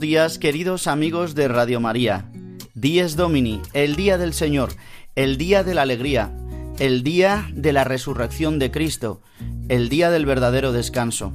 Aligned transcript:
Días, 0.00 0.38
queridos 0.38 0.86
amigos 0.86 1.34
de 1.34 1.48
Radio 1.48 1.80
María. 1.80 2.30
Dies 2.74 3.16
Domini, 3.16 3.60
el 3.72 3.96
día 3.96 4.18
del 4.18 4.32
Señor, 4.32 4.70
el 5.14 5.38
día 5.38 5.64
de 5.64 5.74
la 5.74 5.82
alegría, 5.82 6.32
el 6.78 7.02
día 7.02 7.48
de 7.52 7.72
la 7.72 7.84
resurrección 7.84 8.58
de 8.58 8.70
Cristo, 8.70 9.22
el 9.68 9.88
día 9.88 10.10
del 10.10 10.26
verdadero 10.26 10.72
descanso, 10.72 11.32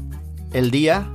el 0.54 0.70
día 0.70 1.10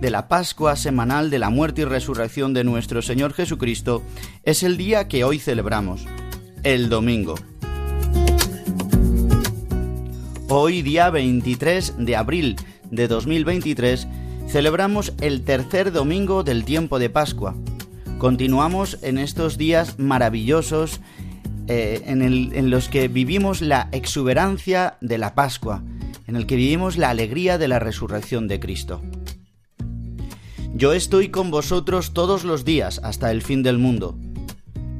de 0.00 0.10
la 0.10 0.28
Pascua 0.28 0.76
semanal 0.76 1.30
de 1.30 1.38
la 1.38 1.50
muerte 1.50 1.82
y 1.82 1.84
resurrección 1.84 2.54
de 2.54 2.64
nuestro 2.64 3.02
Señor 3.02 3.32
Jesucristo, 3.32 4.02
es 4.42 4.62
el 4.62 4.76
día 4.76 5.08
que 5.08 5.24
hoy 5.24 5.38
celebramos, 5.38 6.06
el 6.62 6.88
domingo. 6.88 7.34
Hoy 10.48 10.82
día 10.82 11.10
23 11.10 11.94
de 11.98 12.16
abril 12.16 12.56
de 12.90 13.08
2023 13.08 14.08
celebramos 14.48 15.12
el 15.20 15.44
tercer 15.44 15.92
domingo 15.92 16.42
del 16.42 16.64
tiempo 16.64 16.98
de 16.98 17.10
Pascua. 17.10 17.54
Continuamos 18.18 18.98
en 19.02 19.18
estos 19.18 19.58
días 19.58 19.98
maravillosos 19.98 21.00
eh, 21.68 22.02
en, 22.06 22.22
en 22.22 22.70
los 22.70 22.88
que 22.88 23.08
vivimos 23.08 23.60
la 23.60 23.88
exuberancia 23.92 24.96
de 25.00 25.18
la 25.18 25.34
Pascua, 25.34 25.82
en 26.26 26.34
el 26.34 26.46
que 26.46 26.56
vivimos 26.56 26.96
la 26.96 27.10
alegría 27.10 27.58
de 27.58 27.68
la 27.68 27.78
resurrección 27.78 28.48
de 28.48 28.58
Cristo. 28.58 29.02
Yo 30.74 30.94
estoy 30.94 31.28
con 31.28 31.50
vosotros 31.50 32.14
todos 32.14 32.44
los 32.44 32.64
días 32.64 33.00
hasta 33.04 33.30
el 33.30 33.42
fin 33.42 33.62
del 33.62 33.78
mundo. 33.78 34.18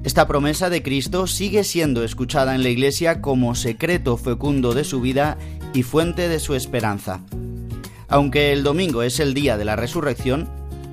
Esta 0.04 0.28
promesa 0.28 0.70
de 0.70 0.82
Cristo 0.82 1.26
sigue 1.26 1.64
siendo 1.64 2.04
escuchada 2.04 2.54
en 2.54 2.62
la 2.62 2.68
Iglesia 2.68 3.20
como 3.22 3.54
secreto 3.54 4.16
fecundo 4.16 4.74
de 4.74 4.84
su 4.84 5.00
vida 5.00 5.38
y 5.72 5.82
fuente 5.82 6.28
de 6.28 6.38
su 6.38 6.54
esperanza. 6.54 7.22
Aunque 8.08 8.52
el 8.52 8.62
domingo 8.62 9.02
es 9.02 9.20
el 9.20 9.34
día 9.34 9.58
de 9.58 9.66
la 9.66 9.76
resurrección, 9.76 10.48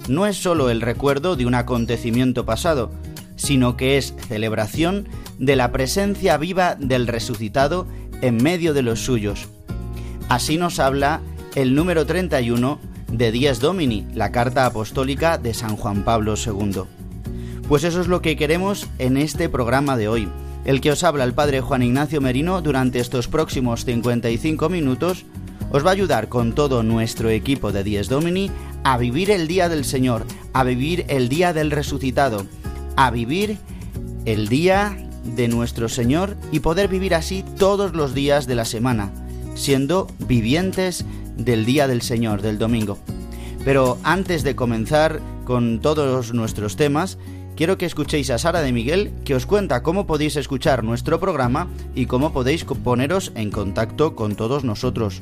no 0.09 0.26
es 0.26 0.38
sólo 0.38 0.70
el 0.70 0.81
recuerdo 0.81 1.36
de 1.36 1.46
un 1.46 1.56
acontecimiento 1.56 2.46
pasado, 2.46 2.92
sino 3.38 3.78
que 3.78 3.98
es 3.98 4.14
celebración 4.28 5.08
de 5.40 5.56
la 5.56 5.72
presencia 5.72 6.38
viva 6.38 6.76
del 6.76 7.08
resucitado 7.08 7.88
en 8.22 8.38
medio 8.38 8.74
de 8.74 8.81
los 8.81 9.00
suyos. 9.00 9.48
Así 10.30 10.58
nos 10.58 10.80
habla 10.80 11.22
el 11.56 11.74
número 11.74 12.06
31 12.06 12.80
de 13.12 13.32
Dies 13.32 13.59
Domini, 13.59 14.06
la 14.14 14.32
carta 14.32 14.66
apostólica 14.66 15.38
de 15.38 15.53
San 15.53 15.78
Juan 15.78 16.03
Pablo 16.03 16.36
II. 16.36 16.84
Pues 17.68 17.84
eso 17.84 18.02
es 18.02 18.08
lo 18.08 18.22
que 18.22 18.36
queremos 18.36 18.88
en 19.00 19.18
este 19.18 19.50
programa 19.50 19.97
de 19.97 20.08
hoy. 20.08 20.28
El 20.66 20.82
que 20.82 20.92
os 20.92 21.03
habla 21.03 21.24
el 21.24 21.34
Padre 21.34 21.62
Juan 21.62 21.84
Ignacio 21.84 22.22
Merino 22.22 22.62
durante 22.62 23.00
estos 23.00 23.28
próximos 23.28 23.86
55 23.86 24.68
minutos 24.70 25.26
os 25.75 25.86
va 25.86 25.90
a 25.90 25.94
ayudar 25.94 26.30
con 26.30 26.56
todo 26.56 26.84
nuestro 26.84 27.30
equipo 27.30 27.74
de 27.74 27.84
Dies 27.84 28.08
Domini 28.08 28.50
a 28.86 28.97
vivir 28.97 29.30
el 29.30 29.46
día 29.46 29.68
del 29.68 29.84
Señor, 29.84 30.25
a 30.53 30.63
vivir 30.63 31.03
el 31.09 31.28
día 31.28 31.52
del 31.52 31.69
resucitado, 31.69 32.46
a 32.96 33.12
vivir 33.12 33.58
el 34.24 34.47
día 34.47 34.97
de 35.35 35.50
nuestro 35.50 35.90
Señor 35.90 36.38
y 36.53 36.62
poder 36.62 36.88
vivir 36.88 37.14
así 37.14 37.44
todos 37.58 37.94
los 37.94 38.14
días 38.14 38.47
de 38.47 38.56
la 38.56 38.64
semana, 38.64 39.12
siendo 39.53 40.08
vivientes 40.18 41.03
del 41.35 41.66
día 41.66 41.90
del 41.90 42.02
Señor, 42.02 42.41
del 42.41 42.58
domingo. 42.58 42.97
Pero 43.66 43.97
antes 44.03 44.44
de 44.44 44.56
comenzar 44.56 45.19
con 45.44 45.81
todos 45.81 46.34
nuestros 46.34 46.78
temas, 46.78 47.18
quiero 47.58 47.78
que 47.78 47.85
escuchéis 47.85 48.30
a 48.30 48.38
Sara 48.38 48.62
de 48.62 48.72
Miguel, 48.72 49.12
que 49.25 49.35
os 49.35 49.46
cuenta 49.46 49.84
cómo 49.84 50.08
podéis 50.08 50.38
escuchar 50.38 50.85
nuestro 50.85 51.19
programa 51.19 51.68
y 51.96 52.06
cómo 52.06 52.31
podéis 52.31 52.64
poneros 52.64 53.34
en 53.35 53.52
contacto 53.52 54.16
con 54.16 54.38
todos 54.38 54.64
nosotros. 54.64 55.22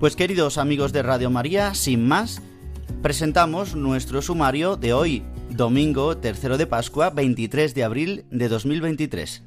Pues 0.00 0.14
queridos 0.14 0.58
amigos 0.58 0.92
de 0.92 1.02
Radio 1.02 1.28
María, 1.28 1.74
sin 1.74 2.06
más, 2.06 2.40
presentamos 3.02 3.74
nuestro 3.74 4.22
sumario 4.22 4.76
de 4.76 4.92
hoy, 4.92 5.24
domingo 5.50 6.16
tercero 6.16 6.56
de 6.56 6.68
Pascua, 6.68 7.10
23 7.10 7.74
de 7.74 7.82
abril 7.82 8.24
de 8.30 8.48
2023. 8.48 9.42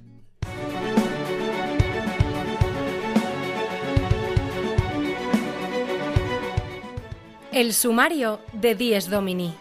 El 7.54 7.72
sumario 7.72 8.42
de 8.52 8.76
Dies 8.76 9.10
Domini. 9.10 9.54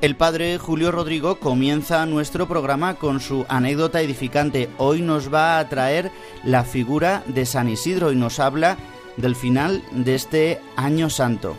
El 0.00 0.14
padre 0.14 0.58
Julio 0.58 0.92
Rodrigo 0.92 1.40
comienza 1.40 2.06
nuestro 2.06 2.46
programa 2.46 2.94
con 2.94 3.18
su 3.18 3.44
anécdota 3.48 4.00
edificante. 4.00 4.70
Hoy 4.78 5.02
nos 5.02 5.34
va 5.34 5.58
a 5.58 5.68
traer 5.68 6.12
la 6.44 6.62
figura 6.62 7.24
de 7.26 7.44
San 7.44 7.68
Isidro 7.68 8.12
y 8.12 8.16
nos 8.16 8.38
habla 8.38 8.76
del 9.16 9.34
final 9.34 9.82
de 9.90 10.14
este 10.14 10.60
año 10.76 11.10
santo. 11.10 11.56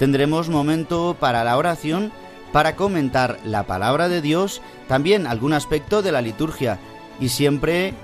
Tendremos 0.00 0.48
momento 0.48 1.16
para 1.20 1.44
la 1.44 1.56
oración 1.56 2.10
para 2.50 2.74
comentar 2.74 3.38
la 3.44 3.62
palabra 3.62 4.08
de 4.08 4.20
Dios, 4.20 4.60
también 4.88 5.28
algún 5.28 5.52
aspecto 5.52 6.02
de 6.02 6.10
la 6.10 6.20
liturgia 6.20 6.80
y 7.20 7.28
siempre 7.28 7.94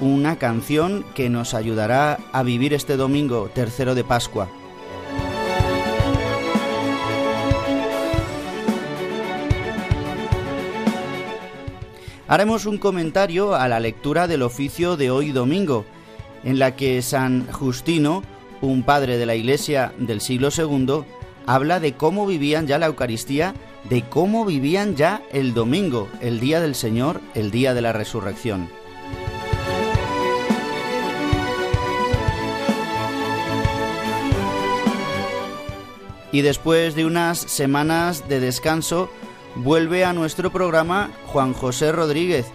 una 0.00 0.36
canción 0.36 1.04
que 1.14 1.28
nos 1.28 1.54
ayudará 1.54 2.18
a 2.32 2.42
vivir 2.42 2.74
este 2.74 2.96
domingo 2.96 3.50
tercero 3.54 3.94
de 3.94 4.04
Pascua. 4.04 4.48
Haremos 12.26 12.64
un 12.64 12.78
comentario 12.78 13.56
a 13.56 13.66
la 13.66 13.80
lectura 13.80 14.28
del 14.28 14.42
oficio 14.42 14.96
de 14.96 15.10
hoy 15.10 15.32
domingo, 15.32 15.84
en 16.44 16.58
la 16.60 16.76
que 16.76 17.02
San 17.02 17.50
Justino, 17.50 18.22
un 18.60 18.84
padre 18.84 19.18
de 19.18 19.26
la 19.26 19.34
Iglesia 19.34 19.92
del 19.98 20.20
siglo 20.20 20.48
II, 20.56 21.04
habla 21.46 21.80
de 21.80 21.94
cómo 21.94 22.26
vivían 22.26 22.68
ya 22.68 22.78
la 22.78 22.86
Eucaristía, 22.86 23.54
de 23.88 24.02
cómo 24.02 24.44
vivían 24.44 24.94
ya 24.94 25.22
el 25.32 25.54
domingo, 25.54 26.08
el 26.20 26.38
día 26.38 26.60
del 26.60 26.76
Señor, 26.76 27.20
el 27.34 27.50
día 27.50 27.74
de 27.74 27.82
la 27.82 27.92
resurrección. 27.92 28.68
Y 36.32 36.42
después 36.42 36.94
de 36.94 37.04
unas 37.04 37.38
semanas 37.38 38.28
de 38.28 38.40
descanso, 38.40 39.10
vuelve 39.56 40.04
a 40.04 40.12
nuestro 40.12 40.50
programa 40.52 41.10
Juan 41.26 41.52
José 41.52 41.92
Rodríguez, 41.92 42.46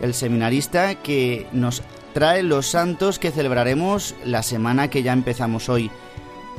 el 0.00 0.14
seminarista 0.14 0.94
que 0.96 1.46
nos 1.52 1.82
trae 2.14 2.42
los 2.42 2.66
santos 2.66 3.18
que 3.18 3.30
celebraremos 3.30 4.14
la 4.24 4.42
semana 4.42 4.88
que 4.88 5.02
ya 5.02 5.12
empezamos 5.12 5.68
hoy. 5.68 5.90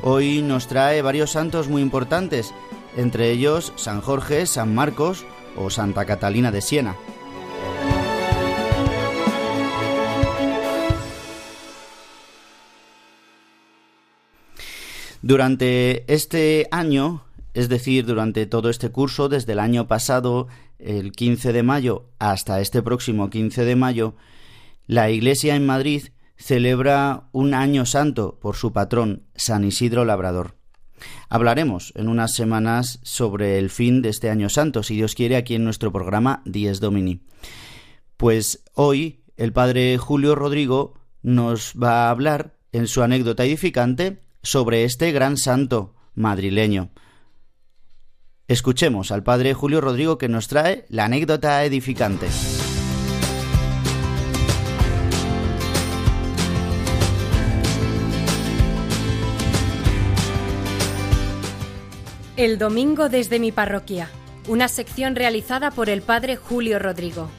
Hoy 0.02 0.42
nos 0.42 0.68
trae 0.68 1.02
varios 1.02 1.32
santos 1.32 1.68
muy 1.68 1.82
importantes, 1.82 2.54
entre 2.96 3.30
ellos 3.30 3.72
San 3.76 4.00
Jorge, 4.00 4.46
San 4.46 4.74
Marcos 4.74 5.24
o 5.56 5.70
Santa 5.70 6.04
Catalina 6.04 6.50
de 6.50 6.62
Siena. 6.62 6.96
Durante 15.22 16.12
este 16.12 16.66
año 16.70 17.24
es 17.54 17.68
decir, 17.68 18.06
durante 18.06 18.46
todo 18.46 18.70
este 18.70 18.90
curso, 18.90 19.28
desde 19.28 19.52
el 19.52 19.58
año 19.58 19.88
pasado, 19.88 20.48
el 20.78 21.12
15 21.12 21.52
de 21.52 21.62
mayo, 21.62 22.08
hasta 22.18 22.60
este 22.60 22.82
próximo 22.82 23.30
15 23.30 23.64
de 23.64 23.76
mayo, 23.76 24.14
la 24.86 25.10
Iglesia 25.10 25.56
en 25.56 25.66
Madrid 25.66 26.08
celebra 26.36 27.28
un 27.32 27.54
año 27.54 27.86
santo 27.86 28.38
por 28.40 28.56
su 28.56 28.72
patrón, 28.72 29.24
San 29.34 29.64
Isidro 29.64 30.04
Labrador. 30.04 30.54
Hablaremos 31.28 31.92
en 31.96 32.08
unas 32.08 32.34
semanas 32.34 33.00
sobre 33.02 33.58
el 33.58 33.70
fin 33.70 34.02
de 34.02 34.10
este 34.10 34.30
año 34.30 34.48
santo, 34.48 34.82
si 34.82 34.94
Dios 34.94 35.14
quiere, 35.14 35.36
aquí 35.36 35.54
en 35.54 35.64
nuestro 35.64 35.92
programa 35.92 36.42
Dies 36.44 36.80
Domini. 36.80 37.22
Pues 38.16 38.62
hoy 38.74 39.22
el 39.36 39.52
padre 39.52 39.96
Julio 39.98 40.34
Rodrigo 40.34 40.94
nos 41.22 41.74
va 41.74 42.06
a 42.06 42.10
hablar 42.10 42.54
en 42.72 42.86
su 42.86 43.02
anécdota 43.02 43.44
edificante 43.44 44.20
sobre 44.42 44.84
este 44.84 45.12
gran 45.12 45.36
santo 45.36 45.94
madrileño. 46.14 46.90
Escuchemos 48.48 49.12
al 49.12 49.22
padre 49.22 49.54
Julio 49.54 49.80
Rodrigo 49.80 50.18
que 50.18 50.28
nos 50.28 50.48
trae 50.48 50.84
la 50.88 51.04
anécdota 51.04 51.64
edificante. 51.64 52.26
El 62.36 62.58
domingo 62.58 63.08
desde 63.08 63.38
mi 63.38 63.52
parroquia, 63.52 64.08
una 64.48 64.68
sección 64.68 65.14
realizada 65.14 65.70
por 65.70 65.90
el 65.90 66.00
padre 66.00 66.36
Julio 66.36 66.78
Rodrigo. 66.78 67.30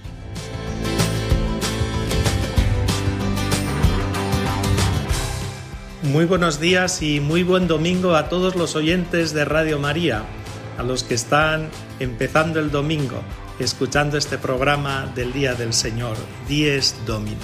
Muy 6.12 6.26
buenos 6.26 6.60
días 6.60 7.02
y 7.02 7.22
muy 7.22 7.42
buen 7.42 7.70
domingo 7.70 8.16
a 8.18 8.28
todos 8.28 8.58
los 8.58 8.76
oyentes 8.76 9.34
de 9.34 9.46
Radio 9.46 9.80
María 9.80 10.24
a 10.78 10.84
los 10.84 11.06
que 11.06 11.14
están 11.14 11.70
empezando 12.02 12.60
el 12.60 12.70
domingo 12.70 13.24
escuchando 13.60 14.18
este 14.18 14.38
programa 14.38 15.10
del 15.16 15.32
Día 15.32 15.54
del 15.54 15.72
Señor, 15.72 16.18
Dies 16.50 16.98
Domini. 17.06 17.38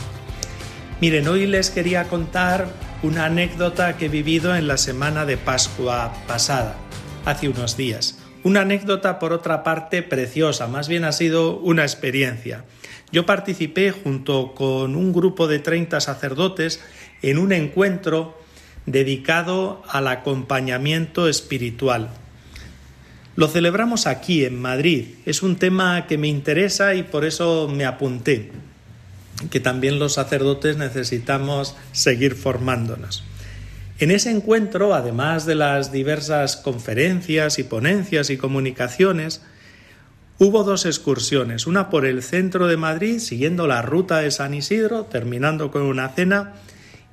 Miren, 0.99 1.29
hoy 1.29 1.47
les 1.47 1.69
quería 1.69 2.09
contar 2.09 2.67
una 3.03 3.27
anécdota 3.27 3.95
que 3.95 4.07
he 4.07 4.09
vivido 4.09 4.53
en 4.53 4.67
la 4.67 4.75
semana 4.75 5.25
de 5.25 5.37
Pascua 5.37 6.13
pasada, 6.27 6.75
hace 7.23 7.47
unos 7.47 7.77
días. 7.77 8.19
Una 8.43 8.61
anécdota, 8.61 9.17
por 9.17 9.31
otra 9.31 9.63
parte, 9.63 10.03
preciosa, 10.03 10.67
más 10.67 10.89
bien 10.89 11.05
ha 11.05 11.13
sido 11.13 11.57
una 11.57 11.83
experiencia. 11.83 12.65
Yo 13.13 13.25
participé 13.25 13.91
junto 13.91 14.53
con 14.53 14.97
un 14.97 15.13
grupo 15.13 15.47
de 15.47 15.59
30 15.59 16.01
sacerdotes 16.01 16.83
en 17.21 17.37
un 17.37 17.53
encuentro 17.53 18.45
dedicado 18.87 19.83
al 19.87 20.07
acompañamiento 20.07 21.27
espiritual 21.27 22.09
lo 23.37 23.47
celebramos 23.47 24.07
aquí, 24.07 24.45
en 24.45 24.59
Madrid. 24.59 25.09
Es 25.27 25.43
un 25.43 25.57
tema 25.57 26.07
que 26.07 26.17
me 26.17 26.27
interesa 26.27 26.95
y 26.95 27.03
por 27.03 27.23
eso 27.23 27.69
me 27.71 27.85
apunté, 27.85 28.51
que 29.51 29.59
también 29.59 29.99
los 29.99 30.13
sacerdotes 30.13 30.77
necesitamos 30.77 31.75
seguir 31.91 32.33
formándonos. 32.33 33.23
En 33.99 34.09
ese 34.09 34.31
encuentro, 34.31 34.95
además 34.95 35.45
de 35.45 35.53
las 35.53 35.91
diversas 35.91 36.55
conferencias 36.57 37.59
y 37.59 37.63
ponencias 37.63 38.31
y 38.31 38.37
comunicaciones, 38.37 39.43
hubo 40.39 40.63
dos 40.63 40.87
excursiones, 40.87 41.67
una 41.67 41.91
por 41.91 42.07
el 42.07 42.23
centro 42.23 42.65
de 42.65 42.77
Madrid, 42.77 43.19
siguiendo 43.19 43.67
la 43.67 43.83
ruta 43.83 44.17
de 44.17 44.31
San 44.31 44.55
Isidro, 44.55 45.03
terminando 45.03 45.69
con 45.69 45.83
una 45.83 46.09
cena, 46.09 46.53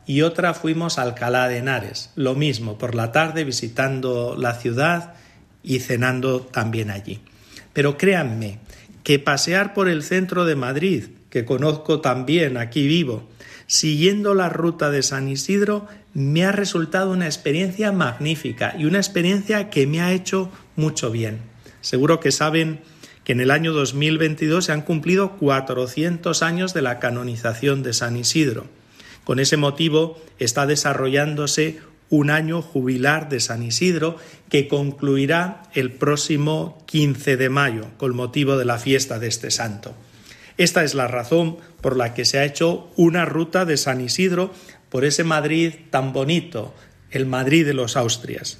y 0.07 0.23
otra 0.23 0.55
fuimos 0.55 0.99
a 0.99 1.03
Alcalá 1.03 1.49
de 1.49 1.59
Henares, 1.59 2.11
lo 2.15 2.35
mismo, 2.35 2.79
por 2.79 2.95
la 2.95 3.13
tarde 3.13 3.45
visitando 3.45 4.37
la 4.39 4.55
ciudad 4.55 5.15
y 5.63 5.81
cenando 5.81 6.41
también 6.41 6.91
allí. 6.91 7.21
Pero 7.73 7.97
créanme 7.97 8.59
que 9.03 9.19
pasear 9.19 9.75
por 9.75 9.89
el 9.89 10.03
centro 10.03 10.45
de 10.45 10.57
Madrid, 10.57 11.05
que 11.31 11.45
conozco 11.45 12.01
también, 12.01 12.57
aquí 12.57 12.87
vivo, 12.87 13.29
siguiendo 13.67 14.35
la 14.35 14.49
ruta 14.49 14.91
de 14.91 15.03
San 15.03 15.29
Isidro, 15.29 15.87
me 16.13 16.45
ha 16.45 16.53
resultado 16.53 17.11
una 17.11 17.27
experiencia 17.27 17.91
magnífica 17.93 18.75
y 18.79 18.85
una 18.85 18.99
experiencia 18.99 19.69
que 19.71 19.87
me 19.87 20.01
ha 20.01 20.13
hecho 20.13 20.51
mucho 20.77 21.11
bien. 21.11 21.41
Seguro 21.81 22.21
que 22.21 22.31
saben 22.31 22.81
que 23.25 23.33
en 23.33 23.41
el 23.41 23.51
año 23.51 23.73
2022 23.73 24.67
se 24.67 24.73
han 24.73 24.83
cumplido 24.83 25.37
400 25.37 26.43
años 26.43 26.75
de 26.75 26.83
la 26.83 26.99
canonización 26.99 27.83
de 27.83 27.95
San 27.95 28.17
Isidro. 28.17 28.67
Con 29.25 29.41
ese 29.41 29.57
motivo 29.57 30.21
está 30.39 30.67
desarrollándose 30.67 31.81
un 32.11 32.31
año 32.31 32.63
jubilar 32.63 33.29
de 33.29 33.41
San 33.41 33.63
Isidro 33.63 34.17
que 34.49 34.69
concluirá 34.69 35.63
el 35.73 35.93
próximo 35.93 36.83
15 36.87 37.37
de 37.37 37.49
mayo 37.49 37.87
con 37.97 38.15
motivo 38.15 38.57
de 38.57 38.65
la 38.65 38.79
fiesta 38.79 39.19
de 39.19 39.29
este 39.29 39.51
santo. 39.51 39.95
Esta 40.57 40.85
es 40.85 40.95
la 40.95 41.09
razón 41.09 41.57
por 41.81 41.97
la 41.97 42.15
que 42.15 42.25
se 42.25 42.39
ha 42.39 42.45
hecho 42.45 42.89
una 42.97 43.25
ruta 43.25 43.65
de 43.65 43.77
San 43.77 44.01
Isidro 44.01 44.53
por 44.89 45.05
ese 45.05 45.25
Madrid 45.25 45.75
tan 45.91 46.13
bonito, 46.13 46.73
el 47.11 47.27
Madrid 47.27 47.67
de 47.67 47.75
los 47.75 47.97
Austrias, 47.97 48.59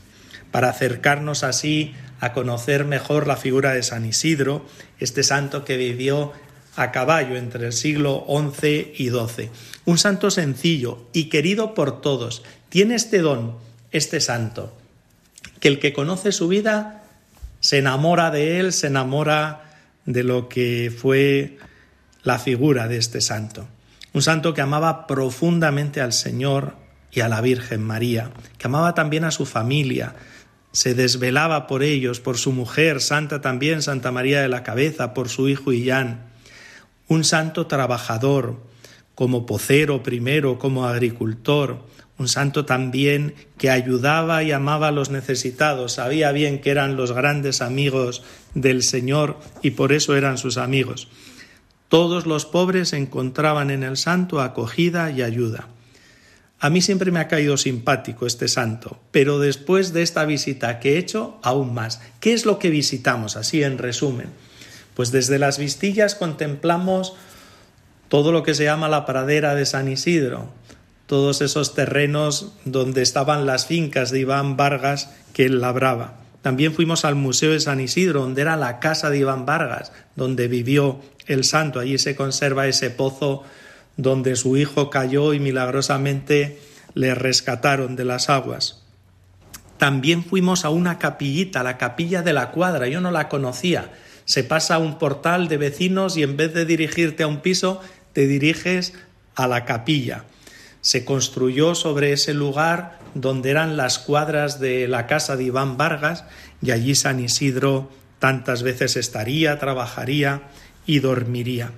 para 0.51 0.71
acercarnos 0.71 1.45
así 1.45 1.95
a 2.19 2.33
conocer 2.33 2.85
mejor 2.85 3.29
la 3.29 3.37
figura 3.37 3.73
de 3.73 3.83
San 3.83 4.05
Isidro, 4.05 4.67
este 4.99 5.23
santo 5.23 5.65
que 5.65 5.77
vivió 5.77 6.33
a 6.75 6.91
caballo 6.91 7.37
entre 7.37 7.67
el 7.67 7.73
siglo 7.73 8.27
XI 8.29 8.93
y 8.97 9.11
XII. 9.11 9.51
Un 9.85 9.99
santo 9.99 10.31
sencillo 10.31 11.07
y 11.13 11.25
querido 11.29 11.75
por 11.75 12.01
todos. 12.01 12.43
Tiene 12.69 12.95
este 12.95 13.19
don, 13.19 13.57
este 13.91 14.21
santo, 14.21 14.77
que 15.61 15.69
el 15.69 15.79
que 15.79 15.93
conoce 15.93 16.33
su 16.33 16.49
vida 16.49 17.05
se 17.61 17.79
enamora 17.79 18.31
de 18.31 18.61
él, 18.61 18.73
se 18.73 18.89
enamora 18.89 19.73
de 20.07 20.23
lo 20.23 20.49
que 20.49 20.93
fue 20.97 21.59
la 22.23 22.39
figura 22.39 22.89
de 22.89 22.97
este 22.97 23.21
santo. 23.21 23.69
Un 24.13 24.23
santo 24.23 24.55
que 24.55 24.61
amaba 24.61 25.07
profundamente 25.07 26.01
al 26.01 26.13
Señor 26.13 26.77
y 27.11 27.21
a 27.21 27.29
la 27.29 27.41
Virgen 27.41 27.83
María, 27.83 28.31
que 28.59 28.67
amaba 28.67 28.95
también 28.95 29.25
a 29.25 29.31
su 29.31 29.47
familia, 29.47 30.15
se 30.73 30.95
desvelaba 30.95 31.67
por 31.67 31.83
ellos, 31.83 32.21
por 32.21 32.37
su 32.37 32.53
mujer, 32.53 33.01
santa 33.01 33.41
también, 33.41 33.83
Santa 33.83 34.11
María 34.11 34.43
de 34.43 34.49
la 34.49 34.63
Cabeza, 34.63 35.15
por 35.15 35.29
su 35.29 35.49
hijo 35.49 35.73
Illán 35.73 36.35
un 37.09 37.25
santo 37.25 37.67
trabajador, 37.67 38.57
como 39.15 39.47
pocero 39.47 40.03
primero, 40.03 40.59
como 40.59 40.87
agricultor, 40.87 41.79
un 42.17 42.29
santo 42.29 42.65
también 42.65 43.35
que 43.59 43.71
ayudaba 43.71 44.43
y 44.43 44.53
amaba 44.53 44.89
a 44.89 44.93
los 44.93 45.11
necesitados, 45.11 45.95
sabía 45.95 46.31
bien 46.33 46.61
que 46.61 46.71
eran 46.71 46.97
los 46.97 47.13
grandes 47.13 47.61
amigos 47.61 48.23
del 48.55 48.83
Señor 48.83 49.39
y 49.63 49.73
por 49.73 49.93
eso 49.93 50.17
eran 50.17 50.39
sus 50.39 50.57
amigos. 50.57 51.09
Todos 51.89 52.27
los 52.27 52.47
pobres 52.47 52.93
encontraban 52.93 53.71
en 53.71 53.83
el 53.83 53.97
santo 53.97 54.41
acogida 54.41 55.11
y 55.11 55.23
ayuda. 55.23 55.69
A 56.61 56.71
mí 56.71 56.81
siempre 56.81 57.11
me 57.11 57.21
ha 57.21 57.29
caído 57.29 57.57
simpático 57.57 58.27
este 58.27 58.49
santo, 58.49 58.99
pero 59.11 59.39
después 59.39 59.93
de 59.93 60.03
esta 60.03 60.25
visita 60.25 60.79
que 60.81 60.95
he 60.95 60.99
hecho, 60.99 61.39
aún 61.43 61.75
más. 61.75 62.01
¿Qué 62.21 62.33
es 62.33 62.47
lo 62.47 62.59
que 62.59 62.71
visitamos? 62.71 63.37
Así 63.37 63.63
en 63.63 63.77
resumen. 63.77 64.29
Pues 64.95 65.11
desde 65.11 65.39
las 65.39 65.59
vistillas 65.59 66.15
contemplamos 66.15 67.15
todo 68.15 68.31
lo 68.31 68.45
que 68.45 68.55
se 68.55 68.63
llama 68.63 68.89
la 68.89 69.07
pradera 69.07 69.57
de 69.57 69.67
San 69.67 69.89
Isidro, 69.89 70.49
todos 71.07 71.41
esos 71.41 71.75
terrenos 71.75 72.53
donde 72.65 73.03
estaban 73.03 73.45
las 73.45 73.67
fincas 73.67 74.13
de 74.13 74.21
Iván 74.21 74.57
Vargas 74.57 75.11
que 75.33 75.47
él 75.47 75.61
labraba. 75.61 76.15
También 76.41 76.73
fuimos 76.73 77.05
al 77.05 77.17
Museo 77.17 77.51
de 77.51 77.59
San 77.59 77.81
Isidro, 77.81 78.21
donde 78.21 78.43
era 78.43 78.57
la 78.57 78.79
casa 78.79 79.11
de 79.11 79.19
Iván 79.19 79.47
Vargas, 79.47 79.91
donde 80.15 80.47
vivió 80.47 81.01
el 81.27 81.43
santo. 81.43 81.81
Allí 81.81 81.99
se 81.99 82.15
conserva 82.15 82.69
ese 82.69 82.89
pozo 82.89 83.43
donde 83.97 84.37
su 84.37 84.57
hijo 84.57 84.91
cayó 84.91 85.35
y 85.35 85.41
milagrosamente 85.41 86.61
le 86.95 87.17
rescataron 87.17 87.97
de 87.97 88.05
las 88.05 88.31
aguas. 88.31 88.85
También 89.77 90.23
fuimos 90.23 90.65
a 90.65 90.71
una 90.71 91.01
capillita, 91.01 91.65
la 91.65 91.79
capilla 91.79 92.23
de 92.23 92.33
la 92.33 92.53
cuadra, 92.53 92.87
yo 92.87 93.01
no 93.01 93.11
la 93.11 93.29
conocía. 93.29 93.91
Se 94.25 94.45
pasa 94.45 94.77
a 94.77 94.79
un 94.79 95.01
portal 95.01 95.49
de 95.49 95.57
vecinos 95.57 96.17
y 96.17 96.23
en 96.23 96.37
vez 96.37 96.55
de 96.55 96.65
dirigirte 96.65 97.25
a 97.25 97.27
un 97.27 97.41
piso, 97.41 97.83
te 98.15 98.27
diriges 98.27 98.95
a 99.35 99.47
la 99.47 99.67
capilla. 99.67 100.25
Se 100.81 101.05
construyó 101.05 101.75
sobre 101.75 102.13
ese 102.13 102.33
lugar 102.33 102.99
donde 103.15 103.51
eran 103.51 103.77
las 103.77 103.99
cuadras 103.99 104.61
de 104.61 104.89
la 104.89 105.07
casa 105.07 105.37
de 105.37 105.45
Iván 105.45 105.77
Vargas 105.77 106.25
y 106.63 106.71
allí 106.71 106.95
San 106.95 107.21
Isidro 107.21 107.91
tantas 108.19 108.63
veces 108.63 108.97
estaría, 108.97 109.59
trabajaría 109.59 110.43
y 110.87 111.01
dormiría. 111.01 111.73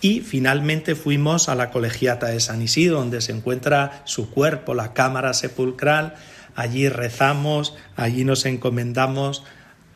Y 0.00 0.20
finalmente 0.20 0.94
fuimos 0.94 1.48
a 1.48 1.54
la 1.54 1.70
colegiata 1.70 2.26
de 2.26 2.40
San 2.40 2.60
Isidro, 2.60 2.98
donde 2.98 3.20
se 3.20 3.32
encuentra 3.32 4.02
su 4.04 4.30
cuerpo, 4.30 4.74
la 4.74 4.92
cámara 4.92 5.32
sepulcral. 5.32 6.14
Allí 6.54 6.88
rezamos, 6.88 7.74
allí 7.96 8.24
nos 8.24 8.44
encomendamos 8.44 9.44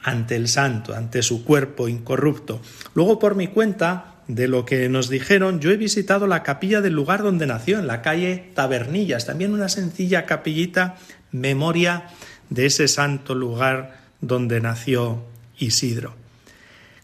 ante 0.03 0.37
el 0.37 0.49
santo, 0.49 0.95
ante 0.95 1.23
su 1.23 1.45
cuerpo 1.45 1.89
incorrupto. 1.89 2.63
Luego, 2.95 3.19
por 3.19 3.35
mi 3.35 3.49
cuenta, 3.49 4.15
de 4.29 4.47
lo 4.47 4.65
que 4.67 4.89
nos 4.91 5.09
dijeron, 5.09 5.59
yo 5.59 5.71
he 5.71 5.77
visitado 5.77 6.27
la 6.27 6.43
capilla 6.43 6.81
del 6.83 6.93
lugar 6.93 7.23
donde 7.23 7.47
nació, 7.47 7.79
en 7.79 7.87
la 7.87 8.03
calle 8.03 8.51
Tabernillas, 8.55 9.27
también 9.27 9.55
una 9.55 9.71
sencilla 9.71 10.27
capillita, 10.27 10.97
memoria 11.33 12.09
de 12.51 12.67
ese 12.67 12.89
santo 12.89 13.35
lugar 13.35 14.01
donde 14.21 14.61
nació 14.61 15.25
Isidro. 15.59 16.15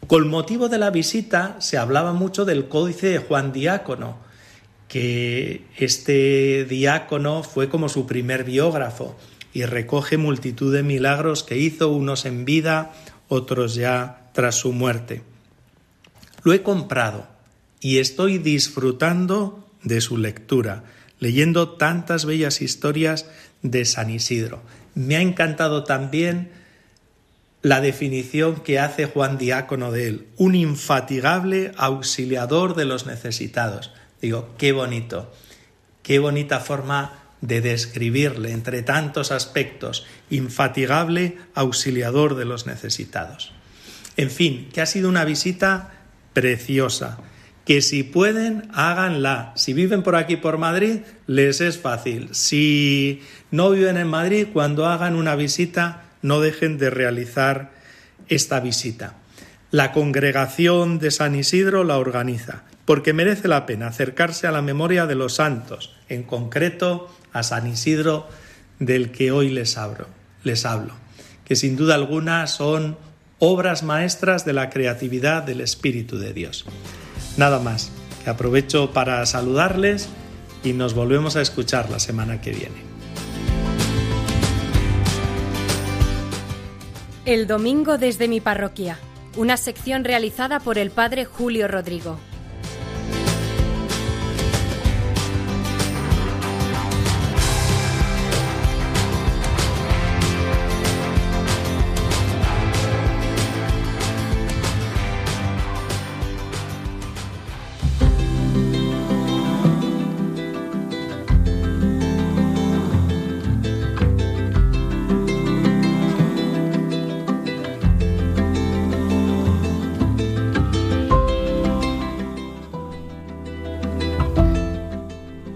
Con 0.07 0.29
motivo 0.29 0.69
de 0.69 0.79
la 0.79 0.91
visita 0.91 1.57
se 1.61 1.79
hablaba 1.79 2.13
mucho 2.13 2.45
del 2.45 2.69
códice 2.69 3.09
de 3.09 3.19
Juan 3.19 3.53
Diácono, 3.53 4.19
que 4.87 5.65
este 5.79 6.67
diácono 6.67 7.43
fue 7.43 7.71
como 7.71 7.89
su 7.89 8.07
primer 8.07 8.45
biógrafo 8.45 9.17
y 9.55 9.65
recoge 9.65 10.19
multitud 10.19 10.75
de 10.75 10.83
milagros 10.83 11.43
que 11.43 11.57
hizo, 11.57 11.89
unos 11.89 12.27
en 12.27 12.45
vida, 12.45 12.93
otros 13.29 13.75
ya 13.75 14.29
tras 14.35 14.57
su 14.57 14.73
muerte. 14.73 15.23
Lo 16.45 16.53
he 16.53 16.63
comprado 16.63 17.27
y 17.81 17.99
estoy 17.99 18.39
disfrutando 18.39 19.67
de 19.83 20.01
su 20.01 20.19
lectura, 20.19 20.85
leyendo 21.19 21.71
tantas 21.71 22.27
bellas 22.27 22.61
historias 22.61 23.27
de 23.63 23.85
San 23.87 24.11
Isidro. 24.11 24.63
Me 24.95 25.17
ha 25.17 25.21
encantado 25.21 25.85
también 25.85 26.51
la 27.63 27.81
definición 27.81 28.57
que 28.61 28.79
hace 28.79 29.07
Juan 29.07 29.39
Diácono 29.39 29.91
de 29.91 30.09
él, 30.09 30.27
un 30.37 30.55
infatigable 30.55 31.73
auxiliador 31.77 32.77
de 32.77 32.85
los 32.85 33.07
necesitados. 33.07 33.91
Digo, 34.21 34.55
qué 34.59 34.73
bonito, 34.73 35.33
qué 36.03 36.19
bonita 36.19 36.61
forma 36.61 37.21
de 37.41 37.63
describirle 37.63 38.53
entre 38.53 38.83
tantos 38.83 39.33
aspectos, 39.33 40.05
infatigable 40.29 41.39
auxiliador 41.55 42.35
de 42.37 42.45
los 42.45 42.67
necesitados. 42.67 43.53
En 44.19 44.31
fin, 44.31 44.69
que 44.73 44.83
ha 44.83 44.87
sido 44.87 45.09
una 45.09 45.25
visita 45.25 46.04
preciosa, 46.35 47.19
que 47.65 47.81
si 47.81 48.03
pueden, 48.03 48.69
háganla. 48.75 49.53
Si 49.57 49.73
viven 49.73 50.03
por 50.03 50.17
aquí, 50.17 50.37
por 50.37 50.59
Madrid, 50.59 51.01
les 51.27 51.63
es 51.63 51.79
fácil. 51.79 52.29
Si 52.35 53.23
no 53.51 53.71
viven 53.71 53.97
en 53.97 54.09
Madrid, 54.09 54.49
cuando 54.53 54.87
hagan 54.87 55.17
una 55.17 55.35
visita, 55.35 56.03
no 56.21 56.41
dejen 56.41 56.77
de 56.77 56.91
realizar 56.91 57.73
esta 58.29 58.61
visita. 58.61 59.15
La 59.71 59.93
congregación 59.93 60.99
de 60.99 61.11
San 61.11 61.35
Isidro 61.35 61.85
la 61.85 61.99
organiza, 61.99 62.65
porque 62.85 63.13
merece 63.13 63.49
la 63.49 63.67
pena 63.67 63.89
acercarse 63.89 64.47
a 64.47 64.53
la 64.53 64.63
memoria 64.63 65.07
de 65.07 65.15
los 65.15 65.35
santos, 65.35 65.95
en 66.09 66.23
concreto 66.23 67.13
a 67.33 67.43
San 67.43 67.67
Isidro 67.67 68.29
del 68.79 69.11
que 69.11 69.33
hoy 69.33 69.49
les 69.49 69.77
hablo, 69.77 70.07
les 70.43 70.65
hablo, 70.67 70.95
que 71.45 71.57
sin 71.57 71.77
duda 71.77 71.95
alguna 71.95 72.47
son 72.47 72.97
obras 73.47 73.83
maestras 73.83 74.45
de 74.45 74.55
la 74.55 74.71
creatividad 74.71 75.43
del 75.43 75.61
Espíritu 75.61 76.19
de 76.19 76.33
Dios. 76.33 76.65
Nada 77.37 77.59
más, 77.59 77.91
que 78.23 78.31
aprovecho 78.31 78.93
para 78.93 79.25
saludarles 79.27 80.09
y 80.63 80.73
nos 80.73 80.95
volvemos 80.95 81.37
a 81.37 81.43
escuchar 81.43 81.91
la 81.91 81.99
semana 81.99 82.41
que 82.41 82.53
viene. 82.53 82.95
El 87.27 87.47
domingo 87.47 87.99
desde 87.99 88.29
mi 88.29 88.41
parroquia, 88.41 88.99
una 89.37 89.57
sección 89.57 90.05
realizada 90.05 90.61
por 90.61 90.79
el 90.79 90.91
padre 90.91 91.25
Julio 91.25 91.69
Rodrigo. 91.69 92.19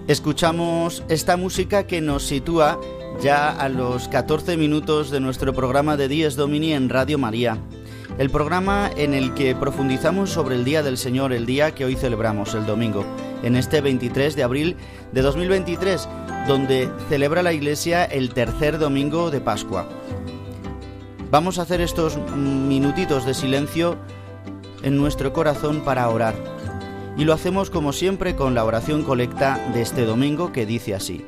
Escuchamos 0.09 1.03
esta 1.07 1.37
música 1.37 1.85
que 1.85 2.01
nos 2.01 2.23
sitúa 2.23 2.81
ya 3.21 3.47
a 3.47 3.69
los 3.69 4.07
14 4.07 4.57
minutos 4.57 5.11
de 5.11 5.19
nuestro 5.19 5.53
programa 5.53 5.97
de 5.97 6.07
Días 6.07 6.35
Domini 6.35 6.73
en 6.73 6.89
Radio 6.89 7.19
María. 7.19 7.59
El 8.17 8.31
programa 8.31 8.89
en 8.97 9.13
el 9.13 9.35
que 9.35 9.53
profundizamos 9.53 10.31
sobre 10.31 10.55
el 10.55 10.65
Día 10.65 10.81
del 10.81 10.97
Señor, 10.97 11.31
el 11.31 11.45
día 11.45 11.75
que 11.75 11.85
hoy 11.85 11.95
celebramos, 11.95 12.55
el 12.55 12.65
domingo, 12.65 13.05
en 13.43 13.55
este 13.55 13.81
23 13.81 14.35
de 14.35 14.41
abril 14.41 14.77
de 15.11 15.21
2023, 15.21 16.09
donde 16.47 16.89
celebra 17.07 17.43
la 17.43 17.53
Iglesia 17.53 18.03
el 18.03 18.33
tercer 18.33 18.79
domingo 18.79 19.29
de 19.29 19.41
Pascua. 19.41 19.87
Vamos 21.29 21.59
a 21.59 21.61
hacer 21.61 21.81
estos 21.81 22.17
minutitos 22.35 23.27
de 23.27 23.35
silencio 23.35 23.95
en 24.81 24.97
nuestro 24.97 25.33
corazón 25.33 25.81
para 25.81 26.09
orar 26.09 26.58
y 27.19 27.25
lo 27.25 27.33
hacemos 27.33 27.69
como 27.69 27.91
siempre 27.91 28.37
con 28.37 28.55
la 28.55 28.63
oración 28.63 29.03
colecta 29.03 29.59
de 29.73 29.81
este 29.81 30.05
domingo 30.05 30.53
que 30.53 30.65
dice 30.65 30.95
así. 30.95 31.25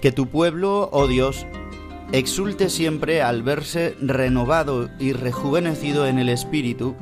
Que 0.00 0.10
tu 0.10 0.26
pueblo, 0.26 0.88
oh 0.90 1.06
Dios, 1.06 1.46
exulte 2.10 2.68
siempre 2.68 3.22
al 3.22 3.44
verse 3.44 3.96
renovado 4.00 4.90
y 4.98 5.12
rejuvenecido 5.12 6.08
en 6.08 6.18
el 6.18 6.28
Espíritu, 6.28 6.96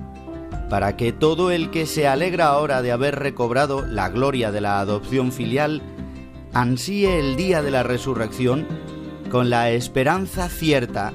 para 0.69 0.99
que 0.99 1.15
todo 1.15 1.51
el 1.51 1.71
que 1.71 1.87
se 1.87 2.07
alegra 2.07 2.49
ahora 2.49 2.83
de 2.83 2.93
haber 2.93 3.19
recobrado 3.19 3.87
la 3.87 4.11
gloria 4.11 4.53
de 4.53 4.61
la 4.61 4.79
adopción 4.79 5.33
filial, 5.33 5.81
ansíe 6.53 7.19
el 7.19 7.37
día 7.37 7.63
de 7.63 7.71
la 7.71 7.83
resurrección 7.83 8.67
con 9.31 9.49
la 9.49 9.71
esperanza 9.71 10.49
cierta 10.49 11.13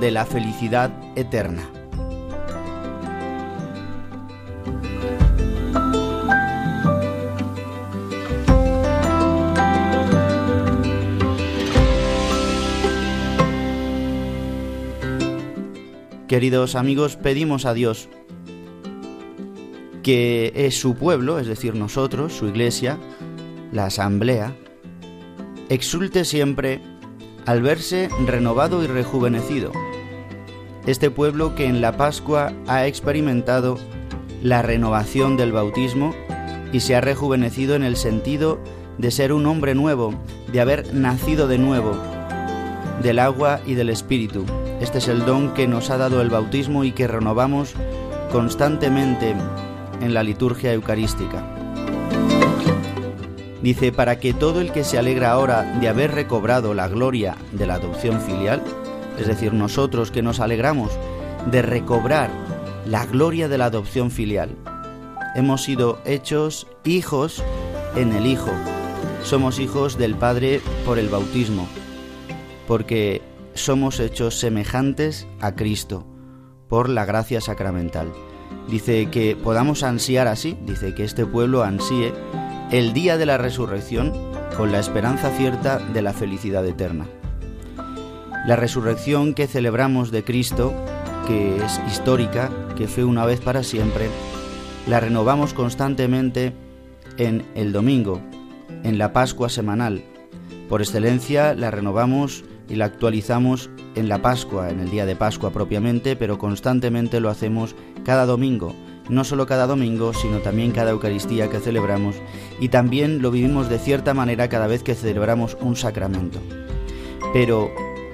de 0.00 0.10
la 0.10 0.26
felicidad 0.26 0.90
eterna. 1.16 1.62
Queridos 16.26 16.74
amigos, 16.74 17.16
pedimos 17.16 17.66
a 17.66 17.74
Dios 17.74 18.08
que 20.02 20.52
es 20.54 20.80
su 20.80 20.96
pueblo, 20.96 21.38
es 21.38 21.46
decir, 21.46 21.76
nosotros, 21.76 22.32
su 22.32 22.48
iglesia, 22.48 22.98
la 23.70 23.86
asamblea, 23.86 24.56
exulte 25.68 26.24
siempre 26.24 26.80
al 27.46 27.62
verse 27.62 28.08
renovado 28.26 28.82
y 28.82 28.86
rejuvenecido, 28.86 29.72
este 30.86 31.10
pueblo 31.10 31.54
que 31.54 31.66
en 31.66 31.80
la 31.80 31.96
Pascua 31.96 32.52
ha 32.66 32.86
experimentado 32.86 33.78
la 34.42 34.62
renovación 34.62 35.36
del 35.36 35.52
bautismo 35.52 36.14
y 36.72 36.80
se 36.80 36.96
ha 36.96 37.00
rejuvenecido 37.00 37.74
en 37.74 37.84
el 37.84 37.96
sentido 37.96 38.58
de 38.98 39.10
ser 39.10 39.32
un 39.32 39.46
hombre 39.46 39.74
nuevo, 39.74 40.14
de 40.52 40.60
haber 40.60 40.92
nacido 40.94 41.46
de 41.46 41.58
nuevo, 41.58 41.96
del 43.02 43.18
agua 43.18 43.60
y 43.66 43.74
del 43.74 43.90
Espíritu. 43.90 44.44
Este 44.80 44.98
es 44.98 45.08
el 45.08 45.24
don 45.24 45.54
que 45.54 45.68
nos 45.68 45.90
ha 45.90 45.98
dado 45.98 46.20
el 46.20 46.30
bautismo 46.30 46.84
y 46.84 46.92
que 46.92 47.06
renovamos 47.06 47.74
constantemente 48.32 49.34
en 50.00 50.14
la 50.14 50.22
liturgia 50.22 50.72
eucarística. 50.72 51.61
Dice, 53.62 53.92
para 53.92 54.18
que 54.18 54.34
todo 54.34 54.60
el 54.60 54.72
que 54.72 54.82
se 54.82 54.98
alegra 54.98 55.30
ahora 55.30 55.62
de 55.80 55.88
haber 55.88 56.12
recobrado 56.12 56.74
la 56.74 56.88
gloria 56.88 57.36
de 57.52 57.66
la 57.66 57.74
adopción 57.74 58.20
filial, 58.20 58.62
es 59.18 59.28
decir, 59.28 59.52
nosotros 59.52 60.10
que 60.10 60.22
nos 60.22 60.40
alegramos 60.40 60.90
de 61.50 61.62
recobrar 61.62 62.30
la 62.86 63.06
gloria 63.06 63.48
de 63.48 63.58
la 63.58 63.66
adopción 63.66 64.10
filial, 64.10 64.50
hemos 65.36 65.62
sido 65.62 66.00
hechos 66.04 66.66
hijos 66.84 67.42
en 67.94 68.12
el 68.12 68.26
Hijo. 68.26 68.50
Somos 69.22 69.60
hijos 69.60 69.96
del 69.96 70.16
Padre 70.16 70.60
por 70.84 70.98
el 70.98 71.08
bautismo, 71.08 71.68
porque 72.66 73.22
somos 73.54 74.00
hechos 74.00 74.40
semejantes 74.40 75.28
a 75.40 75.54
Cristo 75.54 76.04
por 76.68 76.88
la 76.88 77.04
gracia 77.04 77.40
sacramental. 77.40 78.12
Dice 78.68 79.08
que 79.10 79.36
podamos 79.36 79.84
ansiar 79.84 80.26
así, 80.26 80.56
dice 80.66 80.94
que 80.94 81.04
este 81.04 81.26
pueblo 81.26 81.62
ansíe 81.62 82.12
el 82.72 82.94
día 82.94 83.18
de 83.18 83.26
la 83.26 83.36
resurrección 83.36 84.14
con 84.56 84.72
la 84.72 84.80
esperanza 84.80 85.28
cierta 85.36 85.78
de 85.78 86.00
la 86.00 86.14
felicidad 86.14 86.66
eterna. 86.66 87.06
La 88.46 88.56
resurrección 88.56 89.34
que 89.34 89.46
celebramos 89.46 90.10
de 90.10 90.24
Cristo, 90.24 90.72
que 91.26 91.62
es 91.62 91.80
histórica, 91.86 92.50
que 92.74 92.88
fue 92.88 93.04
una 93.04 93.26
vez 93.26 93.40
para 93.40 93.62
siempre, 93.62 94.08
la 94.88 95.00
renovamos 95.00 95.52
constantemente 95.52 96.54
en 97.18 97.44
el 97.54 97.72
domingo, 97.72 98.22
en 98.84 98.96
la 98.96 99.12
Pascua 99.12 99.50
semanal. 99.50 100.02
Por 100.70 100.80
excelencia 100.80 101.54
la 101.54 101.70
renovamos 101.70 102.42
y 102.70 102.76
la 102.76 102.86
actualizamos 102.86 103.68
en 103.96 104.08
la 104.08 104.22
Pascua, 104.22 104.70
en 104.70 104.80
el 104.80 104.90
día 104.90 105.04
de 105.04 105.14
Pascua 105.14 105.50
propiamente, 105.50 106.16
pero 106.16 106.38
constantemente 106.38 107.20
lo 107.20 107.28
hacemos 107.28 107.76
cada 108.02 108.24
domingo, 108.24 108.74
no 109.08 109.24
solo 109.24 109.46
cada 109.46 109.66
domingo, 109.66 110.12
sino 110.14 110.38
también 110.38 110.72
cada 110.72 110.90
Eucaristía 110.90 111.50
que 111.50 111.60
celebramos, 111.60 112.16
y 112.60 112.68
también 112.68 113.22
lo 113.22 113.30
vivimos 113.30 113.68
de 113.68 113.78
cierta 113.78 114.14
manera 114.14 114.48
cada 114.48 114.66
vez 114.66 114.82
que 114.82 114.94
celebramos 114.94 115.56
un 115.60 115.76
sacramento. 115.76 116.38
Pero 117.32 117.70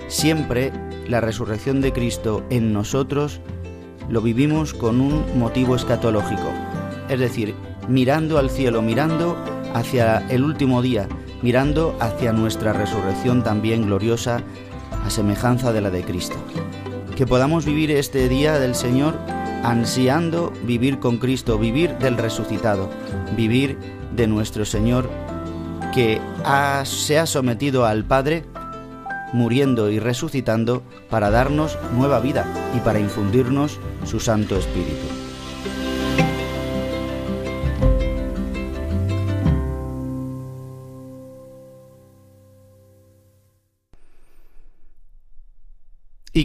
siempre 0.08 0.72
la 1.08 1.20
resurrección 1.20 1.80
de 1.80 1.92
Cristo 1.92 2.44
en 2.50 2.72
nosotros 2.72 3.40
lo 4.08 4.22
vivimos 4.22 4.74
con 4.74 5.00
un 5.00 5.38
motivo 5.38 5.76
escatológico, 5.76 6.50
es 7.08 7.18
decir, 7.18 7.54
mirando 7.88 8.38
al 8.38 8.50
cielo, 8.50 8.82
mirando 8.82 9.36
hacia 9.74 10.26
el 10.28 10.44
último 10.44 10.82
día, 10.82 11.08
mirando 11.42 11.96
hacia 12.00 12.32
nuestra 12.32 12.72
resurrección 12.72 13.42
también 13.42 13.86
gloriosa, 13.86 14.42
a 15.04 15.10
semejanza 15.10 15.72
de 15.72 15.80
la 15.80 15.90
de 15.90 16.02
Cristo. 16.02 16.36
Que 17.16 17.26
podamos 17.26 17.64
vivir 17.64 17.90
este 17.90 18.28
día 18.28 18.58
del 18.58 18.74
Señor 18.74 19.18
ansiando 19.62 20.52
vivir 20.64 20.98
con 20.98 21.18
Cristo, 21.18 21.58
vivir 21.58 21.96
del 21.98 22.16
resucitado, 22.16 22.88
vivir 23.36 23.78
de 24.14 24.26
nuestro 24.26 24.64
Señor 24.64 25.08
que 25.94 26.20
se 26.84 27.18
ha 27.18 27.26
sometido 27.26 27.84
al 27.86 28.04
Padre, 28.04 28.44
muriendo 29.32 29.90
y 29.90 29.98
resucitando 29.98 30.82
para 31.10 31.30
darnos 31.30 31.78
nueva 31.96 32.20
vida 32.20 32.46
y 32.76 32.80
para 32.80 33.00
infundirnos 33.00 33.78
su 34.04 34.20
Santo 34.20 34.56
Espíritu. 34.56 35.17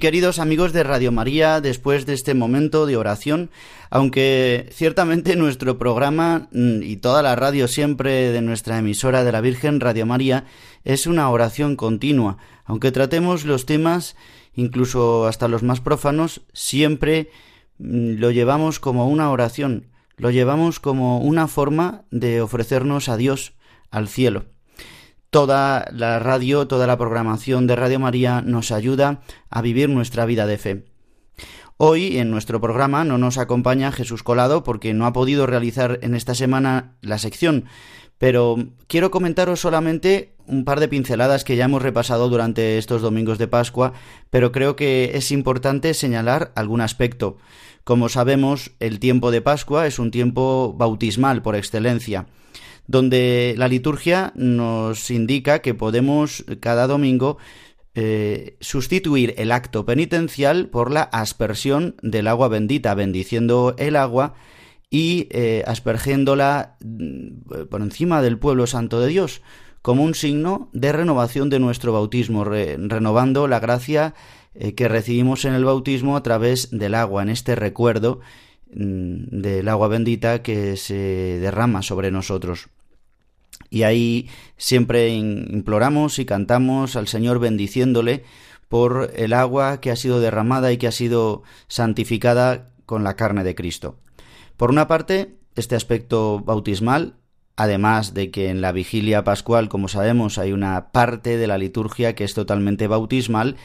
Queridos 0.03 0.37
amigos 0.39 0.73
de 0.73 0.83
Radio 0.83 1.13
María, 1.13 1.61
después 1.61 2.05
de 2.05 2.13
este 2.13 2.33
momento 2.33 2.85
de 2.85 2.97
oración, 2.97 3.49
aunque 3.89 4.67
ciertamente 4.73 5.35
nuestro 5.37 5.77
programa 5.77 6.49
mm, 6.51 6.83
y 6.83 6.97
toda 6.97 7.21
la 7.21 7.37
radio 7.37 7.69
siempre 7.69 8.33
de 8.33 8.41
nuestra 8.41 8.77
emisora 8.77 9.23
de 9.23 9.31
la 9.31 9.39
Virgen 9.39 9.79
Radio 9.79 10.05
María 10.05 10.43
es 10.83 11.07
una 11.07 11.29
oración 11.29 11.77
continua, 11.77 12.37
aunque 12.65 12.91
tratemos 12.91 13.45
los 13.45 13.65
temas, 13.65 14.17
incluso 14.55 15.25
hasta 15.25 15.47
los 15.47 15.63
más 15.63 15.79
profanos, 15.79 16.41
siempre 16.51 17.29
mm, 17.77 18.15
lo 18.17 18.31
llevamos 18.31 18.81
como 18.81 19.07
una 19.07 19.31
oración, 19.31 19.87
lo 20.17 20.31
llevamos 20.31 20.81
como 20.81 21.19
una 21.19 21.47
forma 21.47 22.03
de 22.11 22.41
ofrecernos 22.41 23.07
a 23.07 23.15
Dios, 23.15 23.53
al 23.89 24.09
cielo. 24.09 24.52
Toda 25.33 25.87
la 25.91 26.19
radio, 26.19 26.67
toda 26.67 26.85
la 26.85 26.99
programación 26.99 27.65
de 27.65 27.75
Radio 27.75 27.99
María 27.99 28.43
nos 28.43 28.71
ayuda 28.71 29.21
a 29.49 29.63
vivir 29.63 29.89
nuestra 29.89 30.27
vida 30.27 30.45
de 30.45 30.59
fe. 30.59 30.85
Hoy 31.77 32.19
en 32.19 32.29
nuestro 32.29 32.61
programa 32.61 33.03
no 33.03 33.17
nos 33.17 33.39
acompaña 33.39 33.91
Jesús 33.91 34.21
Colado 34.21 34.63
porque 34.63 34.93
no 34.93 35.07
ha 35.07 35.11
podido 35.13 35.47
realizar 35.47 35.97
en 36.03 36.13
esta 36.13 36.35
semana 36.35 36.97
la 37.01 37.17
sección, 37.17 37.65
pero 38.19 38.57
quiero 38.85 39.09
comentaros 39.09 39.59
solamente 39.59 40.35
un 40.45 40.65
par 40.65 40.79
de 40.79 40.87
pinceladas 40.87 41.43
que 41.43 41.55
ya 41.55 41.65
hemos 41.65 41.81
repasado 41.81 42.29
durante 42.29 42.77
estos 42.77 43.01
domingos 43.01 43.39
de 43.39 43.47
Pascua, 43.47 43.93
pero 44.29 44.51
creo 44.51 44.75
que 44.75 45.13
es 45.15 45.31
importante 45.31 45.95
señalar 45.95 46.51
algún 46.53 46.79
aspecto. 46.79 47.37
Como 47.83 48.07
sabemos, 48.07 48.69
el 48.79 48.99
tiempo 48.99 49.31
de 49.31 49.41
Pascua 49.41 49.87
es 49.87 49.97
un 49.97 50.11
tiempo 50.11 50.75
bautismal 50.77 51.41
por 51.41 51.55
excelencia 51.55 52.27
donde 52.87 53.55
la 53.57 53.67
liturgia 53.67 54.33
nos 54.35 55.09
indica 55.09 55.59
que 55.59 55.73
podemos 55.73 56.45
cada 56.59 56.87
domingo 56.87 57.37
eh, 57.95 58.57
sustituir 58.59 59.35
el 59.37 59.51
acto 59.51 59.85
penitencial 59.85 60.67
por 60.67 60.91
la 60.91 61.03
aspersión 61.03 61.95
del 62.01 62.27
agua 62.27 62.47
bendita, 62.47 62.95
bendiciendo 62.95 63.75
el 63.77 63.95
agua 63.95 64.33
y 64.89 65.27
eh, 65.29 65.63
aspergiéndola 65.67 66.77
mm, 66.83 67.67
por 67.69 67.81
encima 67.81 68.21
del 68.21 68.39
pueblo 68.39 68.65
santo 68.65 68.99
de 68.99 69.09
Dios, 69.09 69.41
como 69.83 70.03
un 70.03 70.15
signo 70.15 70.69
de 70.73 70.91
renovación 70.91 71.49
de 71.49 71.59
nuestro 71.59 71.93
bautismo, 71.93 72.43
renovando 72.45 73.47
la 73.47 73.59
gracia 73.59 74.15
eh, 74.55 74.73
que 74.75 74.87
recibimos 74.87 75.45
en 75.45 75.53
el 75.53 75.65
bautismo 75.65 76.15
a 76.15 76.23
través 76.23 76.69
del 76.71 76.95
agua, 76.95 77.21
en 77.21 77.29
este 77.29 77.55
recuerdo 77.55 78.21
del 78.75 79.67
agua 79.67 79.87
bendita 79.87 80.41
que 80.41 80.77
se 80.77 81.39
derrama 81.39 81.81
sobre 81.81 82.11
nosotros. 82.11 82.69
Y 83.69 83.83
ahí 83.83 84.29
siempre 84.57 85.09
imploramos 85.09 86.19
y 86.19 86.25
cantamos 86.25 86.95
al 86.95 87.07
Señor 87.07 87.39
bendiciéndole 87.39 88.23
por 88.69 89.11
el 89.15 89.33
agua 89.33 89.81
que 89.81 89.91
ha 89.91 89.95
sido 89.95 90.19
derramada 90.19 90.71
y 90.71 90.77
que 90.77 90.87
ha 90.87 90.91
sido 90.91 91.43
santificada 91.67 92.71
con 92.85 93.03
la 93.03 93.15
carne 93.15 93.43
de 93.43 93.55
Cristo. 93.55 93.97
Por 94.57 94.69
una 94.69 94.87
parte, 94.87 95.35
este 95.55 95.75
aspecto 95.75 96.39
bautismal, 96.39 97.15
además 97.55 98.13
de 98.13 98.31
que 98.31 98.49
en 98.49 98.61
la 98.61 98.71
vigilia 98.71 99.23
pascual, 99.23 99.69
como 99.69 99.87
sabemos, 99.87 100.37
hay 100.37 100.53
una 100.53 100.91
parte 100.91 101.37
de 101.37 101.47
la 101.47 101.57
liturgia 101.57 102.15
que 102.15 102.23
es 102.23 102.33
totalmente 102.33 102.87
bautismal, 102.87 103.57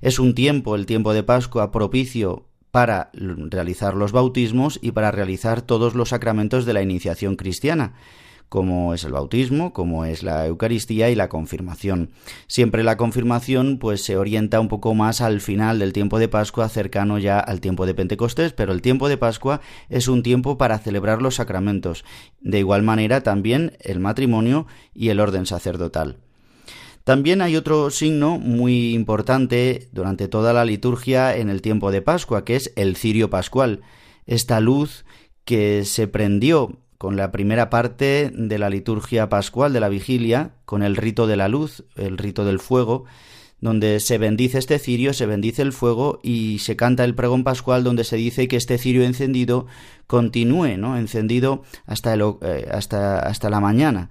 es 0.00 0.18
un 0.18 0.34
tiempo, 0.34 0.74
el 0.74 0.86
tiempo 0.86 1.12
de 1.12 1.22
Pascua, 1.22 1.72
propicio 1.72 2.45
para 2.76 3.08
realizar 3.14 3.94
los 3.94 4.12
bautismos 4.12 4.78
y 4.82 4.92
para 4.92 5.10
realizar 5.10 5.62
todos 5.62 5.94
los 5.94 6.10
sacramentos 6.10 6.66
de 6.66 6.74
la 6.74 6.82
iniciación 6.82 7.36
cristiana 7.36 7.94
como 8.50 8.92
es 8.92 9.02
el 9.02 9.12
bautismo, 9.12 9.72
como 9.72 10.04
es 10.04 10.22
la 10.22 10.46
Eucaristía 10.46 11.08
y 11.08 11.14
la 11.14 11.30
confirmación. 11.30 12.10
Siempre 12.46 12.84
la 12.84 12.98
confirmación 12.98 13.78
pues 13.78 14.04
se 14.04 14.18
orienta 14.18 14.60
un 14.60 14.68
poco 14.68 14.94
más 14.94 15.22
al 15.22 15.40
final 15.40 15.78
del 15.78 15.94
tiempo 15.94 16.18
de 16.18 16.28
Pascua, 16.28 16.68
cercano 16.68 17.18
ya 17.18 17.40
al 17.40 17.62
tiempo 17.62 17.86
de 17.86 17.94
Pentecostés, 17.94 18.52
pero 18.52 18.74
el 18.74 18.82
tiempo 18.82 19.08
de 19.08 19.16
Pascua 19.16 19.62
es 19.88 20.06
un 20.06 20.22
tiempo 20.22 20.58
para 20.58 20.78
celebrar 20.78 21.22
los 21.22 21.36
sacramentos. 21.36 22.04
De 22.42 22.58
igual 22.58 22.82
manera 22.82 23.22
también 23.22 23.78
el 23.80 24.00
matrimonio 24.00 24.66
y 24.92 25.08
el 25.08 25.20
orden 25.20 25.46
sacerdotal. 25.46 26.18
También 27.06 27.40
hay 27.40 27.54
otro 27.54 27.90
signo 27.90 28.36
muy 28.36 28.92
importante 28.92 29.88
durante 29.92 30.26
toda 30.26 30.52
la 30.52 30.64
liturgia 30.64 31.36
en 31.36 31.50
el 31.50 31.62
tiempo 31.62 31.92
de 31.92 32.02
Pascua, 32.02 32.44
que 32.44 32.56
es 32.56 32.72
el 32.74 32.96
cirio 32.96 33.30
pascual, 33.30 33.82
esta 34.26 34.58
luz 34.58 35.04
que 35.44 35.84
se 35.84 36.08
prendió 36.08 36.80
con 36.98 37.14
la 37.14 37.30
primera 37.30 37.70
parte 37.70 38.32
de 38.34 38.58
la 38.58 38.70
liturgia 38.70 39.28
pascual 39.28 39.72
de 39.72 39.78
la 39.78 39.88
vigilia, 39.88 40.56
con 40.64 40.82
el 40.82 40.96
rito 40.96 41.28
de 41.28 41.36
la 41.36 41.46
luz, 41.46 41.84
el 41.94 42.18
rito 42.18 42.44
del 42.44 42.58
fuego, 42.58 43.04
donde 43.60 44.00
se 44.00 44.18
bendice 44.18 44.58
este 44.58 44.80
cirio, 44.80 45.14
se 45.14 45.26
bendice 45.26 45.62
el 45.62 45.72
fuego 45.72 46.18
y 46.24 46.58
se 46.58 46.74
canta 46.74 47.04
el 47.04 47.14
pregón 47.14 47.44
pascual 47.44 47.84
donde 47.84 48.02
se 48.02 48.16
dice 48.16 48.48
que 48.48 48.56
este 48.56 48.78
cirio 48.78 49.04
encendido 49.04 49.68
continúe, 50.08 50.76
¿no? 50.76 50.98
encendido 50.98 51.62
hasta, 51.86 52.14
el, 52.14 52.24
eh, 52.42 52.66
hasta, 52.68 53.20
hasta 53.20 53.48
la 53.48 53.60
mañana 53.60 54.10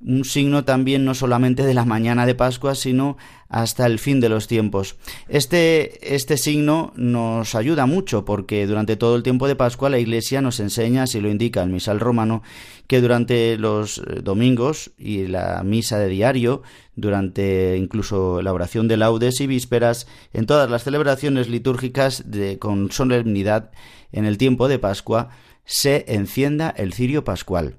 un 0.00 0.24
signo 0.24 0.64
también 0.64 1.04
no 1.04 1.14
solamente 1.14 1.64
de 1.64 1.74
la 1.74 1.84
mañana 1.84 2.24
de 2.24 2.34
Pascua, 2.34 2.74
sino 2.74 3.16
hasta 3.48 3.86
el 3.86 3.98
fin 3.98 4.20
de 4.20 4.28
los 4.28 4.46
tiempos. 4.46 4.96
Este, 5.28 6.14
este 6.14 6.36
signo 6.36 6.92
nos 6.96 7.54
ayuda 7.54 7.86
mucho 7.86 8.24
porque 8.24 8.66
durante 8.66 8.96
todo 8.96 9.16
el 9.16 9.22
tiempo 9.22 9.48
de 9.48 9.56
Pascua 9.56 9.90
la 9.90 9.98
Iglesia 9.98 10.40
nos 10.40 10.60
enseña, 10.60 11.06
si 11.06 11.20
lo 11.20 11.30
indica 11.30 11.62
el 11.62 11.70
misal 11.70 11.98
romano, 11.98 12.42
que 12.86 13.00
durante 13.00 13.56
los 13.56 13.98
eh, 13.98 14.20
domingos 14.22 14.92
y 14.98 15.26
la 15.26 15.62
misa 15.64 15.98
de 15.98 16.08
diario, 16.08 16.62
durante 16.94 17.76
incluso 17.76 18.40
la 18.40 18.52
oración 18.52 18.86
de 18.86 18.98
laudes 18.98 19.40
y 19.40 19.46
vísperas, 19.46 20.06
en 20.32 20.46
todas 20.46 20.70
las 20.70 20.84
celebraciones 20.84 21.48
litúrgicas 21.48 22.30
de, 22.30 22.58
con 22.58 22.92
solemnidad 22.92 23.72
en 24.12 24.26
el 24.26 24.38
tiempo 24.38 24.68
de 24.68 24.78
Pascua, 24.78 25.30
se 25.64 26.04
encienda 26.08 26.70
el 26.70 26.92
cirio 26.92 27.24
pascual. 27.24 27.76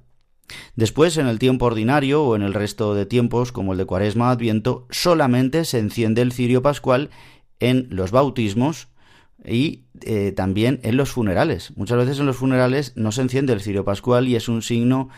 Después, 0.76 1.18
en 1.18 1.28
el 1.28 1.40
tiempo 1.40 1.66
ordinario 1.66 2.24
o 2.24 2.36
en 2.36 2.42
el 2.42 2.54
resto 2.54 2.96
de 2.96 3.06
tiempos, 3.06 3.52
como 3.52 3.74
el 3.74 3.78
de 3.78 3.86
Cuaresma 3.86 4.32
Adviento, 4.32 4.88
solamente 4.90 5.66
se 5.66 5.80
enciende 5.80 6.22
el 6.22 6.32
cirio 6.32 6.62
pascual 6.62 7.10
en 7.60 7.88
los 7.90 8.12
bautismos 8.12 8.88
y 9.46 9.84
eh, 10.02 10.34
también 10.36 10.80
en 10.84 10.98
los 10.98 11.12
funerales. 11.12 11.76
Muchas 11.78 11.98
veces 11.98 12.20
en 12.20 12.26
los 12.26 12.38
funerales 12.38 12.94
no 12.96 13.12
se 13.12 13.22
enciende 13.22 13.54
el 13.54 13.62
cirio 13.62 13.86
pascual 13.86 14.28
y 14.28 14.36
es 14.36 14.50
un 14.50 14.62
signo 14.62 15.10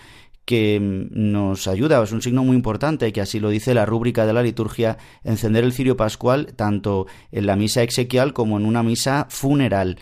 que 0.45 0.79
mm, 0.79 1.31
nos 1.31 1.67
ayuda, 1.67 2.01
es 2.03 2.11
un 2.11 2.21
signo 2.21 2.43
muy 2.43 2.55
importante, 2.55 3.11
que 3.13 3.21
así 3.21 3.39
lo 3.39 3.49
dice 3.49 3.73
la 3.73 3.85
rúbrica 3.85 4.25
de 4.25 4.33
la 4.33 4.43
liturgia, 4.43 4.97
encender 5.23 5.63
el 5.63 5.73
cirio 5.73 5.97
pascual 5.97 6.53
tanto 6.55 7.07
en 7.31 7.45
la 7.45 7.55
misa 7.55 7.83
exequial 7.83 8.33
como 8.33 8.57
en 8.57 8.65
una 8.65 8.83
misa 8.83 9.27
funeral 9.29 9.97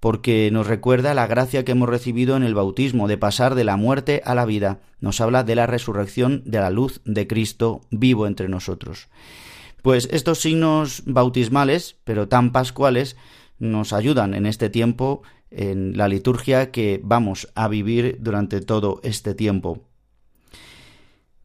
porque 0.00 0.50
nos 0.50 0.66
recuerda 0.66 1.14
la 1.14 1.26
gracia 1.26 1.64
que 1.64 1.72
hemos 1.72 1.88
recibido 1.88 2.36
en 2.36 2.42
el 2.42 2.54
bautismo 2.54 3.06
de 3.06 3.18
pasar 3.18 3.54
de 3.54 3.64
la 3.64 3.76
muerte 3.76 4.22
a 4.24 4.34
la 4.34 4.46
vida. 4.46 4.80
Nos 4.98 5.20
habla 5.20 5.44
de 5.44 5.54
la 5.54 5.66
resurrección 5.66 6.42
de 6.46 6.58
la 6.58 6.70
luz 6.70 7.02
de 7.04 7.26
Cristo 7.26 7.82
vivo 7.90 8.26
entre 8.26 8.48
nosotros. 8.48 9.08
Pues 9.82 10.08
estos 10.10 10.40
signos 10.40 11.02
bautismales, 11.06 11.96
pero 12.04 12.28
tan 12.28 12.50
pascuales, 12.52 13.16
nos 13.58 13.92
ayudan 13.92 14.34
en 14.34 14.46
este 14.46 14.70
tiempo 14.70 15.22
en 15.50 15.96
la 15.96 16.08
liturgia 16.08 16.70
que 16.70 17.00
vamos 17.02 17.48
a 17.54 17.68
vivir 17.68 18.18
durante 18.20 18.60
todo 18.60 19.00
este 19.02 19.34
tiempo. 19.34 19.89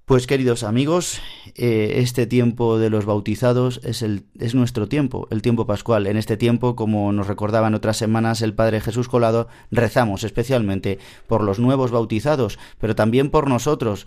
Pues 0.05 0.27
queridos 0.27 0.61
amigos, 0.61 1.19
eh, 1.55 1.93
este 1.95 2.27
tiempo 2.27 2.77
de 2.77 2.91
los 2.91 3.05
bautizados 3.05 3.81
es, 3.83 4.03
el, 4.03 4.27
es 4.37 4.53
nuestro 4.53 4.87
tiempo, 4.87 5.27
el 5.31 5.41
tiempo 5.41 5.65
pascual. 5.65 6.05
En 6.05 6.15
este 6.15 6.37
tiempo, 6.37 6.75
como 6.75 7.11
nos 7.11 7.25
recordaba 7.25 7.69
en 7.69 7.73
otras 7.73 7.97
semanas 7.97 8.43
el 8.43 8.53
Padre 8.53 8.81
Jesús 8.81 9.09
Colado, 9.09 9.47
rezamos 9.71 10.23
especialmente 10.23 10.99
por 11.25 11.43
los 11.43 11.57
nuevos 11.57 11.89
bautizados, 11.89 12.59
pero 12.79 12.93
también 12.93 13.31
por 13.31 13.49
nosotros, 13.49 14.05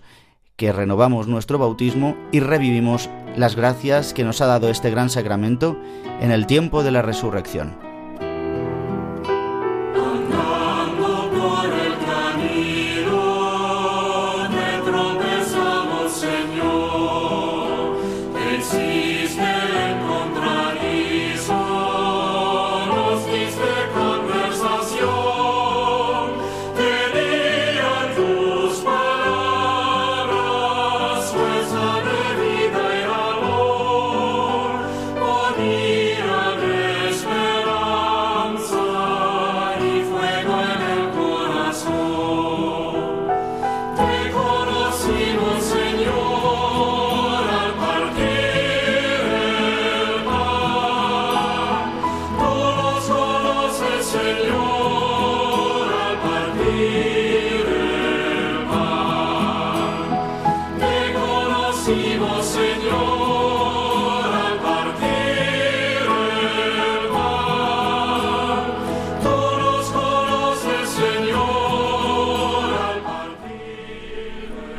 que 0.55 0.71
renovamos 0.71 1.27
nuestro 1.27 1.57
bautismo 1.57 2.15
y 2.31 2.39
revivimos 2.39 3.09
las 3.35 3.57
gracias 3.57 4.13
que 4.13 4.23
nos 4.23 4.39
ha 4.39 4.45
dado 4.45 4.69
este 4.69 4.91
gran 4.91 5.09
sacramento 5.09 5.77
en 6.21 6.31
el 6.31 6.47
tiempo 6.47 6.81
de 6.81 6.91
la 6.91 7.01
resurrección. 7.01 7.88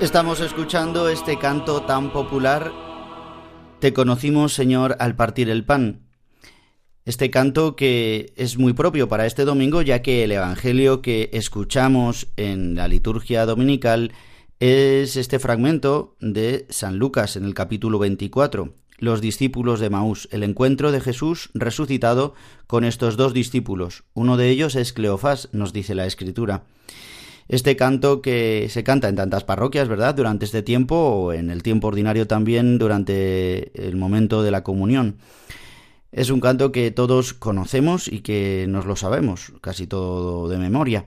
Estamos 0.00 0.40
escuchando 0.40 1.10
este 1.10 1.38
canto 1.38 1.82
tan 1.82 2.10
popular, 2.10 2.72
Te 3.80 3.92
conocimos, 3.92 4.54
Señor, 4.54 4.96
al 4.98 5.14
partir 5.14 5.50
el 5.50 5.62
pan. 5.66 6.06
Este 7.04 7.30
canto 7.30 7.76
que 7.76 8.32
es 8.36 8.56
muy 8.56 8.72
propio 8.72 9.08
para 9.08 9.26
este 9.26 9.44
domingo, 9.44 9.82
ya 9.82 10.00
que 10.00 10.24
el 10.24 10.32
Evangelio 10.32 11.02
que 11.02 11.28
escuchamos 11.34 12.28
en 12.38 12.76
la 12.76 12.88
liturgia 12.88 13.44
dominical 13.44 14.12
es 14.58 15.16
este 15.16 15.38
fragmento 15.38 16.16
de 16.18 16.66
San 16.70 16.96
Lucas 16.98 17.36
en 17.36 17.44
el 17.44 17.52
capítulo 17.52 17.98
24, 17.98 18.72
los 18.96 19.20
discípulos 19.20 19.80
de 19.80 19.90
Maús, 19.90 20.30
el 20.32 20.44
encuentro 20.44 20.92
de 20.92 21.02
Jesús 21.02 21.50
resucitado 21.52 22.32
con 22.66 22.84
estos 22.84 23.18
dos 23.18 23.34
discípulos. 23.34 24.04
Uno 24.14 24.38
de 24.38 24.48
ellos 24.48 24.76
es 24.76 24.94
Cleofás, 24.94 25.50
nos 25.52 25.74
dice 25.74 25.94
la 25.94 26.06
Escritura 26.06 26.64
este 27.50 27.74
canto 27.74 28.22
que 28.22 28.68
se 28.70 28.84
canta 28.84 29.08
en 29.08 29.16
tantas 29.16 29.42
parroquias, 29.42 29.88
¿verdad? 29.88 30.14
Durante 30.14 30.44
este 30.44 30.62
tiempo 30.62 30.94
o 30.94 31.32
en 31.32 31.50
el 31.50 31.64
tiempo 31.64 31.88
ordinario 31.88 32.28
también 32.28 32.78
durante 32.78 33.72
el 33.88 33.96
momento 33.96 34.44
de 34.44 34.52
la 34.52 34.62
comunión. 34.62 35.16
Es 36.12 36.30
un 36.30 36.40
canto 36.40 36.70
que 36.70 36.92
todos 36.92 37.34
conocemos 37.34 38.06
y 38.06 38.20
que 38.20 38.66
nos 38.68 38.86
lo 38.86 38.94
sabemos, 38.94 39.52
casi 39.60 39.88
todo 39.88 40.48
de 40.48 40.58
memoria. 40.58 41.06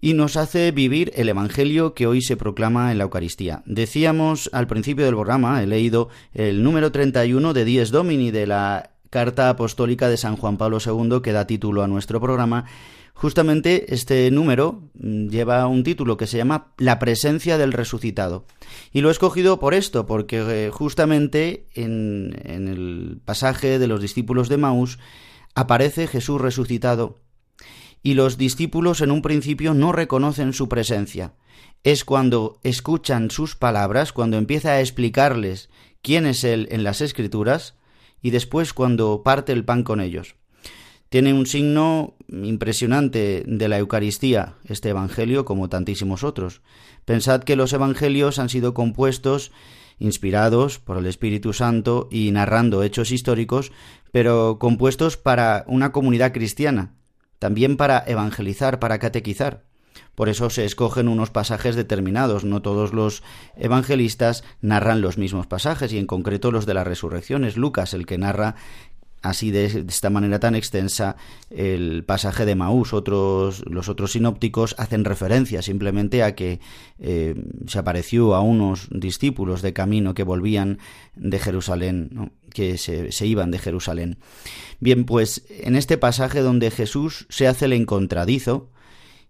Y 0.00 0.14
nos 0.14 0.36
hace 0.36 0.70
vivir 0.70 1.10
el 1.16 1.28
Evangelio 1.28 1.92
que 1.92 2.06
hoy 2.06 2.22
se 2.22 2.36
proclama 2.36 2.92
en 2.92 2.98
la 2.98 3.04
Eucaristía. 3.04 3.64
Decíamos 3.66 4.48
al 4.52 4.68
principio 4.68 5.06
del 5.06 5.14
programa, 5.14 5.60
he 5.60 5.66
leído 5.66 6.08
el 6.34 6.62
número 6.62 6.92
31 6.92 7.52
de 7.52 7.64
Dies 7.64 7.90
Domini 7.90 8.30
de 8.30 8.46
la 8.46 8.90
Carta 9.10 9.50
Apostólica 9.50 10.08
de 10.08 10.18
San 10.18 10.36
Juan 10.36 10.56
Pablo 10.56 10.78
II 10.84 11.20
que 11.20 11.32
da 11.32 11.48
título 11.48 11.82
a 11.82 11.88
nuestro 11.88 12.20
programa 12.20 12.66
Justamente 13.20 13.92
este 13.92 14.30
número 14.30 14.90
mm, 14.94 15.26
lleva 15.26 15.66
un 15.66 15.82
título 15.82 16.16
que 16.16 16.28
se 16.28 16.36
llama 16.36 16.72
La 16.78 17.00
presencia 17.00 17.58
del 17.58 17.72
resucitado. 17.72 18.44
Y 18.92 19.00
lo 19.00 19.08
he 19.08 19.12
escogido 19.12 19.58
por 19.58 19.74
esto, 19.74 20.06
porque 20.06 20.36
eh, 20.38 20.70
justamente 20.70 21.66
en, 21.74 22.40
en 22.44 22.68
el 22.68 23.20
pasaje 23.24 23.80
de 23.80 23.88
los 23.88 24.00
discípulos 24.00 24.48
de 24.48 24.58
Maús 24.58 25.00
aparece 25.56 26.06
Jesús 26.06 26.40
resucitado. 26.40 27.18
Y 28.04 28.14
los 28.14 28.38
discípulos 28.38 29.00
en 29.00 29.10
un 29.10 29.20
principio 29.20 29.74
no 29.74 29.90
reconocen 29.90 30.52
su 30.52 30.68
presencia. 30.68 31.34
Es 31.82 32.04
cuando 32.04 32.60
escuchan 32.62 33.32
sus 33.32 33.56
palabras, 33.56 34.12
cuando 34.12 34.36
empieza 34.36 34.74
a 34.74 34.80
explicarles 34.80 35.70
quién 36.02 36.24
es 36.24 36.44
Él 36.44 36.68
en 36.70 36.84
las 36.84 37.00
Escrituras, 37.00 37.74
y 38.22 38.30
después 38.30 38.72
cuando 38.72 39.24
parte 39.24 39.52
el 39.52 39.64
pan 39.64 39.82
con 39.82 40.00
ellos. 40.00 40.36
Tiene 41.08 41.32
un 41.32 41.46
signo 41.46 42.16
impresionante 42.28 43.42
de 43.46 43.68
la 43.68 43.78
Eucaristía, 43.78 44.56
este 44.66 44.90
Evangelio, 44.90 45.46
como 45.46 45.70
tantísimos 45.70 46.22
otros. 46.22 46.60
Pensad 47.06 47.44
que 47.44 47.56
los 47.56 47.72
Evangelios 47.72 48.38
han 48.38 48.50
sido 48.50 48.74
compuestos, 48.74 49.50
inspirados 49.98 50.78
por 50.78 50.98
el 50.98 51.06
Espíritu 51.06 51.54
Santo 51.54 52.08
y 52.10 52.30
narrando 52.30 52.82
hechos 52.82 53.10
históricos, 53.10 53.72
pero 54.12 54.58
compuestos 54.58 55.16
para 55.16 55.64
una 55.66 55.92
comunidad 55.92 56.32
cristiana, 56.32 56.92
también 57.38 57.78
para 57.78 58.04
evangelizar, 58.06 58.78
para 58.78 58.98
catequizar. 58.98 59.64
Por 60.14 60.28
eso 60.28 60.50
se 60.50 60.64
escogen 60.64 61.08
unos 61.08 61.30
pasajes 61.30 61.76
determinados. 61.76 62.44
No 62.44 62.60
todos 62.60 62.92
los 62.92 63.22
evangelistas 63.56 64.42
narran 64.60 65.00
los 65.00 65.16
mismos 65.16 65.46
pasajes 65.46 65.92
y 65.92 65.98
en 65.98 66.06
concreto 66.06 66.50
los 66.50 66.66
de 66.66 66.74
la 66.74 66.84
resurrección. 66.84 67.44
Es 67.44 67.56
Lucas 67.56 67.94
el 67.94 68.04
que 68.04 68.18
narra 68.18 68.56
así 69.22 69.50
de, 69.50 69.66
esta 69.66 70.10
manera 70.10 70.40
tan 70.40 70.54
extensa 70.54 71.16
el 71.50 72.04
pasaje 72.04 72.44
de 72.46 72.54
Maús. 72.54 72.92
Otros, 72.92 73.64
los 73.66 73.88
otros 73.88 74.12
sinópticos 74.12 74.74
hacen 74.78 75.04
referencia 75.04 75.62
simplemente 75.62 76.22
a 76.22 76.34
que 76.34 76.60
eh, 76.98 77.34
se 77.66 77.78
apareció 77.78 78.34
a 78.34 78.40
unos 78.40 78.88
discípulos 78.90 79.62
de 79.62 79.72
camino 79.72 80.14
que 80.14 80.22
volvían 80.22 80.78
de 81.16 81.38
Jerusalén, 81.38 82.32
que 82.52 82.78
se, 82.78 83.12
se 83.12 83.26
iban 83.26 83.50
de 83.50 83.58
Jerusalén. 83.58 84.18
Bien, 84.80 85.04
pues 85.04 85.44
en 85.48 85.76
este 85.76 85.98
pasaje 85.98 86.40
donde 86.40 86.70
Jesús 86.70 87.26
se 87.28 87.48
hace 87.48 87.66
el 87.66 87.72
encontradizo 87.72 88.70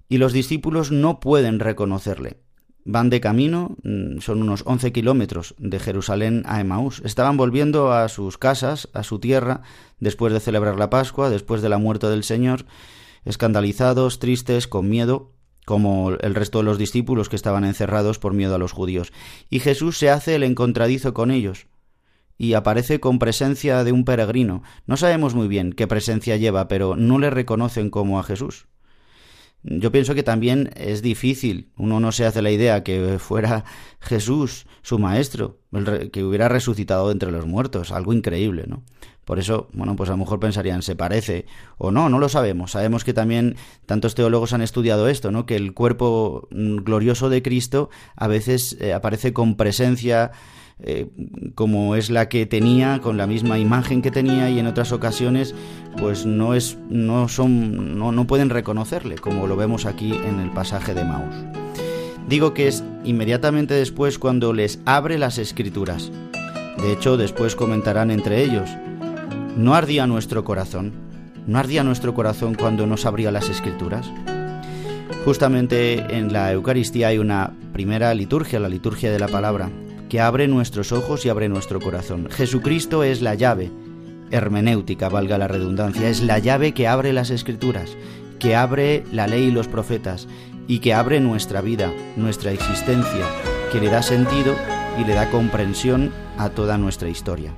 y 0.09 0.19
los 0.19 0.33
discípulos 0.33 0.91
no 0.91 1.21
pueden 1.21 1.61
reconocerle. 1.61 2.39
Van 2.91 3.11
de 3.11 3.21
camino, 3.21 3.77
mm, 3.83 4.21
son 4.21 4.41
unos 4.41 4.63
11 4.65 4.93
kilómetros 4.93 5.55
de 5.59 5.79
Jerusalén 5.79 6.43
a 6.47 6.59
Emaús. 6.61 7.03
Estaban 7.05 7.37
volviendo 7.37 7.93
a 7.93 8.09
sus 8.09 8.39
casas, 8.39 8.89
a 8.95 9.03
su 9.03 9.19
tierra, 9.19 9.61
después 10.01 10.33
de 10.33 10.41
celebrar 10.41 10.79
la 10.79 10.89
Pascua, 10.89 11.29
después 11.29 11.61
de 11.61 11.69
la 11.69 11.77
muerte 11.77 12.09
del 12.09 12.25
Señor, 12.25 12.65
escandalizados, 13.27 14.21
tristes, 14.21 14.69
con 14.69 14.89
miedo, 14.89 15.35
como 15.67 16.13
el 16.13 16.35
resto 16.35 16.59
de 16.59 16.65
los 16.65 16.79
discípulos 16.79 17.29
que 17.29 17.37
estaban 17.37 17.65
encerrados 17.65 18.19
por 18.19 18.33
miedo 18.33 18.55
a 18.55 18.59
los 18.59 18.73
judíos. 18.73 19.13
Y 19.51 19.61
Jesús 19.61 19.99
se 19.99 20.09
hace 20.09 20.35
el 20.35 20.43
encontradizo 20.43 21.13
con 21.13 21.31
ellos 21.31 21.67
y 22.39 22.55
aparece 22.55 23.01
con 23.01 23.19
presencia 23.19 23.85
de 23.85 23.93
un 23.93 24.07
peregrino. 24.07 24.63
No 24.87 24.97
sabemos 24.97 25.35
muy 25.35 25.47
bien 25.47 25.75
qué 25.75 25.87
presencia 25.87 26.39
lleva, 26.39 26.69
pero 26.69 26.97
no 26.97 27.19
le 27.19 27.29
reconocen 27.29 27.91
como 27.91 28.19
a 28.19 28.23
Jesús. 28.23 28.67
Yo 29.63 29.91
pienso 29.91 30.15
que 30.15 30.23
también 30.23 30.71
es 30.77 31.03
difícil, 31.03 31.73
uno 31.77 31.99
no 31.99 32.13
se 32.13 32.25
hace 32.25 32.43
la 32.43 32.51
idea 32.51 32.85
que 32.85 33.19
fuera 33.19 33.65
Jesús 34.01 34.67
su 34.83 34.99
maestro, 34.99 35.59
que 36.13 36.25
hubiera 36.25 36.49
resucitado 36.49 37.11
entre 37.11 37.33
los 37.33 37.45
muertos, 37.47 37.91
algo 37.91 38.13
increíble, 38.13 38.65
¿no? 38.69 38.85
Por 39.29 39.39
eso, 39.39 39.69
bueno, 39.75 39.95
pues 39.95 40.09
a 40.09 40.13
lo 40.13 40.17
mejor 40.17 40.41
pensarían, 40.41 40.81
se 40.81 40.97
parece 40.97 41.45
o 41.77 41.91
no, 41.91 42.09
no 42.09 42.19
lo 42.19 42.31
sabemos. 42.31 42.71
Sabemos 42.71 43.05
que 43.05 43.13
también 43.13 43.57
tantos 43.85 44.15
teólogos 44.15 44.55
han 44.55 44.63
estudiado 44.63 45.07
esto, 45.07 45.31
¿no? 45.31 45.45
Que 45.45 45.57
el 45.57 45.75
cuerpo 45.75 46.49
mm, 46.51 46.77
glorioso 46.77 47.29
de 47.29 47.43
Cristo 47.43 47.91
a 48.17 48.27
veces 48.27 48.79
eh, 48.81 48.95
aparece 48.95 49.35
con 49.35 49.59
presencia 49.59 50.31
eh, 50.81 51.07
como 51.55 51.97
es 51.97 52.09
la 52.09 52.29
que 52.29 52.47
tenía, 52.47 53.01
con 53.01 53.17
la 53.17 53.27
misma 53.27 53.59
imagen 53.59 54.01
que 54.01 54.11
tenía 54.11 54.49
y 54.49 54.59
en 54.59 54.67
otras 54.67 54.93
ocasiones 54.93 55.55
pues 55.99 56.25
no 56.25 56.55
es 56.55 56.79
no 56.89 57.29
son 57.29 57.99
no, 57.99 58.13
no 58.13 58.27
pueden 58.27 58.51
reconocerle, 58.51 59.17
como 59.17 59.47
lo 59.47 59.57
vemos 59.57 59.87
aquí 59.87 60.13
en 60.13 60.39
el 60.39 60.51
pasaje 60.51 60.95
de 60.95 61.05
Maus. 61.05 61.35
Digo 62.29 62.55
que 62.55 62.69
es 62.69 62.85
inmediatamente 63.05 63.75
después 63.75 64.19
cuando 64.19 64.53
les 64.53 64.81
abre 64.85 65.19
las 65.19 65.39
escrituras. 65.39 66.13
De 66.77 66.93
hecho, 66.93 67.17
después 67.17 67.57
comentarán 67.57 68.11
entre 68.11 68.45
ellos, 68.45 68.71
¿no 69.57 69.75
ardía 69.75 70.07
nuestro 70.07 70.45
corazón? 70.45 70.93
¿No 71.47 71.59
ardía 71.59 71.83
nuestro 71.83 72.15
corazón 72.15 72.55
cuando 72.55 72.87
nos 72.87 73.07
abría 73.07 73.33
las 73.33 73.49
escrituras? 73.49 74.09
Justamente 75.25 76.17
en 76.17 76.33
la 76.33 76.53
Eucaristía 76.53 77.09
hay 77.09 77.19
una 77.19 77.53
primera 77.73 78.13
liturgia, 78.15 78.61
la 78.61 78.69
liturgia 78.69 79.11
de 79.11 79.19
la 79.19 79.29
palabra, 79.29 79.71
que 80.09 80.21
abre 80.21 80.49
nuestros 80.49 80.93
ojos 80.93 81.25
y 81.25 81.29
abre 81.29 81.49
nuestro 81.49 81.81
corazón. 81.81 82.29
Jesucristo 82.31 83.03
es 83.03 83.23
la 83.23 83.35
llave, 83.35 83.71
hermenéutica, 84.31 85.09
valga 85.09 85.39
la 85.39 85.49
redundancia, 85.49 86.09
es 86.09 86.23
la 86.23 86.39
llave 86.39 86.73
que 86.73 86.89
abre 86.89 87.13
las 87.13 87.31
escrituras, 87.31 87.97
que 88.39 88.57
abre 88.57 89.05
la 89.13 89.27
ley 89.27 89.45
y 89.45 89.51
los 89.51 89.69
profetas, 89.69 90.29
y 90.67 90.81
que 90.81 90.95
abre 90.95 91.21
nuestra 91.21 91.61
vida, 91.61 91.93
nuestra 92.17 92.53
existencia, 92.53 93.27
que 93.73 93.81
le 93.81 93.91
da 93.91 94.03
sentido 94.03 94.55
y 95.01 95.05
le 95.05 95.15
da 95.15 95.31
comprensión 95.31 96.13
a 96.37 96.51
toda 96.51 96.79
nuestra 96.79 97.09
historia. 97.09 97.55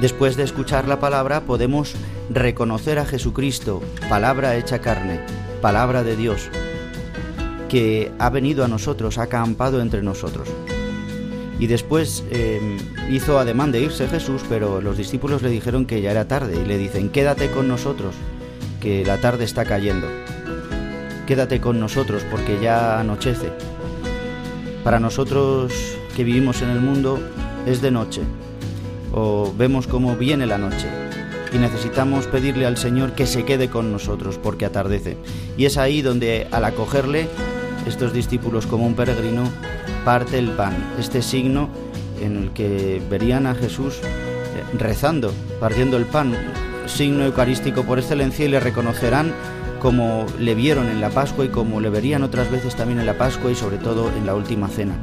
Después 0.00 0.36
de 0.36 0.44
escuchar 0.44 0.86
la 0.86 1.00
palabra 1.00 1.40
podemos 1.40 1.94
reconocer 2.30 3.00
a 3.00 3.04
Jesucristo, 3.04 3.82
palabra 4.08 4.56
hecha 4.56 4.78
carne, 4.78 5.20
palabra 5.60 6.04
de 6.04 6.14
Dios, 6.14 6.50
que 7.68 8.12
ha 8.20 8.30
venido 8.30 8.64
a 8.64 8.68
nosotros, 8.68 9.18
ha 9.18 9.22
acampado 9.22 9.80
entre 9.82 10.02
nosotros. 10.02 10.48
Y 11.58 11.66
después 11.66 12.22
em, 12.30 12.78
hizo 13.10 13.40
ademán 13.40 13.72
de 13.72 13.80
irse 13.80 14.06
Jesús, 14.06 14.42
pero 14.48 14.80
los 14.80 14.96
discípulos 14.96 15.42
le 15.42 15.50
dijeron 15.50 15.84
que 15.84 16.00
ya 16.00 16.12
era 16.12 16.28
tarde 16.28 16.62
y 16.62 16.64
le 16.64 16.78
dicen, 16.78 17.08
quédate 17.08 17.50
con 17.50 17.66
nosotros, 17.66 18.14
que 18.80 19.04
la 19.04 19.18
tarde 19.18 19.44
está 19.44 19.64
cayendo. 19.64 20.06
Quédate 21.26 21.60
con 21.60 21.80
nosotros 21.80 22.22
porque 22.30 22.60
ya 22.62 23.00
anochece. 23.00 23.50
Para 24.84 25.00
nosotros 25.00 25.72
que 26.14 26.22
vivimos 26.22 26.62
en 26.62 26.70
el 26.70 26.80
mundo 26.80 27.18
es 27.66 27.82
de 27.82 27.90
noche, 27.90 28.22
o 29.12 29.52
vemos 29.56 29.86
cómo 29.86 30.16
viene 30.16 30.46
la 30.46 30.58
noche 30.58 30.88
y 31.52 31.58
necesitamos 31.58 32.26
pedirle 32.26 32.66
al 32.66 32.76
Señor 32.76 33.12
que 33.12 33.26
se 33.26 33.44
quede 33.44 33.68
con 33.68 33.90
nosotros 33.92 34.38
porque 34.42 34.66
atardece. 34.66 35.16
Y 35.56 35.64
es 35.64 35.78
ahí 35.78 36.02
donde 36.02 36.46
al 36.50 36.64
acogerle, 36.64 37.28
estos 37.86 38.12
discípulos 38.12 38.66
como 38.66 38.86
un 38.86 38.94
peregrino, 38.94 39.44
parte 40.04 40.38
el 40.38 40.50
pan, 40.50 40.74
este 40.98 41.22
signo 41.22 41.68
en 42.20 42.36
el 42.36 42.50
que 42.50 43.00
verían 43.08 43.46
a 43.46 43.54
Jesús 43.54 44.00
eh, 44.02 44.76
rezando, 44.78 45.32
partiendo 45.60 45.96
el 45.96 46.04
pan, 46.04 46.34
signo 46.86 47.24
eucarístico 47.24 47.84
por 47.84 47.98
excelencia 47.98 48.44
y 48.44 48.48
le 48.48 48.60
reconocerán 48.60 49.32
como 49.80 50.26
le 50.38 50.54
vieron 50.54 50.88
en 50.88 51.00
la 51.00 51.10
Pascua 51.10 51.44
y 51.44 51.48
como 51.48 51.80
le 51.80 51.88
verían 51.88 52.24
otras 52.24 52.50
veces 52.50 52.74
también 52.74 52.98
en 52.98 53.06
la 53.06 53.16
Pascua 53.16 53.50
y 53.50 53.54
sobre 53.54 53.78
todo 53.78 54.10
en 54.16 54.26
la 54.26 54.34
última 54.34 54.68
cena. 54.68 54.96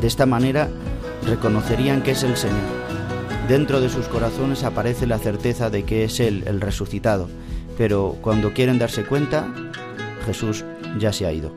De 0.00 0.06
esta 0.06 0.26
manera 0.26 0.68
reconocerían 1.26 2.02
que 2.02 2.12
es 2.12 2.22
el 2.22 2.36
Señor 2.36 2.75
Dentro 3.48 3.80
de 3.80 3.88
sus 3.88 4.08
corazones 4.08 4.64
aparece 4.64 5.06
la 5.06 5.18
certeza 5.18 5.70
de 5.70 5.84
que 5.84 6.02
es 6.02 6.18
Él 6.18 6.42
el 6.48 6.60
resucitado, 6.60 7.28
pero 7.78 8.16
cuando 8.20 8.52
quieren 8.52 8.80
darse 8.80 9.04
cuenta, 9.04 9.46
Jesús 10.26 10.64
ya 10.98 11.12
se 11.12 11.26
ha 11.26 11.32
ido. 11.32 11.52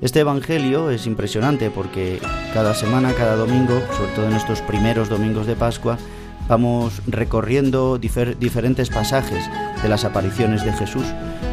Este 0.00 0.20
Evangelio 0.20 0.90
es 0.90 1.06
impresionante 1.06 1.70
porque 1.70 2.18
cada 2.52 2.74
semana, 2.74 3.12
cada 3.14 3.36
domingo, 3.36 3.80
sobre 3.96 4.12
todo 4.12 4.26
en 4.26 4.32
estos 4.32 4.60
primeros 4.62 5.08
domingos 5.08 5.46
de 5.46 5.54
Pascua, 5.54 5.98
vamos 6.48 7.02
recorriendo 7.06 7.98
diferentes 7.98 8.90
pasajes 8.90 9.44
de 9.82 9.88
las 9.88 10.04
apariciones 10.04 10.64
de 10.64 10.72
Jesús, 10.72 11.04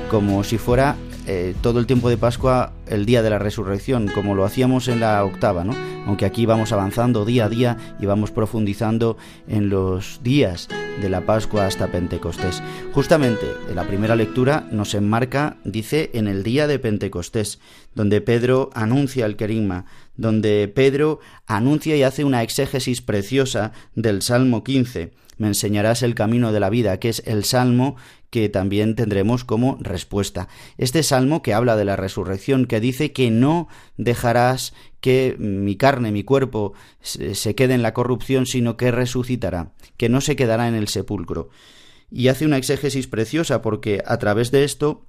como 0.10 0.44
si 0.44 0.58
fuera 0.58 0.96
eh, 1.28 1.56
todo 1.62 1.80
el 1.80 1.88
tiempo 1.88 2.10
de 2.10 2.18
Pascua 2.18 2.72
el 2.88 3.06
día 3.06 3.24
de 3.24 3.32
la 3.32 3.40
resurrección, 3.40 4.08
como 4.14 4.36
lo 4.36 4.46
hacíamos 4.46 4.88
en 4.88 5.00
la 5.00 5.24
octava, 5.24 5.64
¿no? 5.64 5.74
Aunque 6.06 6.26
aquí 6.26 6.46
vamos 6.46 6.72
avanzando 6.72 7.26
día 7.26 7.46
a 7.46 7.50
día 7.50 7.78
y 8.00 8.06
vamos 8.06 8.30
profundizando 8.30 9.18
en 9.48 9.70
los 9.70 10.22
días 10.24 10.68
de 11.02 11.10
la 11.10 11.22
Pascua 11.22 11.66
hasta 11.66 11.88
Pentecostés. 11.88 12.62
Justamente 12.94 13.46
en 13.68 13.76
la 13.76 13.86
primera 13.86 14.16
lectura 14.16 14.68
nos 14.72 14.94
enmarca, 14.94 15.58
dice, 15.64 16.12
en 16.14 16.28
el 16.28 16.44
día 16.44 16.68
de 16.68 16.78
Pentecostés, 16.78 17.60
donde 17.96 18.22
Pedro 18.22 18.70
anuncia 18.76 19.26
el 19.26 19.36
querigma, 19.36 19.86
donde 20.18 20.68
Pedro 20.68 21.20
anuncia 21.46 21.96
y 21.96 22.04
hace 22.04 22.24
una 22.24 22.44
exégesis 22.44 23.02
preciosa 23.02 23.74
del 23.96 24.22
Salmo 24.22 24.64
15. 24.64 25.14
Me 25.38 25.48
enseñarás 25.48 26.02
el 26.02 26.16
camino 26.16 26.52
de 26.52 26.60
la 26.60 26.70
vida, 26.70 27.00
que 27.00 27.10
es 27.10 27.22
el 27.26 27.44
salmo 27.44 27.98
que 28.30 28.50
también 28.50 28.96
tendremos 28.96 29.44
como 29.44 29.78
respuesta. 29.80 30.48
Este 30.78 31.04
salmo 31.04 31.42
que 31.42 31.54
habla 31.54 31.76
de 31.76 31.86
la 31.86 31.96
resurrección, 31.96 32.66
que 32.66 32.80
dice 32.80 33.12
que 33.12 33.32
no 33.32 33.68
dejarás 33.98 34.74
que 35.02 35.36
mi 35.38 35.76
carne, 35.76 36.12
mi 36.12 36.24
cuerpo 36.24 36.74
se 37.02 37.56
quede 37.56 37.76
en 37.76 37.82
la 37.82 37.94
corrupción, 37.94 38.46
sino 38.46 38.78
que 38.78 38.92
resucitará, 38.92 39.74
que 39.98 40.10
no 40.10 40.22
se 40.22 40.36
quedará 40.36 40.68
en 40.68 40.76
el 40.76 40.88
sepulcro. 40.88 41.50
Y 42.10 42.28
hace 42.28 42.46
una 42.46 42.58
exégesis 42.58 43.08
preciosa 43.08 43.62
porque 43.62 44.02
a 44.06 44.18
través 44.18 44.52
de 44.52 44.64
esto 44.64 45.06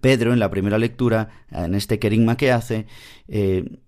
Pedro, 0.00 0.32
en 0.32 0.38
la 0.38 0.50
primera 0.50 0.78
lectura, 0.78 1.44
en 1.50 1.74
este 1.74 1.98
querigma 1.98 2.36
que 2.36 2.52
hace, 2.52 2.86
eh, 3.28 3.80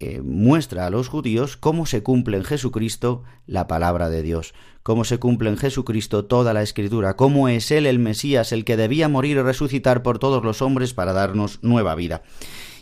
eh, 0.00 0.20
muestra 0.22 0.86
a 0.86 0.90
los 0.90 1.08
judíos 1.08 1.56
cómo 1.56 1.84
se 1.84 2.04
cumple 2.04 2.36
en 2.36 2.44
Jesucristo 2.44 3.24
la 3.46 3.66
palabra 3.66 4.08
de 4.08 4.22
Dios, 4.22 4.54
cómo 4.84 5.02
se 5.04 5.18
cumple 5.18 5.50
en 5.50 5.56
Jesucristo 5.56 6.24
toda 6.24 6.54
la 6.54 6.62
escritura, 6.62 7.16
cómo 7.16 7.48
es 7.48 7.72
Él 7.72 7.84
el 7.84 7.98
Mesías, 7.98 8.52
el 8.52 8.64
que 8.64 8.76
debía 8.76 9.08
morir 9.08 9.38
y 9.38 9.42
resucitar 9.42 10.04
por 10.04 10.20
todos 10.20 10.44
los 10.44 10.62
hombres 10.62 10.94
para 10.94 11.12
darnos 11.12 11.58
nueva 11.62 11.96
vida. 11.96 12.22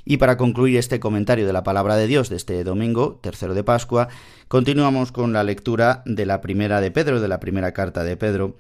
Y 0.05 0.19
para 0.19 0.37
concluir 0.37 0.77
este 0.77 1.01
comentario 1.01 1.47
de 1.47 1.55
la 1.55 1.65
palabra 1.65 1.97
de 1.97 2.07
Dios 2.07 2.29
de 2.29 2.37
este 2.37 2.63
domingo, 2.65 3.19
tercero 3.23 3.55
de 3.55 3.65
Pascua, 3.65 4.09
continuamos 4.47 5.11
con 5.11 5.33
la 5.33 5.43
lectura 5.43 6.03
de 6.05 6.27
la 6.27 6.43
primera 6.43 6.83
de 6.83 6.91
Pedro, 6.91 7.21
de 7.23 7.29
la 7.29 7.41
primera 7.41 7.73
carta 7.73 8.05
de 8.05 8.19
Pedro, 8.19 8.59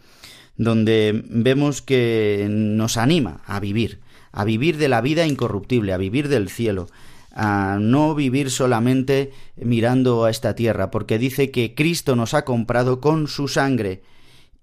donde 0.56 1.24
vemos 1.28 1.82
que 1.82 2.46
nos 2.50 2.96
anima 2.96 3.42
a 3.44 3.60
vivir, 3.60 4.00
a 4.32 4.44
vivir 4.44 4.78
de 4.78 4.88
la 4.88 5.02
vida 5.02 5.26
incorruptible, 5.26 5.92
a 5.92 5.98
vivir 5.98 6.28
del 6.28 6.48
cielo, 6.48 6.88
a 7.36 7.76
no 7.78 8.14
vivir 8.14 8.50
solamente 8.50 9.30
mirando 9.56 10.24
a 10.24 10.30
esta 10.30 10.54
tierra, 10.54 10.90
porque 10.90 11.18
dice 11.18 11.50
que 11.50 11.74
Cristo 11.74 12.16
nos 12.16 12.32
ha 12.32 12.46
comprado 12.46 13.00
con 13.02 13.28
su 13.28 13.46
sangre 13.46 14.02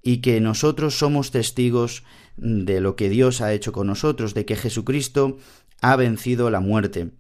y 0.02 0.18
que 0.18 0.42
nosotros 0.42 0.98
somos 0.98 1.30
testigos 1.30 2.04
de 2.36 2.82
lo 2.82 2.96
que 2.96 3.10
Dios 3.10 3.42
ha 3.42 3.54
hecho 3.54 3.72
con 3.72 3.86
nosotros, 3.86 4.34
de 4.34 4.46
que 4.46 4.56
Jesucristo 4.56 5.38
ha 5.82 5.96
vencido 5.96 6.50
la 6.50 6.62
muerte 6.62 7.12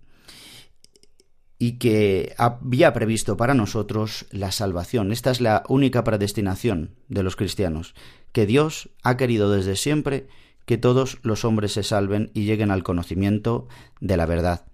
y 1.60 1.74
que 1.74 2.34
había 2.40 2.92
previsto 2.92 3.38
para 3.38 3.54
nosotros 3.54 4.26
la 4.32 4.52
salvación. 4.52 5.12
Esta 5.12 5.30
es 5.30 5.40
la 5.40 5.64
única 5.70 6.04
predestinación 6.04 6.96
de 7.10 7.22
los 7.22 7.36
cristianos, 7.36 7.94
que 8.32 8.48
Dios 8.48 8.90
ha 9.04 9.18
querido 9.18 9.52
desde 9.52 9.76
siempre 9.76 10.28
que 10.66 10.80
todos 10.80 11.20
los 11.22 11.46
hombres 11.46 11.74
se 11.74 11.84
salven 11.84 12.32
y 12.34 12.46
lleguen 12.46 12.72
al 12.72 12.84
conocimiento 12.84 13.68
de 14.02 14.18
la 14.18 14.26
verdad. 14.26 14.66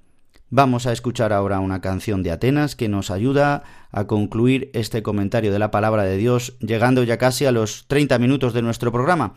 Vamos 0.52 0.88
a 0.88 0.92
escuchar 0.92 1.32
ahora 1.32 1.60
una 1.60 1.80
canción 1.80 2.24
de 2.24 2.32
Atenas 2.32 2.76
que 2.76 2.90
nos 2.90 3.12
ayuda 3.12 3.64
a 3.92 4.08
concluir 4.08 4.72
este 4.74 5.04
comentario 5.04 5.52
de 5.52 5.60
la 5.60 5.70
palabra 5.70 6.04
de 6.04 6.18
Dios, 6.18 6.58
llegando 6.60 7.04
ya 7.04 7.20
casi 7.20 7.46
a 7.46 7.52
los 7.52 7.86
30 7.88 8.18
minutos 8.18 8.54
de 8.54 8.64
nuestro 8.64 8.92
programa. 8.92 9.36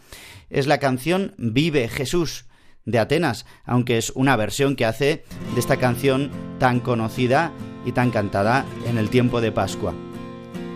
Es 0.48 0.66
la 0.66 0.78
canción 0.78 1.34
Vive 1.36 1.88
Jesús 1.88 2.46
de 2.86 2.98
Atenas, 2.98 3.44
aunque 3.66 3.98
es 3.98 4.10
una 4.14 4.36
versión 4.36 4.74
que 4.74 4.86
hace 4.86 5.24
de 5.52 5.60
esta 5.60 5.76
canción 5.76 6.30
tan 6.58 6.80
conocida 6.80 7.52
y 7.84 7.92
tan 7.92 8.10
cantada 8.10 8.64
en 8.86 8.96
el 8.96 9.10
tiempo 9.10 9.42
de 9.42 9.52
Pascua. 9.52 9.92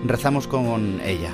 Rezamos 0.05 0.46
con 0.46 1.01
ella. 1.01 1.31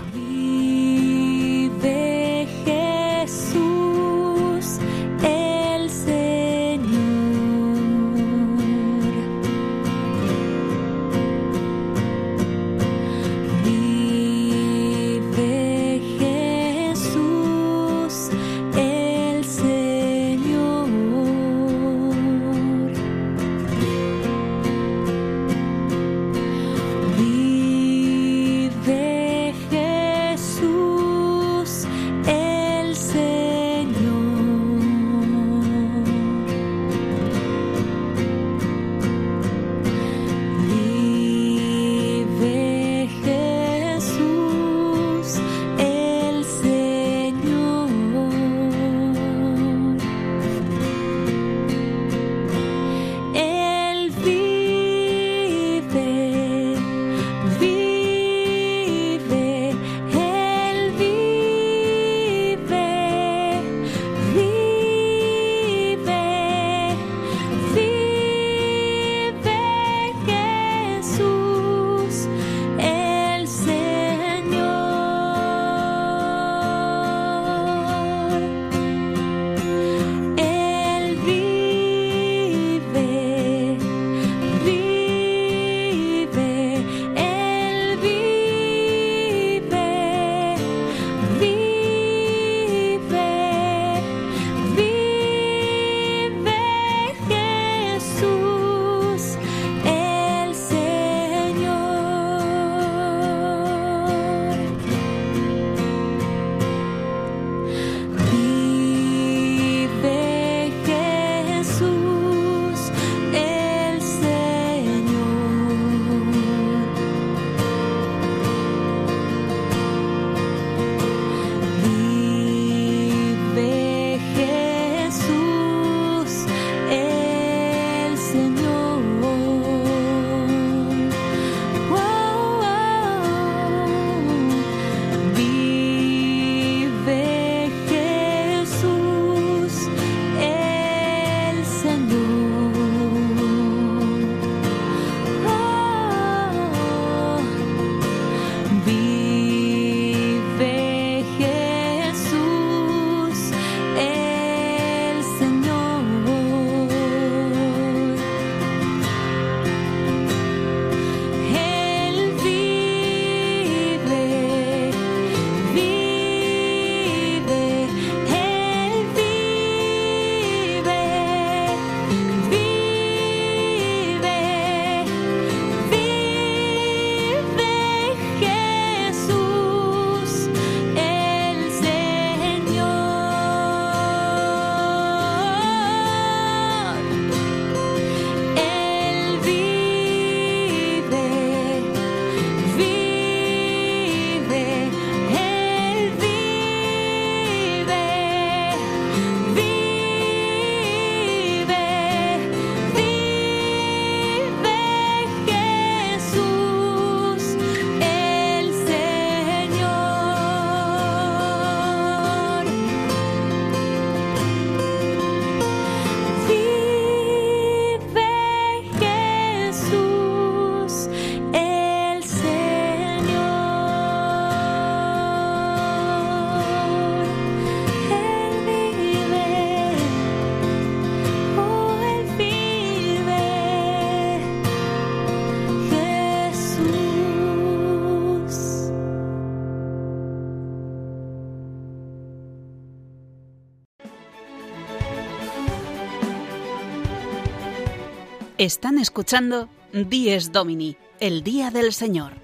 Están 248.63 248.99
escuchando 248.99 249.69
Dies 249.93 250.53
Domini, 250.53 250.97
el 251.19 251.43
Día 251.43 251.73
del 251.73 251.93
Señor, 251.93 252.35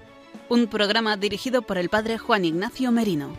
un 0.49 0.67
programa 0.67 1.15
dirigido 1.15 1.61
por 1.61 1.77
el 1.77 1.87
Padre 1.87 2.17
Juan 2.17 2.43
Ignacio 2.43 2.91
Merino. 2.91 3.37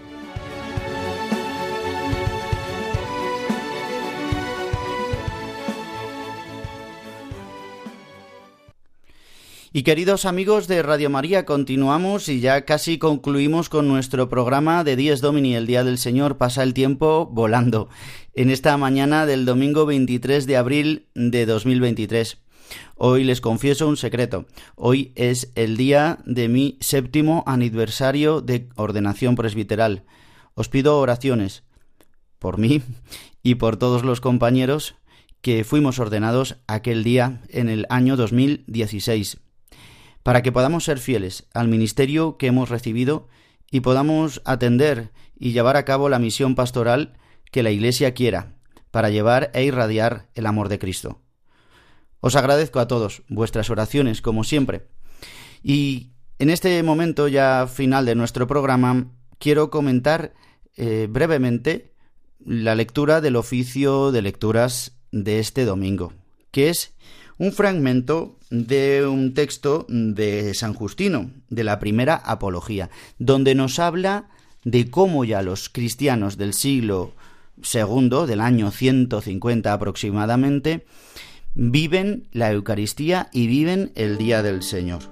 Y 9.74 9.82
queridos 9.82 10.24
amigos 10.24 10.66
de 10.66 10.82
Radio 10.82 11.10
María, 11.10 11.44
continuamos 11.44 12.30
y 12.30 12.40
ya 12.40 12.64
casi 12.64 12.96
concluimos 12.96 13.68
con 13.68 13.88
nuestro 13.88 14.30
programa 14.30 14.84
de 14.84 14.96
Dies 14.96 15.20
Domini, 15.20 15.54
el 15.54 15.66
Día 15.66 15.84
del 15.84 15.98
Señor, 15.98 16.38
pasa 16.38 16.62
el 16.62 16.72
tiempo 16.72 17.28
volando, 17.30 17.90
en 18.32 18.48
esta 18.48 18.74
mañana 18.78 19.26
del 19.26 19.44
domingo 19.44 19.84
23 19.84 20.46
de 20.46 20.56
abril 20.56 21.08
de 21.14 21.44
2023. 21.44 22.39
Hoy 22.96 23.24
les 23.24 23.40
confieso 23.40 23.88
un 23.88 23.96
secreto. 23.96 24.46
Hoy 24.76 25.12
es 25.14 25.52
el 25.54 25.76
día 25.76 26.18
de 26.24 26.48
mi 26.48 26.78
séptimo 26.80 27.44
aniversario 27.46 28.40
de 28.40 28.68
ordenación 28.76 29.36
presbiteral. 29.36 30.04
Os 30.54 30.68
pido 30.68 30.98
oraciones 30.98 31.62
por 32.38 32.58
mí 32.58 32.82
y 33.42 33.56
por 33.56 33.76
todos 33.76 34.04
los 34.04 34.20
compañeros 34.20 34.94
que 35.40 35.64
fuimos 35.64 35.98
ordenados 35.98 36.56
aquel 36.66 37.04
día 37.04 37.42
en 37.48 37.68
el 37.68 37.86
año 37.88 38.16
2016 38.16 39.38
para 40.22 40.42
que 40.42 40.52
podamos 40.52 40.84
ser 40.84 40.98
fieles 40.98 41.46
al 41.54 41.68
ministerio 41.68 42.36
que 42.36 42.48
hemos 42.48 42.68
recibido 42.68 43.28
y 43.70 43.80
podamos 43.80 44.42
atender 44.44 45.10
y 45.38 45.52
llevar 45.52 45.76
a 45.76 45.84
cabo 45.84 46.08
la 46.08 46.18
misión 46.18 46.54
pastoral 46.54 47.14
que 47.50 47.62
la 47.62 47.70
Iglesia 47.70 48.14
quiera, 48.14 48.54
para 48.90 49.10
llevar 49.10 49.50
e 49.54 49.64
irradiar 49.64 50.28
el 50.34 50.46
amor 50.46 50.68
de 50.68 50.78
Cristo. 50.78 51.20
Os 52.20 52.36
agradezco 52.36 52.80
a 52.80 52.88
todos 52.88 53.22
vuestras 53.28 53.70
oraciones, 53.70 54.22
como 54.22 54.44
siempre. 54.44 54.86
Y 55.62 56.10
en 56.38 56.50
este 56.50 56.82
momento 56.82 57.28
ya 57.28 57.66
final 57.66 58.06
de 58.06 58.14
nuestro 58.14 58.46
programa, 58.46 59.12
quiero 59.38 59.70
comentar 59.70 60.34
eh, 60.76 61.06
brevemente 61.10 61.92
la 62.44 62.74
lectura 62.74 63.20
del 63.20 63.36
oficio 63.36 64.12
de 64.12 64.22
lecturas 64.22 64.92
de 65.12 65.40
este 65.40 65.64
domingo, 65.64 66.12
que 66.50 66.70
es 66.70 66.94
un 67.38 67.52
fragmento 67.52 68.38
de 68.50 69.06
un 69.06 69.34
texto 69.34 69.86
de 69.88 70.54
San 70.54 70.74
Justino, 70.74 71.30
de 71.48 71.64
la 71.64 71.78
primera 71.78 72.16
apología, 72.16 72.90
donde 73.18 73.54
nos 73.54 73.78
habla 73.78 74.28
de 74.64 74.90
cómo 74.90 75.24
ya 75.24 75.42
los 75.42 75.68
cristianos 75.68 76.36
del 76.36 76.52
siglo 76.52 77.14
II, 77.72 78.26
del 78.26 78.40
año 78.40 78.70
150 78.70 79.72
aproximadamente, 79.72 80.86
viven 81.54 82.28
la 82.32 82.52
Eucaristía 82.52 83.28
y 83.32 83.46
viven 83.46 83.92
el 83.94 84.18
Día 84.18 84.42
del 84.42 84.62
Señor. 84.62 85.02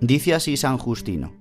Dice 0.00 0.34
así 0.34 0.56
San 0.56 0.78
Justino. 0.78 1.32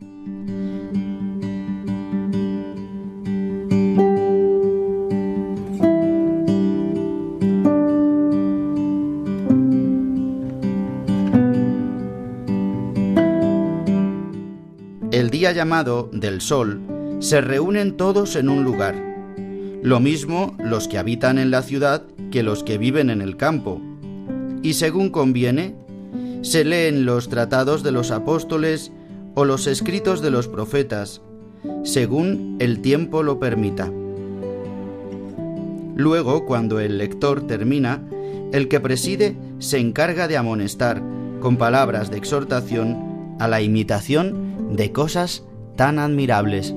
día 15.33 15.51
llamado 15.51 16.11
del 16.13 16.41
sol, 16.41 16.79
se 17.19 17.41
reúnen 17.41 17.97
todos 17.97 18.35
en 18.37 18.49
un 18.49 18.63
lugar. 18.63 18.95
Lo 19.81 19.99
mismo 19.99 20.55
los 20.57 20.87
que 20.87 20.99
habitan 20.99 21.39
en 21.39 21.49
la 21.49 21.63
ciudad 21.63 22.03
que 22.33 22.41
los 22.41 22.63
que 22.63 22.79
viven 22.79 23.11
en 23.11 23.21
el 23.21 23.37
campo. 23.37 23.79
Y 24.63 24.73
según 24.73 25.11
conviene, 25.11 25.75
se 26.41 26.65
leen 26.65 27.05
los 27.05 27.29
tratados 27.29 27.83
de 27.83 27.91
los 27.91 28.09
apóstoles 28.09 28.91
o 29.35 29.45
los 29.45 29.67
escritos 29.67 30.19
de 30.23 30.31
los 30.31 30.47
profetas, 30.47 31.21
según 31.83 32.55
el 32.57 32.81
tiempo 32.81 33.21
lo 33.21 33.37
permita. 33.37 33.91
Luego, 35.95 36.47
cuando 36.47 36.79
el 36.79 36.97
lector 36.97 37.45
termina, 37.45 38.01
el 38.51 38.67
que 38.67 38.79
preside 38.79 39.37
se 39.59 39.77
encarga 39.77 40.27
de 40.27 40.37
amonestar, 40.37 41.03
con 41.39 41.57
palabras 41.57 42.09
de 42.09 42.17
exhortación, 42.17 43.35
a 43.39 43.47
la 43.47 43.61
imitación 43.61 44.75
de 44.75 44.91
cosas 44.91 45.43
tan 45.75 45.99
admirables. 45.99 46.73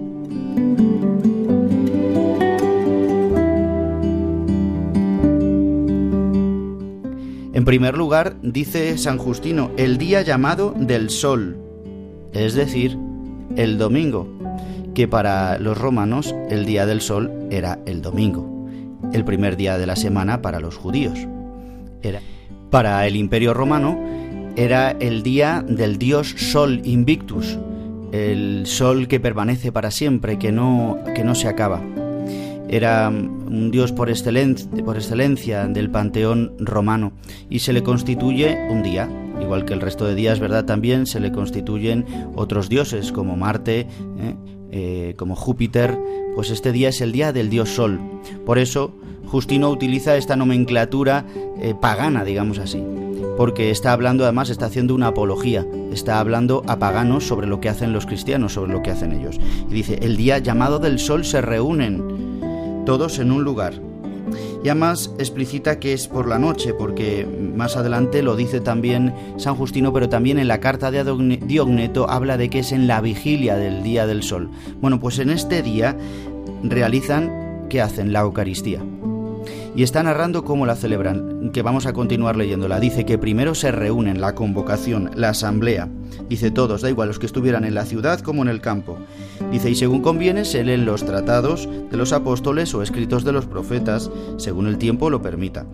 Primer 7.66 7.98
lugar, 7.98 8.36
dice 8.42 8.96
San 8.96 9.18
Justino, 9.18 9.72
el 9.76 9.98
día 9.98 10.22
llamado 10.22 10.72
del 10.78 11.10
sol, 11.10 11.58
es 12.32 12.54
decir, 12.54 12.96
el 13.56 13.76
domingo, 13.76 14.28
que 14.94 15.08
para 15.08 15.58
los 15.58 15.76
romanos 15.76 16.32
el 16.48 16.64
día 16.64 16.86
del 16.86 17.00
sol 17.00 17.32
era 17.50 17.80
el 17.84 18.02
domingo, 18.02 18.68
el 19.12 19.24
primer 19.24 19.56
día 19.56 19.78
de 19.78 19.86
la 19.86 19.96
semana 19.96 20.42
para 20.42 20.60
los 20.60 20.76
judíos. 20.76 21.18
Era. 22.02 22.20
Para 22.70 23.04
el 23.04 23.16
imperio 23.16 23.52
romano 23.52 23.98
era 24.54 24.92
el 24.92 25.24
día 25.24 25.64
del 25.66 25.98
dios 25.98 26.36
Sol 26.38 26.80
Invictus, 26.84 27.58
el 28.12 28.62
sol 28.66 29.08
que 29.08 29.18
permanece 29.18 29.72
para 29.72 29.90
siempre, 29.90 30.38
que 30.38 30.52
no, 30.52 30.98
que 31.16 31.24
no 31.24 31.34
se 31.34 31.48
acaba. 31.48 31.82
Era 32.68 33.08
un 33.08 33.70
dios 33.70 33.92
por 33.92 34.10
excelencia, 34.10 34.68
por 34.84 34.96
excelencia 34.96 35.66
del 35.66 35.90
panteón 35.90 36.52
romano 36.58 37.12
y 37.48 37.60
se 37.60 37.72
le 37.72 37.82
constituye 37.82 38.56
un 38.70 38.82
día, 38.82 39.08
igual 39.40 39.64
que 39.64 39.74
el 39.74 39.80
resto 39.80 40.04
de 40.04 40.14
días, 40.14 40.40
¿verdad? 40.40 40.64
También 40.64 41.06
se 41.06 41.20
le 41.20 41.32
constituyen 41.32 42.04
otros 42.34 42.68
dioses 42.68 43.12
como 43.12 43.36
Marte, 43.36 43.80
¿eh? 43.80 44.34
Eh, 44.72 45.14
como 45.16 45.36
Júpiter, 45.36 45.96
pues 46.34 46.50
este 46.50 46.72
día 46.72 46.88
es 46.88 47.00
el 47.00 47.12
día 47.12 47.32
del 47.32 47.48
dios 47.48 47.70
Sol. 47.70 48.00
Por 48.44 48.58
eso 48.58 48.92
Justino 49.26 49.70
utiliza 49.70 50.16
esta 50.16 50.36
nomenclatura 50.36 51.24
eh, 51.60 51.74
pagana, 51.80 52.24
digamos 52.24 52.58
así 52.58 52.82
porque 53.36 53.70
está 53.70 53.92
hablando 53.92 54.24
además, 54.24 54.50
está 54.50 54.66
haciendo 54.66 54.94
una 54.94 55.08
apología, 55.08 55.66
está 55.92 56.18
hablando 56.20 56.62
a 56.66 56.78
paganos 56.78 57.26
sobre 57.26 57.46
lo 57.46 57.60
que 57.60 57.68
hacen 57.68 57.92
los 57.92 58.06
cristianos, 58.06 58.54
sobre 58.54 58.72
lo 58.72 58.82
que 58.82 58.90
hacen 58.90 59.12
ellos. 59.12 59.38
Y 59.68 59.74
dice, 59.74 59.98
el 60.02 60.16
día 60.16 60.38
llamado 60.38 60.78
del 60.78 60.98
sol 60.98 61.24
se 61.24 61.40
reúnen 61.42 62.25
todos 62.86 63.18
en 63.18 63.30
un 63.30 63.44
lugar. 63.44 63.74
Y 64.64 64.68
además 64.68 65.12
explicita 65.18 65.78
que 65.78 65.92
es 65.92 66.08
por 66.08 66.26
la 66.26 66.38
noche, 66.38 66.72
porque 66.72 67.26
más 67.54 67.76
adelante 67.76 68.22
lo 68.22 68.34
dice 68.34 68.60
también 68.60 69.14
San 69.36 69.54
Justino, 69.54 69.92
pero 69.92 70.08
también 70.08 70.38
en 70.38 70.48
la 70.48 70.60
carta 70.60 70.90
de 70.90 71.04
Diogneto 71.44 72.08
habla 72.08 72.38
de 72.38 72.48
que 72.48 72.60
es 72.60 72.72
en 72.72 72.86
la 72.86 73.02
vigilia 73.02 73.56
del 73.56 73.82
día 73.82 74.06
del 74.06 74.22
sol. 74.22 74.50
Bueno, 74.80 74.98
pues 74.98 75.18
en 75.18 75.28
este 75.28 75.62
día 75.62 75.96
realizan, 76.64 77.66
¿qué 77.68 77.82
hacen? 77.82 78.12
La 78.14 78.20
Eucaristía 78.20 78.80
y 79.76 79.82
está 79.82 80.02
narrando 80.02 80.42
cómo 80.42 80.64
la 80.64 80.74
celebran, 80.74 81.50
que 81.52 81.60
vamos 81.60 81.84
a 81.84 81.92
continuar 81.92 82.34
leyéndola. 82.34 82.80
Dice 82.80 83.04
que 83.04 83.18
primero 83.18 83.54
se 83.54 83.70
reúnen 83.70 84.22
la 84.22 84.34
convocación, 84.34 85.10
la 85.14 85.28
asamblea. 85.28 85.88
Dice 86.30 86.50
todos, 86.50 86.80
da 86.80 86.88
igual 86.88 87.08
los 87.08 87.18
que 87.18 87.26
estuvieran 87.26 87.64
en 87.64 87.74
la 87.74 87.84
ciudad 87.84 88.20
como 88.20 88.40
en 88.40 88.48
el 88.48 88.62
campo. 88.62 88.96
Dice, 89.52 89.70
y 89.70 89.74
según 89.74 90.00
conviene 90.00 90.46
se 90.46 90.64
leen 90.64 90.86
los 90.86 91.04
tratados 91.04 91.68
de 91.90 91.96
los 91.96 92.14
apóstoles 92.14 92.74
o 92.74 92.82
escritos 92.82 93.22
de 93.22 93.32
los 93.32 93.44
profetas, 93.44 94.10
según 94.38 94.66
el 94.66 94.78
tiempo 94.78 95.10
lo 95.10 95.20
permita. 95.20 95.66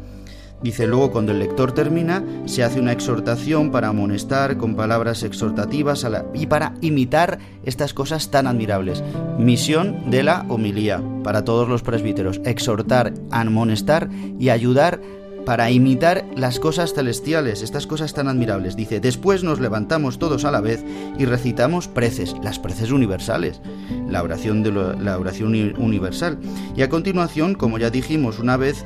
Dice 0.63 0.87
luego 0.87 1.11
cuando 1.11 1.33
el 1.33 1.41
lector 1.41 1.73
termina, 1.73 2.25
se 2.47 2.63
hace 2.63 2.81
una 2.81 2.93
exhortación 2.93 3.71
para 3.71 3.89
amonestar 3.89 4.57
con 4.57 4.77
palabras 4.77 5.23
exhortativas 5.23 6.07
y 6.35 6.47
para 6.47 6.75
imitar 6.81 7.39
estas 7.65 7.95
cosas 7.95 8.31
tan 8.31 8.47
admirables. 8.47 9.03
Misión 9.39 10.11
de 10.11 10.23
la 10.23 10.47
homilía 10.49 11.03
para 11.25 11.45
todos 11.45 11.69
los 11.69 11.83
presbíteros, 11.83 12.41
exhortar, 12.45 13.13
amonestar 13.31 14.09
y 14.39 14.51
ayudar 14.51 15.01
para 15.45 15.71
imitar 15.71 16.25
las 16.37 16.59
cosas 16.61 16.95
celestiales, 16.95 17.63
estas 17.63 17.87
cosas 17.87 18.15
tan 18.15 18.29
admirables. 18.29 18.77
Dice, 18.77 19.01
después 19.01 19.43
nos 19.43 19.61
levantamos 19.61 20.19
todos 20.19 20.45
a 20.45 20.51
la 20.51 20.61
vez 20.61 20.85
y 21.19 21.25
recitamos 21.25 21.89
preces, 21.89 22.35
las 22.43 22.59
preces 22.59 22.93
universales, 22.93 23.61
la 24.09 24.23
oración, 24.23 24.63
de 24.63 24.71
la 24.71 25.19
oración 25.19 25.75
universal. 25.79 26.39
Y 26.77 26.83
a 26.83 26.89
continuación, 26.89 27.55
como 27.55 27.79
ya 27.79 27.91
dijimos 27.91 28.39
una 28.39 28.57
vez 28.57 28.85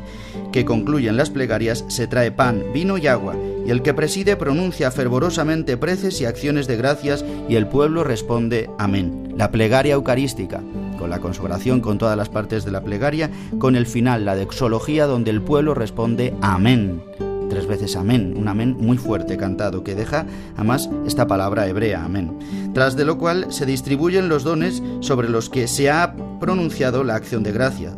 que 0.52 0.64
concluyen 0.64 1.16
las 1.16 1.30
plegarias, 1.30 1.84
se 1.88 2.06
trae 2.06 2.32
pan, 2.32 2.62
vino 2.72 2.98
y 2.98 3.06
agua, 3.06 3.36
y 3.66 3.70
el 3.70 3.82
que 3.82 3.94
preside 3.94 4.36
pronuncia 4.36 4.90
fervorosamente 4.90 5.76
preces 5.76 6.20
y 6.20 6.24
acciones 6.24 6.66
de 6.66 6.76
gracias, 6.76 7.24
y 7.48 7.56
el 7.56 7.66
pueblo 7.66 8.04
responde 8.04 8.70
amén. 8.78 9.34
La 9.36 9.50
plegaria 9.50 9.94
eucarística 9.94 10.62
con 10.96 11.10
la 11.10 11.20
consagración 11.20 11.80
con 11.80 11.98
todas 11.98 12.16
las 12.16 12.28
partes 12.28 12.64
de 12.64 12.70
la 12.70 12.82
plegaria, 12.82 13.30
con 13.58 13.76
el 13.76 13.86
final, 13.86 14.24
la 14.24 14.34
dexología, 14.34 15.06
donde 15.06 15.30
el 15.30 15.42
pueblo 15.42 15.74
responde 15.74 16.34
amén. 16.40 17.02
Tres 17.48 17.66
veces 17.66 17.94
amén, 17.94 18.34
un 18.36 18.48
amén 18.48 18.76
muy 18.78 18.98
fuerte 18.98 19.36
cantado 19.36 19.84
que 19.84 19.94
deja 19.94 20.26
además 20.56 20.90
esta 21.06 21.28
palabra 21.28 21.68
hebrea, 21.68 22.04
amén. 22.04 22.36
Tras 22.74 22.96
de 22.96 23.04
lo 23.04 23.18
cual 23.18 23.52
se 23.52 23.66
distribuyen 23.66 24.28
los 24.28 24.42
dones 24.42 24.82
sobre 25.00 25.28
los 25.28 25.48
que 25.48 25.68
se 25.68 25.90
ha 25.90 26.16
pronunciado 26.40 27.04
la 27.04 27.14
acción 27.14 27.44
de 27.44 27.52
gracias. 27.52 27.94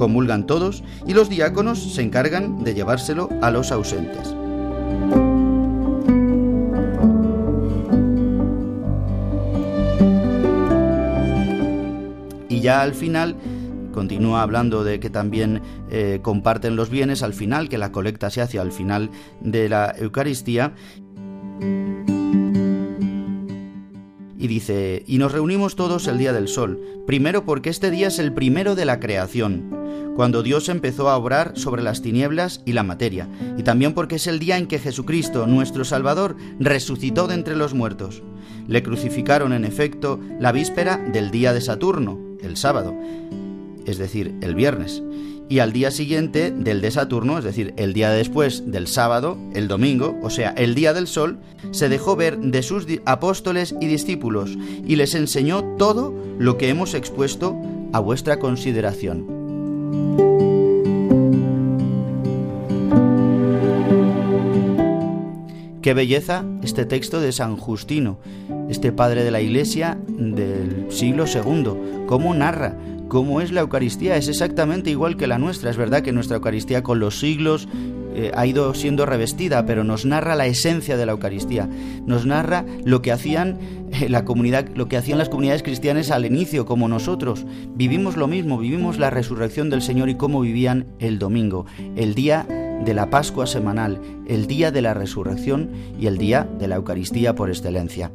Comulgan 0.00 0.46
todos 0.46 0.82
y 1.06 1.12
los 1.12 1.28
diáconos 1.28 1.92
se 1.92 2.00
encargan 2.00 2.64
de 2.64 2.72
llevárselo 2.72 3.28
a 3.42 3.50
los 3.50 3.70
ausentes. 3.70 4.34
Y 12.48 12.60
ya 12.62 12.80
al 12.80 12.94
final 12.94 13.36
continúa 13.92 14.40
hablando 14.40 14.84
de 14.84 15.00
que 15.00 15.10
también 15.10 15.60
eh, 15.90 16.20
comparten 16.22 16.76
los 16.76 16.88
bienes 16.88 17.22
al 17.22 17.34
final, 17.34 17.68
que 17.68 17.76
la 17.76 17.92
colecta 17.92 18.30
se 18.30 18.40
hace 18.40 18.58
al 18.58 18.72
final 18.72 19.10
de 19.42 19.68
la 19.68 19.94
Eucaristía. 19.98 20.72
Y 24.38 24.46
dice, 24.46 25.04
y 25.06 25.18
nos 25.18 25.32
reunimos 25.32 25.76
todos 25.76 26.06
el 26.06 26.16
día 26.16 26.32
del 26.32 26.48
sol, 26.48 26.80
primero 27.06 27.44
porque 27.44 27.68
este 27.68 27.90
día 27.90 28.08
es 28.08 28.18
el 28.18 28.32
primero 28.32 28.74
de 28.74 28.86
la 28.86 28.98
creación, 28.98 29.79
cuando 30.16 30.42
Dios 30.42 30.68
empezó 30.68 31.08
a 31.08 31.16
obrar 31.16 31.52
sobre 31.56 31.82
las 31.82 32.02
tinieblas 32.02 32.62
y 32.64 32.72
la 32.72 32.82
materia, 32.82 33.28
y 33.56 33.62
también 33.62 33.94
porque 33.94 34.16
es 34.16 34.26
el 34.26 34.38
día 34.38 34.58
en 34.58 34.66
que 34.66 34.78
Jesucristo, 34.78 35.46
nuestro 35.46 35.84
Salvador, 35.84 36.36
resucitó 36.58 37.26
de 37.26 37.34
entre 37.34 37.56
los 37.56 37.74
muertos. 37.74 38.22
Le 38.66 38.82
crucificaron, 38.82 39.52
en 39.52 39.64
efecto, 39.64 40.20
la 40.38 40.52
víspera 40.52 40.96
del 40.96 41.30
día 41.30 41.52
de 41.52 41.60
Saturno, 41.60 42.18
el 42.42 42.56
sábado, 42.56 42.94
es 43.86 43.98
decir, 43.98 44.34
el 44.40 44.54
viernes 44.54 45.02
y 45.50 45.58
al 45.58 45.72
día 45.72 45.90
siguiente 45.90 46.52
del 46.52 46.80
de 46.80 46.92
Saturno, 46.92 47.36
es 47.36 47.44
decir, 47.44 47.74
el 47.76 47.92
día 47.92 48.10
después 48.10 48.70
del 48.70 48.86
sábado, 48.86 49.36
el 49.52 49.66
domingo, 49.66 50.16
o 50.22 50.30
sea, 50.30 50.50
el 50.50 50.76
día 50.76 50.94
del 50.94 51.08
sol, 51.08 51.40
se 51.72 51.88
dejó 51.88 52.14
ver 52.14 52.38
de 52.38 52.62
sus 52.62 52.86
apóstoles 53.04 53.74
y 53.80 53.88
discípulos 53.88 54.56
y 54.86 54.94
les 54.94 55.16
enseñó 55.16 55.64
todo 55.76 56.14
lo 56.38 56.56
que 56.56 56.68
hemos 56.68 56.94
expuesto 56.94 57.60
a 57.92 57.98
vuestra 57.98 58.38
consideración. 58.38 59.39
Qué 65.82 65.94
belleza 65.94 66.44
este 66.62 66.84
texto 66.84 67.20
de 67.20 67.32
San 67.32 67.56
Justino, 67.56 68.18
este 68.68 68.92
padre 68.92 69.24
de 69.24 69.30
la 69.30 69.40
Iglesia 69.40 69.98
del 70.06 70.86
siglo 70.90 71.24
II, 71.26 72.06
cómo 72.06 72.34
narra 72.34 72.76
cómo 73.10 73.40
es 73.40 73.50
la 73.50 73.60
Eucaristía. 73.60 74.16
Es 74.16 74.28
exactamente 74.28 74.88
igual 74.88 75.18
que 75.18 75.26
la 75.26 75.36
nuestra. 75.36 75.68
Es 75.68 75.76
verdad 75.76 76.02
que 76.02 76.12
nuestra 76.12 76.36
Eucaristía 76.36 76.82
con 76.82 77.00
los 77.00 77.18
siglos 77.18 77.68
eh, 78.14 78.32
ha 78.34 78.46
ido 78.46 78.74
siendo 78.74 79.06
revestida, 79.06 79.66
pero 79.66 79.84
nos 79.84 80.04
narra 80.04 80.34
la 80.34 80.46
esencia 80.46 80.96
de 80.96 81.06
la 81.06 81.12
Eucaristía. 81.12 81.68
Nos 82.06 82.26
narra 82.26 82.64
lo 82.84 83.02
que 83.02 83.12
hacían 83.12 83.58
eh, 83.92 84.08
la 84.08 84.24
comunidad, 84.24 84.66
lo 84.74 84.88
que 84.88 84.96
hacían 84.96 85.18
las 85.18 85.28
comunidades 85.28 85.62
cristianas 85.62 86.10
al 86.10 86.26
inicio, 86.26 86.66
como 86.66 86.88
nosotros. 86.88 87.46
Vivimos 87.74 88.16
lo 88.16 88.26
mismo, 88.26 88.58
vivimos 88.58 88.98
la 88.98 89.10
resurrección 89.10 89.70
del 89.70 89.82
Señor 89.82 90.08
y 90.08 90.16
cómo 90.16 90.40
vivían 90.40 90.86
el 90.98 91.18
domingo, 91.18 91.66
el 91.96 92.14
día 92.14 92.46
de 92.84 92.94
la 92.94 93.10
Pascua 93.10 93.46
semanal, 93.46 94.00
el 94.26 94.46
día 94.46 94.70
de 94.70 94.82
la 94.82 94.94
resurrección 94.94 95.70
y 95.98 96.06
el 96.06 96.18
día 96.18 96.48
de 96.58 96.68
la 96.68 96.76
Eucaristía 96.76 97.34
por 97.34 97.50
excelencia. 97.50 98.10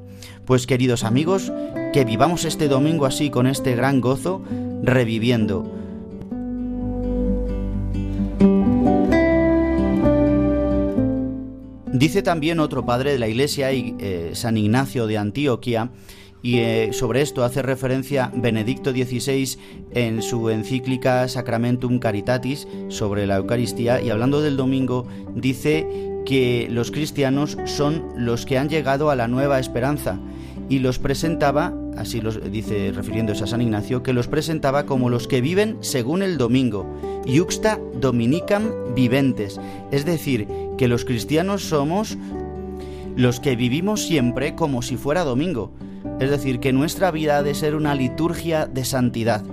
Pues 0.45 0.67
queridos 0.67 1.03
amigos, 1.03 1.51
que 1.93 2.05
vivamos 2.05 2.45
este 2.45 2.67
domingo 2.67 3.05
así 3.05 3.29
con 3.29 3.47
este 3.47 3.75
gran 3.75 4.01
gozo, 4.01 4.43
reviviendo. 4.81 5.71
Dice 11.95 12.21
también 12.21 12.59
otro 12.59 12.85
padre 12.85 13.13
de 13.13 13.19
la 13.19 13.29
Iglesia, 13.29 13.71
eh, 13.71 14.31
San 14.33 14.57
Ignacio 14.57 15.07
de 15.07 15.17
Antioquia, 15.17 15.91
y 16.41 16.57
eh, 16.57 16.89
sobre 16.91 17.21
esto 17.21 17.45
hace 17.45 17.61
referencia 17.61 18.33
Benedicto 18.35 18.91
XVI 18.91 19.57
en 19.91 20.21
su 20.21 20.49
encíclica 20.49 21.25
Sacramentum 21.29 21.99
Caritatis 21.99 22.67
sobre 22.89 23.25
la 23.25 23.37
Eucaristía, 23.37 24.01
y 24.01 24.09
hablando 24.09 24.41
del 24.41 24.57
domingo, 24.57 25.07
dice 25.35 25.87
que 26.25 26.67
los 26.69 26.91
cristianos 26.91 27.57
son 27.63 28.03
los 28.17 28.45
que 28.45 28.57
han 28.57 28.67
llegado 28.67 29.09
a 29.09 29.15
la 29.15 29.29
nueva 29.29 29.57
esperanza, 29.57 30.19
y 30.67 30.79
los 30.79 30.99
presentaba, 30.99 31.73
así 31.95 32.19
los 32.19 32.51
dice 32.51 32.91
refiriéndose 32.93 33.45
a 33.45 33.47
San 33.47 33.61
Ignacio, 33.61 34.03
que 34.03 34.11
los 34.11 34.27
presentaba 34.27 34.85
como 34.85 35.09
los 35.09 35.29
que 35.29 35.39
viven 35.39 35.77
según 35.79 36.23
el 36.23 36.37
domingo, 36.37 36.85
iuxta 37.25 37.79
dominicam 37.93 38.63
viventes, 38.95 39.61
es 39.91 40.05
decir, 40.05 40.47
que 40.77 40.87
los 40.87 41.05
cristianos 41.05 41.63
somos 41.63 42.17
los 43.15 43.39
que 43.39 43.55
vivimos 43.55 44.01
siempre 44.01 44.55
como 44.55 44.81
si 44.81 44.97
fuera 44.97 45.23
domingo, 45.23 45.71
es 46.19 46.29
decir, 46.29 46.59
que 46.59 46.73
nuestra 46.73 47.11
vida 47.11 47.37
ha 47.37 47.43
de 47.43 47.55
ser 47.55 47.75
una 47.75 47.95
liturgia 47.95 48.65
de 48.65 48.85
santidad, 48.85 49.43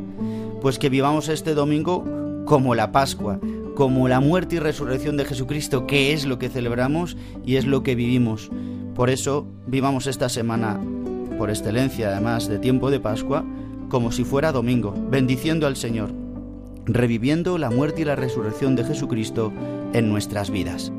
pues 0.61 0.79
que 0.79 0.89
vivamos 0.89 1.29
este 1.29 1.55
domingo 1.55 2.05
como 2.45 2.75
la 2.75 2.93
Pascua, 2.93 3.39
como 3.75 4.09
la 4.09 4.21
muerte 4.21 4.57
y 4.57 4.59
resurrección 4.59 5.17
de 5.17 5.25
Jesucristo, 5.25 5.87
que 5.87 6.13
es 6.13 6.27
lo 6.27 6.39
que 6.39 6.49
celebramos 6.49 7.17
y 7.45 7.57
es 7.57 7.67
lo 7.67 7.83
que 7.83 7.95
vivimos. 7.95 8.51
Por 8.95 9.11
eso 9.11 9.47
vivamos 9.67 10.07
esta 10.07 10.29
semana 10.29 10.81
por 11.39 11.51
excelencia 11.51 12.11
además 12.11 12.49
de 12.49 12.59
tiempo 12.59 12.91
de 12.91 13.01
Pascua, 13.01 13.45
como 13.89 14.13
si 14.13 14.25
fuera 14.25 14.53
domingo, 14.53 14.95
bendiciendo 15.11 15.67
al 15.67 15.77
Señor, 15.77 16.13
reviviendo 16.85 17.59
la 17.59 17.71
muerte 17.71 18.03
y 18.03 18.05
la 18.05 18.17
resurrección 18.17 18.77
de 18.77 18.85
Jesucristo 18.85 19.53
en 19.93 20.09
nuestras 20.09 20.51
vidas. 20.51 20.93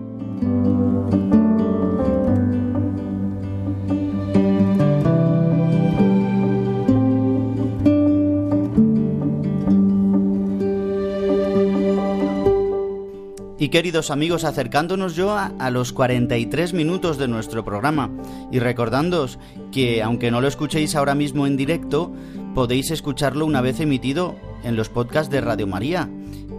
Y 13.63 13.69
queridos 13.69 14.11
amigos, 14.11 14.43
acercándonos 14.43 15.15
yo 15.15 15.37
a, 15.37 15.69
los 15.69 15.93
43 15.93 16.73
minutos 16.73 17.17
de 17.17 17.29
nuestro 17.29 17.63
programa 17.63 18.11
y 18.51 18.59
recordándoos 18.59 19.39
que 19.71 20.03
aunque 20.03 20.31
no 20.31 20.41
lo 20.41 20.49
escuchéis 20.49 20.97
ahora 20.97 21.15
mismo 21.15 21.47
en 21.47 21.55
directo, 21.55 22.11
podéis 22.53 22.91
escucharlo 22.91 23.45
una 23.45 23.61
vez 23.61 23.79
emitido 23.79 24.35
en 24.65 24.75
los 24.75 24.89
podcasts 24.89 25.31
de 25.31 25.39
Radio 25.39 25.65
María 25.65 26.09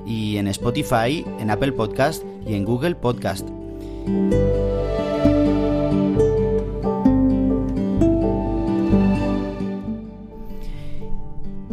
y 0.07 0.39
en 0.39 0.49
Spotify, 0.49 1.27
en 1.39 1.51
Apple 1.51 1.73
Podcast 1.73 2.23
y 2.47 2.55
en 2.55 2.65
Google 2.65 2.95
Podcast. 2.95 3.47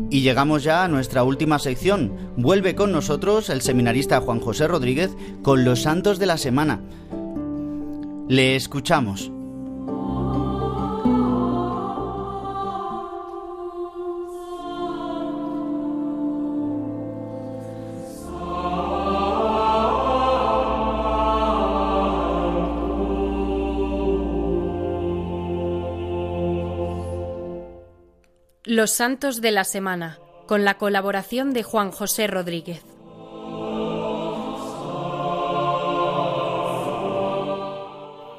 Y 0.10 0.22
llegamos 0.22 0.64
ya 0.64 0.84
a 0.84 0.88
nuestra 0.88 1.24
última 1.24 1.58
sección. 1.58 2.12
Vuelve 2.36 2.76
con 2.76 2.92
nosotros 2.92 3.50
el 3.50 3.62
seminarista 3.62 4.20
Juan 4.20 4.40
José 4.40 4.68
Rodríguez 4.68 5.12
con 5.42 5.64
los 5.64 5.82
santos 5.84 6.20
de 6.20 6.26
la 6.26 6.38
semana. 6.38 6.82
Le 8.28 8.56
escuchamos. 8.56 9.32
Los 28.74 28.92
Santos 28.92 29.42
de 29.42 29.52
la 29.52 29.66
Semana, 29.66 30.18
con 30.48 30.64
la 30.64 30.78
colaboración 30.78 31.52
de 31.52 31.62
Juan 31.62 31.92
José 31.92 32.28
Rodríguez. 32.28 32.82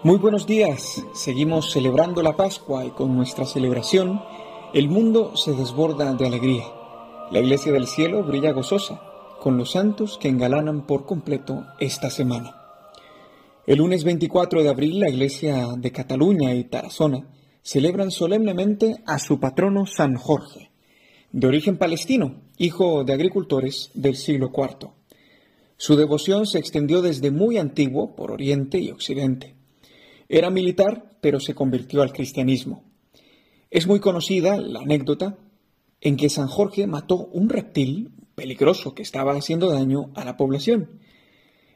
Muy 0.03 0.17
buenos 0.17 0.47
días, 0.47 1.05
seguimos 1.13 1.71
celebrando 1.71 2.23
la 2.23 2.35
Pascua 2.35 2.87
y 2.87 2.93
con 2.93 3.15
nuestra 3.15 3.45
celebración 3.45 4.23
el 4.73 4.89
mundo 4.89 5.37
se 5.37 5.53
desborda 5.53 6.15
de 6.15 6.27
alegría. 6.27 6.65
La 7.31 7.41
Iglesia 7.41 7.71
del 7.71 7.87
Cielo 7.87 8.23
brilla 8.23 8.53
gozosa 8.53 9.03
con 9.39 9.59
los 9.59 9.73
santos 9.73 10.17
que 10.17 10.29
engalanan 10.29 10.87
por 10.87 11.05
completo 11.05 11.67
esta 11.79 12.09
semana. 12.09 12.57
El 13.67 13.81
lunes 13.81 14.03
24 14.03 14.63
de 14.63 14.71
abril 14.71 14.99
la 14.99 15.11
Iglesia 15.11 15.69
de 15.77 15.93
Cataluña 15.93 16.55
y 16.55 16.65
Tarazona 16.65 17.27
celebran 17.63 18.11
solemnemente 18.11 18.97
a 19.07 19.19
su 19.19 19.39
patrono 19.39 19.87
San 19.87 20.17
Jorge, 20.17 20.71
de 21.31 21.47
origen 21.47 21.79
palestino, 21.79 22.43
hijo 22.59 23.05
de 23.05 23.13
agricultores 23.13 23.91
del 23.95 24.17
siglo 24.17 24.53
IV. 24.55 24.91
Su 25.77 25.97
devoción 25.97 26.47
se 26.47 26.59
extendió 26.59 27.03
desde 27.03 27.31
muy 27.31 27.59
antiguo 27.59 28.15
por 28.15 28.31
Oriente 28.31 28.79
y 28.79 28.91
Occidente. 28.91 29.55
Era 30.29 30.51
militar, 30.51 31.17
pero 31.21 31.41
se 31.41 31.55
convirtió 31.55 32.03
al 32.03 32.13
cristianismo. 32.13 32.85
Es 33.71 33.87
muy 33.87 34.01
conocida 34.01 34.59
la 34.61 34.81
anécdota 34.81 35.39
en 36.01 36.17
que 36.17 36.29
San 36.29 36.49
Jorge 36.49 36.87
mató 36.87 37.27
un 37.33 37.49
reptil 37.49 38.13
peligroso 38.35 38.95
que 38.95 39.03
estaba 39.03 39.33
haciendo 39.33 39.71
daño 39.71 40.11
a 40.15 40.25
la 40.25 40.37
población. 40.37 41.01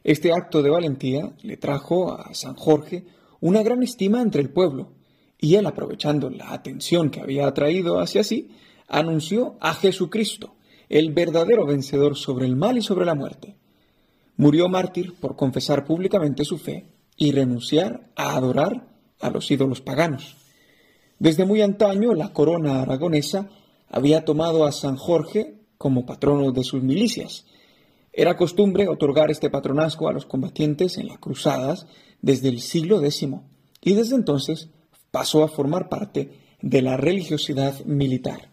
Este 0.04 0.32
acto 0.32 0.62
de 0.62 0.70
valentía 0.70 1.34
le 1.42 1.56
trajo 1.56 2.12
a 2.12 2.34
San 2.34 2.54
Jorge 2.54 3.06
una 3.40 3.62
gran 3.62 3.82
estima 3.82 4.20
entre 4.20 4.42
el 4.42 4.50
pueblo, 4.50 4.92
y 5.46 5.54
él, 5.54 5.66
aprovechando 5.66 6.28
la 6.28 6.52
atención 6.52 7.08
que 7.08 7.20
había 7.20 7.46
atraído 7.46 8.00
hacia 8.00 8.24
sí, 8.24 8.50
anunció 8.88 9.56
a 9.60 9.74
Jesucristo, 9.74 10.56
el 10.88 11.12
verdadero 11.12 11.64
vencedor 11.64 12.16
sobre 12.16 12.46
el 12.46 12.56
mal 12.56 12.78
y 12.78 12.82
sobre 12.82 13.06
la 13.06 13.14
muerte. 13.14 13.54
Murió 14.36 14.68
mártir 14.68 15.14
por 15.14 15.36
confesar 15.36 15.84
públicamente 15.84 16.44
su 16.44 16.58
fe 16.58 16.86
y 17.16 17.30
renunciar 17.30 18.10
a 18.16 18.34
adorar 18.34 18.88
a 19.20 19.30
los 19.30 19.48
ídolos 19.48 19.80
paganos. 19.80 20.36
Desde 21.20 21.44
muy 21.44 21.62
antaño 21.62 22.12
la 22.14 22.32
corona 22.32 22.82
aragonesa 22.82 23.48
había 23.88 24.24
tomado 24.24 24.64
a 24.64 24.72
San 24.72 24.96
Jorge 24.96 25.60
como 25.78 26.06
patrono 26.06 26.50
de 26.50 26.64
sus 26.64 26.82
milicias. 26.82 27.46
Era 28.12 28.36
costumbre 28.36 28.88
otorgar 28.88 29.30
este 29.30 29.48
patronazgo 29.48 30.08
a 30.08 30.12
los 30.12 30.26
combatientes 30.26 30.98
en 30.98 31.06
las 31.06 31.18
cruzadas 31.18 31.86
desde 32.20 32.48
el 32.48 32.60
siglo 32.60 33.00
X, 33.00 33.28
y 33.80 33.94
desde 33.94 34.16
entonces 34.16 34.70
pasó 35.16 35.42
a 35.42 35.48
formar 35.48 35.88
parte 35.88 36.28
de 36.60 36.82
la 36.82 36.98
religiosidad 36.98 37.82
militar. 37.86 38.50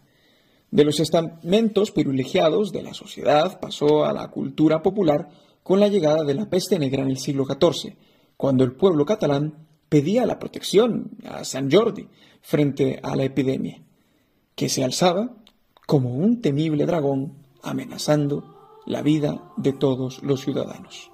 De 0.70 0.82
los 0.82 0.98
estamentos 0.98 1.90
privilegiados 1.90 2.72
de 2.72 2.82
la 2.82 2.94
sociedad 2.94 3.60
pasó 3.60 4.06
a 4.06 4.14
la 4.14 4.28
cultura 4.28 4.80
popular 4.80 5.28
con 5.62 5.78
la 5.78 5.88
llegada 5.88 6.24
de 6.24 6.32
la 6.32 6.48
peste 6.48 6.78
negra 6.78 7.02
en 7.02 7.10
el 7.10 7.18
siglo 7.18 7.44
XIV, 7.44 7.96
cuando 8.38 8.64
el 8.64 8.72
pueblo 8.72 9.04
catalán 9.04 9.66
pedía 9.90 10.24
la 10.24 10.38
protección 10.38 11.10
a 11.28 11.44
San 11.44 11.70
Jordi 11.70 12.08
frente 12.40 12.98
a 13.02 13.14
la 13.14 13.24
epidemia, 13.24 13.82
que 14.54 14.70
se 14.70 14.84
alzaba 14.84 15.36
como 15.86 16.14
un 16.14 16.40
temible 16.40 16.86
dragón 16.86 17.34
amenazando 17.62 18.80
la 18.86 19.02
vida 19.02 19.52
de 19.58 19.74
todos 19.74 20.22
los 20.22 20.40
ciudadanos. 20.40 21.10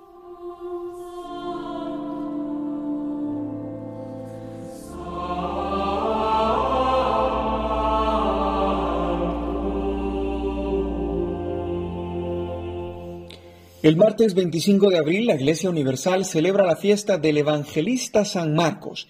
El 13.83 13.97
martes 13.97 14.35
25 14.35 14.91
de 14.91 14.99
abril 14.99 15.27
la 15.27 15.37
Iglesia 15.37 15.71
Universal 15.71 16.27
celebra 16.27 16.67
la 16.67 16.77
fiesta 16.77 17.17
del 17.17 17.39
evangelista 17.39 18.27
San 18.27 18.55
Marcos, 18.55 19.09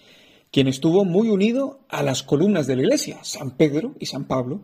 quien 0.52 0.68
estuvo 0.68 1.04
muy 1.04 1.28
unido 1.28 1.80
a 1.88 2.04
las 2.04 2.22
columnas 2.22 2.68
de 2.68 2.76
la 2.76 2.82
Iglesia, 2.82 3.18
San 3.22 3.56
Pedro 3.56 3.96
y 3.98 4.06
San 4.06 4.28
Pablo. 4.28 4.60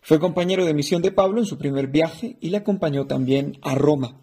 Fue 0.00 0.18
compañero 0.18 0.64
de 0.64 0.72
misión 0.72 1.02
de 1.02 1.12
Pablo 1.12 1.40
en 1.40 1.44
su 1.44 1.58
primer 1.58 1.88
viaje 1.88 2.38
y 2.40 2.48
le 2.48 2.56
acompañó 2.56 3.06
también 3.06 3.58
a 3.60 3.74
Roma. 3.74 4.18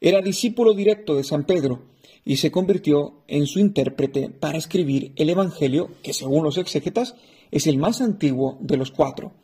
Era 0.00 0.22
discípulo 0.22 0.74
directo 0.74 1.14
de 1.14 1.22
San 1.22 1.44
Pedro 1.44 1.84
y 2.24 2.38
se 2.38 2.50
convirtió 2.50 3.22
en 3.28 3.46
su 3.46 3.60
intérprete 3.60 4.28
para 4.28 4.58
escribir 4.58 5.12
el 5.14 5.30
Evangelio, 5.30 5.90
que 6.02 6.12
según 6.12 6.42
los 6.42 6.58
exégetas 6.58 7.14
es 7.52 7.68
el 7.68 7.78
más 7.78 8.00
antiguo 8.00 8.58
de 8.60 8.76
los 8.76 8.90
cuatro. 8.90 9.34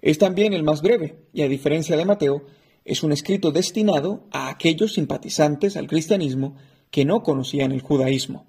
Es 0.00 0.16
también 0.16 0.54
el 0.54 0.62
más 0.62 0.80
breve 0.80 1.26
y 1.34 1.42
a 1.42 1.48
diferencia 1.48 1.94
de 1.94 2.06
Mateo, 2.06 2.46
es 2.84 3.02
un 3.02 3.12
escrito 3.12 3.52
destinado 3.52 4.24
a 4.32 4.48
aquellos 4.48 4.94
simpatizantes 4.94 5.76
al 5.76 5.86
cristianismo 5.86 6.56
que 6.90 7.04
no 7.04 7.22
conocían 7.22 7.72
el 7.72 7.82
judaísmo. 7.82 8.46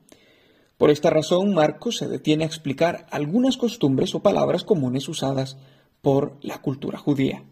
Por 0.77 0.89
esta 0.89 1.09
razón, 1.09 1.53
Marcos 1.53 1.97
se 1.97 2.07
detiene 2.07 2.43
a 2.43 2.47
explicar 2.47 3.05
algunas 3.11 3.57
costumbres 3.57 4.15
o 4.15 4.23
palabras 4.23 4.63
comunes 4.63 5.07
usadas 5.07 5.57
por 6.01 6.37
la 6.41 6.59
cultura 6.59 6.97
judía. 6.97 7.43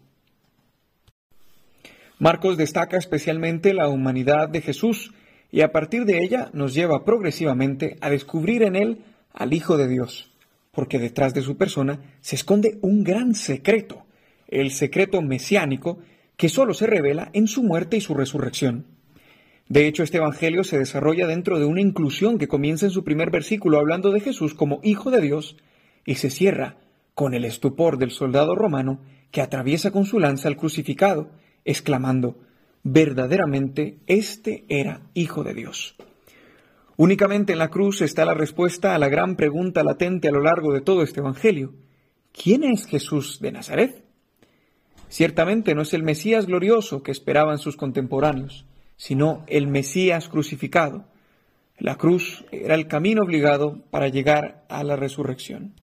Marcos 2.18 2.56
destaca 2.56 2.98
especialmente 2.98 3.72
la 3.72 3.88
humanidad 3.88 4.48
de 4.48 4.60
Jesús 4.60 5.12
y 5.52 5.62
a 5.62 5.72
partir 5.72 6.04
de 6.04 6.22
ella 6.22 6.50
nos 6.52 6.74
lleva 6.74 7.04
progresivamente 7.04 7.96
a 8.00 8.10
descubrir 8.10 8.62
en 8.62 8.76
él 8.76 9.04
al 9.32 9.52
Hijo 9.54 9.76
de 9.76 9.88
Dios, 9.88 10.30
porque 10.70 10.98
detrás 10.98 11.32
de 11.32 11.42
su 11.42 11.56
persona 11.56 12.00
se 12.20 12.36
esconde 12.36 12.78
un 12.82 13.04
gran 13.04 13.34
secreto, 13.34 14.04
el 14.48 14.70
secreto 14.72 15.22
mesiánico 15.22 15.98
que 16.40 16.48
solo 16.48 16.72
se 16.72 16.86
revela 16.86 17.28
en 17.34 17.46
su 17.48 17.62
muerte 17.62 17.98
y 17.98 18.00
su 18.00 18.14
resurrección. 18.14 18.86
De 19.68 19.86
hecho, 19.86 20.02
este 20.02 20.16
Evangelio 20.16 20.64
se 20.64 20.78
desarrolla 20.78 21.26
dentro 21.26 21.58
de 21.58 21.66
una 21.66 21.82
inclusión 21.82 22.38
que 22.38 22.48
comienza 22.48 22.86
en 22.86 22.92
su 22.92 23.04
primer 23.04 23.30
versículo 23.30 23.78
hablando 23.78 24.10
de 24.10 24.20
Jesús 24.20 24.54
como 24.54 24.80
Hijo 24.82 25.10
de 25.10 25.20
Dios 25.20 25.58
y 26.06 26.14
se 26.14 26.30
cierra 26.30 26.78
con 27.12 27.34
el 27.34 27.44
estupor 27.44 27.98
del 27.98 28.10
soldado 28.10 28.54
romano 28.54 29.02
que 29.30 29.42
atraviesa 29.42 29.90
con 29.90 30.06
su 30.06 30.18
lanza 30.18 30.48
al 30.48 30.56
crucificado, 30.56 31.30
exclamando, 31.66 32.38
verdaderamente 32.84 33.98
este 34.06 34.64
era 34.70 35.02
Hijo 35.12 35.44
de 35.44 35.52
Dios. 35.52 35.94
Únicamente 36.96 37.52
en 37.52 37.58
la 37.58 37.68
cruz 37.68 38.00
está 38.00 38.24
la 38.24 38.32
respuesta 38.32 38.94
a 38.94 38.98
la 38.98 39.10
gran 39.10 39.36
pregunta 39.36 39.84
latente 39.84 40.28
a 40.28 40.32
lo 40.32 40.40
largo 40.40 40.72
de 40.72 40.80
todo 40.80 41.02
este 41.02 41.20
Evangelio. 41.20 41.74
¿Quién 42.32 42.64
es 42.64 42.86
Jesús 42.86 43.40
de 43.42 43.52
Nazaret? 43.52 44.09
Ciertamente 45.10 45.74
no 45.74 45.82
es 45.82 45.92
el 45.92 46.04
Mesías 46.04 46.46
glorioso 46.46 47.02
que 47.02 47.10
esperaban 47.10 47.58
sus 47.58 47.76
contemporáneos, 47.76 48.64
sino 48.96 49.44
el 49.48 49.66
Mesías 49.66 50.28
crucificado. 50.28 51.04
La 51.78 51.96
cruz 51.96 52.44
era 52.52 52.76
el 52.76 52.86
camino 52.86 53.22
obligado 53.22 53.82
para 53.90 54.06
llegar 54.06 54.64
a 54.68 54.84
la 54.84 54.94
resurrección. 54.94 55.74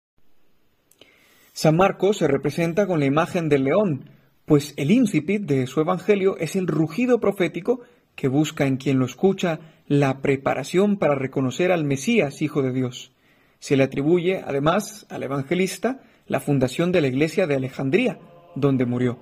San 1.51 1.75
Marcos 1.75 2.17
se 2.17 2.27
representa 2.27 2.87
con 2.87 3.01
la 3.01 3.05
imagen 3.05 3.49
del 3.49 3.65
león, 3.65 4.11
pues 4.45 4.73
el 4.77 4.91
incipit 4.91 5.41
de 5.41 5.67
su 5.67 5.81
evangelio 5.81 6.37
es 6.37 6.55
el 6.55 6.65
rugido 6.65 7.19
profético 7.19 7.81
que 8.15 8.29
busca 8.29 8.65
en 8.65 8.77
quien 8.77 8.97
lo 8.97 9.05
escucha 9.05 9.59
la 9.87 10.21
preparación 10.21 10.97
para 10.97 11.15
reconocer 11.15 11.73
al 11.73 11.83
Mesías, 11.83 12.41
Hijo 12.41 12.61
de 12.61 12.71
Dios. 12.71 13.11
Se 13.59 13.75
le 13.75 13.83
atribuye, 13.83 14.41
además, 14.45 15.05
al 15.09 15.23
evangelista 15.23 15.99
la 16.27 16.39
fundación 16.39 16.93
de 16.93 17.01
la 17.01 17.07
iglesia 17.07 17.45
de 17.45 17.55
Alejandría, 17.55 18.19
donde 18.59 18.85
murió. 18.85 19.17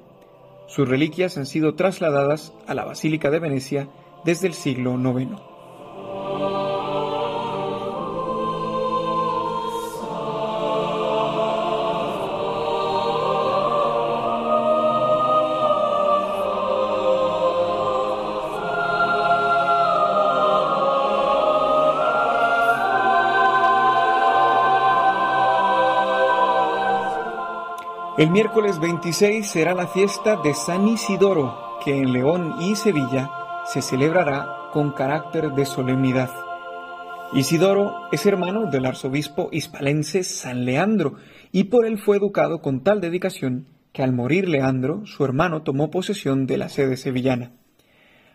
Sus 0.67 0.87
reliquias 0.87 1.37
han 1.37 1.45
sido 1.45 1.75
trasladadas 1.75 2.53
a 2.67 2.73
la 2.73 2.85
Basílica 2.85 3.29
de 3.29 3.39
Venecia 3.39 3.87
desde 4.23 4.47
el 4.47 4.53
siglo 4.53 4.95
IX. 4.97 5.54
El 28.17 28.31
miércoles 28.31 28.79
26 28.79 29.45
será 29.45 29.73
la 29.73 29.87
fiesta 29.87 30.37
de 30.41 30.53
San 30.53 30.87
Isidoro, 30.87 31.77
que 31.83 31.97
en 31.97 32.13
León 32.13 32.55
y 32.61 32.77
Sevilla 32.77 33.29
se 33.65 33.81
celebrará 33.81 34.69
con 34.71 34.93
carácter 34.93 35.51
de 35.51 35.65
solemnidad. 35.65 36.31
Isidoro 37.33 37.91
es 38.13 38.25
hermano 38.25 38.67
del 38.71 38.85
arzobispo 38.85 39.49
hispalense 39.51 40.23
San 40.23 40.63
Leandro 40.63 41.15
y 41.51 41.65
por 41.65 41.85
él 41.85 41.97
fue 41.97 42.15
educado 42.15 42.61
con 42.61 42.83
tal 42.83 43.01
dedicación 43.01 43.67
que 43.91 44.01
al 44.01 44.13
morir 44.13 44.47
Leandro, 44.47 45.05
su 45.05 45.25
hermano 45.25 45.63
tomó 45.63 45.91
posesión 45.91 46.47
de 46.47 46.57
la 46.57 46.69
sede 46.69 46.95
sevillana. 46.95 47.51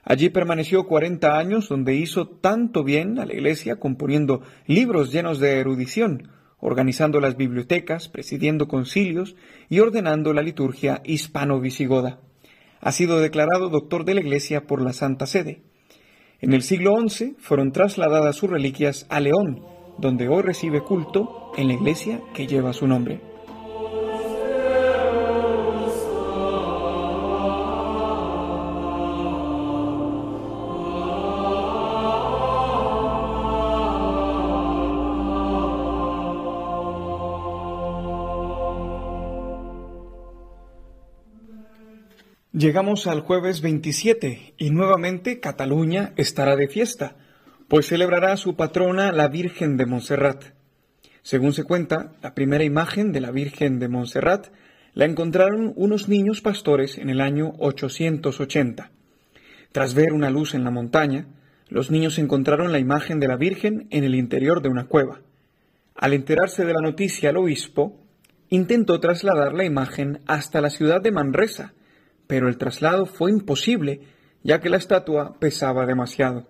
Allí 0.05 0.29
permaneció 0.29 0.87
cuarenta 0.87 1.39
años 1.39 1.71
donde 1.71 1.95
hizo 1.95 2.29
tanto 2.29 2.85
bien 2.85 3.19
a 3.19 3.25
la 3.25 3.33
iglesia 3.33 3.77
componiendo 3.77 4.43
libros 4.67 5.11
llenos 5.11 5.39
de 5.39 5.59
erudición, 5.59 6.29
organizando 6.61 7.21
las 7.21 7.37
bibliotecas, 7.37 8.09
presidiendo 8.09 8.69
concilios 8.69 9.37
y 9.69 9.81
ordenando 9.81 10.33
la 10.33 10.43
liturgia 10.43 11.01
hispano-visigoda. 11.05 12.21
Ha 12.81 12.93
sido 12.93 13.21
declarado 13.21 13.69
doctor 13.69 14.05
de 14.05 14.15
la 14.15 14.21
Iglesia 14.21 14.67
por 14.67 14.81
la 14.83 14.93
Santa 14.93 15.27
Sede. 15.27 15.63
En 16.41 16.53
el 16.55 16.63
siglo 16.63 16.97
XI 17.07 17.37
fueron 17.39 17.73
trasladadas 17.73 18.37
sus 18.37 18.49
reliquias 18.49 19.07
a 19.11 19.21
León, 19.21 19.63
donde 19.99 20.29
hoy 20.29 20.43
recibe 20.43 20.83
culto 20.83 21.53
en 21.57 21.69
la 21.69 21.75
iglesia 21.75 22.21
que 22.35 22.47
lleva 22.47 22.73
su 22.73 22.87
nombre. 22.87 23.30
Llegamos 42.61 43.07
al 43.07 43.21
jueves 43.21 43.63
27 43.63 44.53
y 44.59 44.69
nuevamente 44.69 45.41
Cataluña 45.41 46.13
estará 46.17 46.57
de 46.57 46.69
fiesta, 46.69 47.17
pues 47.69 47.87
celebrará 47.87 48.37
su 48.37 48.55
patrona 48.55 49.13
la 49.13 49.29
Virgen 49.29 49.79
de 49.79 49.87
Montserrat. 49.87 50.45
Según 51.23 51.55
se 51.55 51.65
cuenta, 51.65 52.13
la 52.21 52.35
primera 52.35 52.63
imagen 52.63 53.13
de 53.13 53.23
la 53.23 53.31
Virgen 53.31 53.79
de 53.79 53.89
Montserrat 53.89 54.49
la 54.93 55.07
encontraron 55.07 55.73
unos 55.75 56.11
niños 56.11 56.43
pastores 56.43 56.99
en 56.99 57.09
el 57.09 57.23
año 57.23 57.55
880. 57.61 58.91
Tras 59.73 59.95
ver 59.95 60.13
una 60.13 60.29
luz 60.29 60.53
en 60.53 60.63
la 60.63 60.71
montaña, 60.71 61.29
los 61.71 61.91
niños 61.91 62.19
encontraron 62.19 62.73
la 62.73 62.79
imagen 62.79 63.21
de 63.21 63.29
la 63.29 63.37
Virgen 63.37 63.87
en 63.89 64.05
el 64.05 64.15
interior 64.15 64.61
de 64.61 64.69
una 64.69 64.85
cueva. 64.85 65.23
Al 65.95 66.13
enterarse 66.13 66.67
de 66.67 66.75
la 66.75 66.83
noticia, 66.83 67.31
el 67.31 67.39
obispo 67.39 67.99
intentó 68.51 69.01
trasladar 69.01 69.55
la 69.55 69.65
imagen 69.65 70.21
hasta 70.27 70.61
la 70.61 70.69
ciudad 70.69 71.01
de 71.01 71.11
Manresa, 71.11 71.73
pero 72.31 72.47
el 72.47 72.59
traslado 72.59 73.07
fue 73.07 73.33
imposible, 73.33 74.03
ya 74.45 74.61
que 74.61 74.71
la 74.71 74.77
estatua 74.77 75.37
pesaba 75.41 75.85
demasiado. 75.85 76.47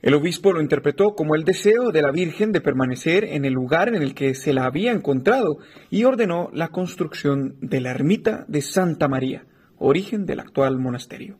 El 0.00 0.14
obispo 0.14 0.50
lo 0.50 0.62
interpretó 0.62 1.14
como 1.14 1.34
el 1.34 1.44
deseo 1.44 1.92
de 1.92 2.00
la 2.00 2.10
Virgen 2.10 2.52
de 2.52 2.62
permanecer 2.62 3.24
en 3.24 3.44
el 3.44 3.52
lugar 3.52 3.88
en 3.88 4.02
el 4.02 4.14
que 4.14 4.34
se 4.34 4.54
la 4.54 4.64
había 4.64 4.92
encontrado 4.92 5.58
y 5.90 6.04
ordenó 6.04 6.48
la 6.54 6.68
construcción 6.68 7.56
de 7.60 7.82
la 7.82 7.90
ermita 7.90 8.46
de 8.48 8.62
Santa 8.62 9.08
María, 9.08 9.44
origen 9.76 10.24
del 10.24 10.40
actual 10.40 10.78
monasterio. 10.78 11.36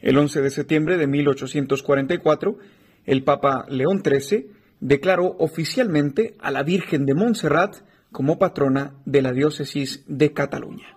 El 0.00 0.18
11 0.18 0.40
de 0.40 0.50
septiembre 0.50 0.96
de 0.96 1.06
1844, 1.06 2.58
el 3.04 3.22
Papa 3.22 3.64
León 3.68 4.02
XIII 4.04 4.50
declaró 4.80 5.36
oficialmente 5.38 6.34
a 6.40 6.50
la 6.50 6.64
Virgen 6.64 7.06
de 7.06 7.14
Montserrat 7.14 7.76
como 8.10 8.40
patrona 8.40 8.94
de 9.04 9.22
la 9.22 9.30
diócesis 9.30 10.02
de 10.08 10.32
Cataluña. 10.32 10.95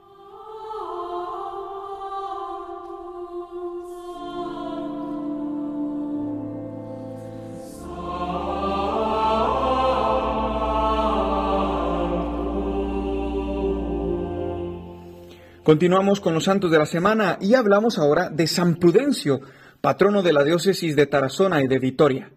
Continuamos 15.70 16.20
con 16.20 16.34
los 16.34 16.46
santos 16.46 16.72
de 16.72 16.80
la 16.80 16.88
semana 16.88 17.38
y 17.40 17.54
hablamos 17.54 18.00
ahora 18.00 18.32
de 18.32 18.48
San 18.48 18.78
Prudencio, 18.78 19.40
patrono 19.82 20.24
de 20.24 20.34
la 20.34 20.44
diócesis 20.44 20.96
de 20.96 21.06
Tarazona 21.06 21.62
y 21.62 21.68
de 21.68 21.78
Vitoria. 21.78 22.32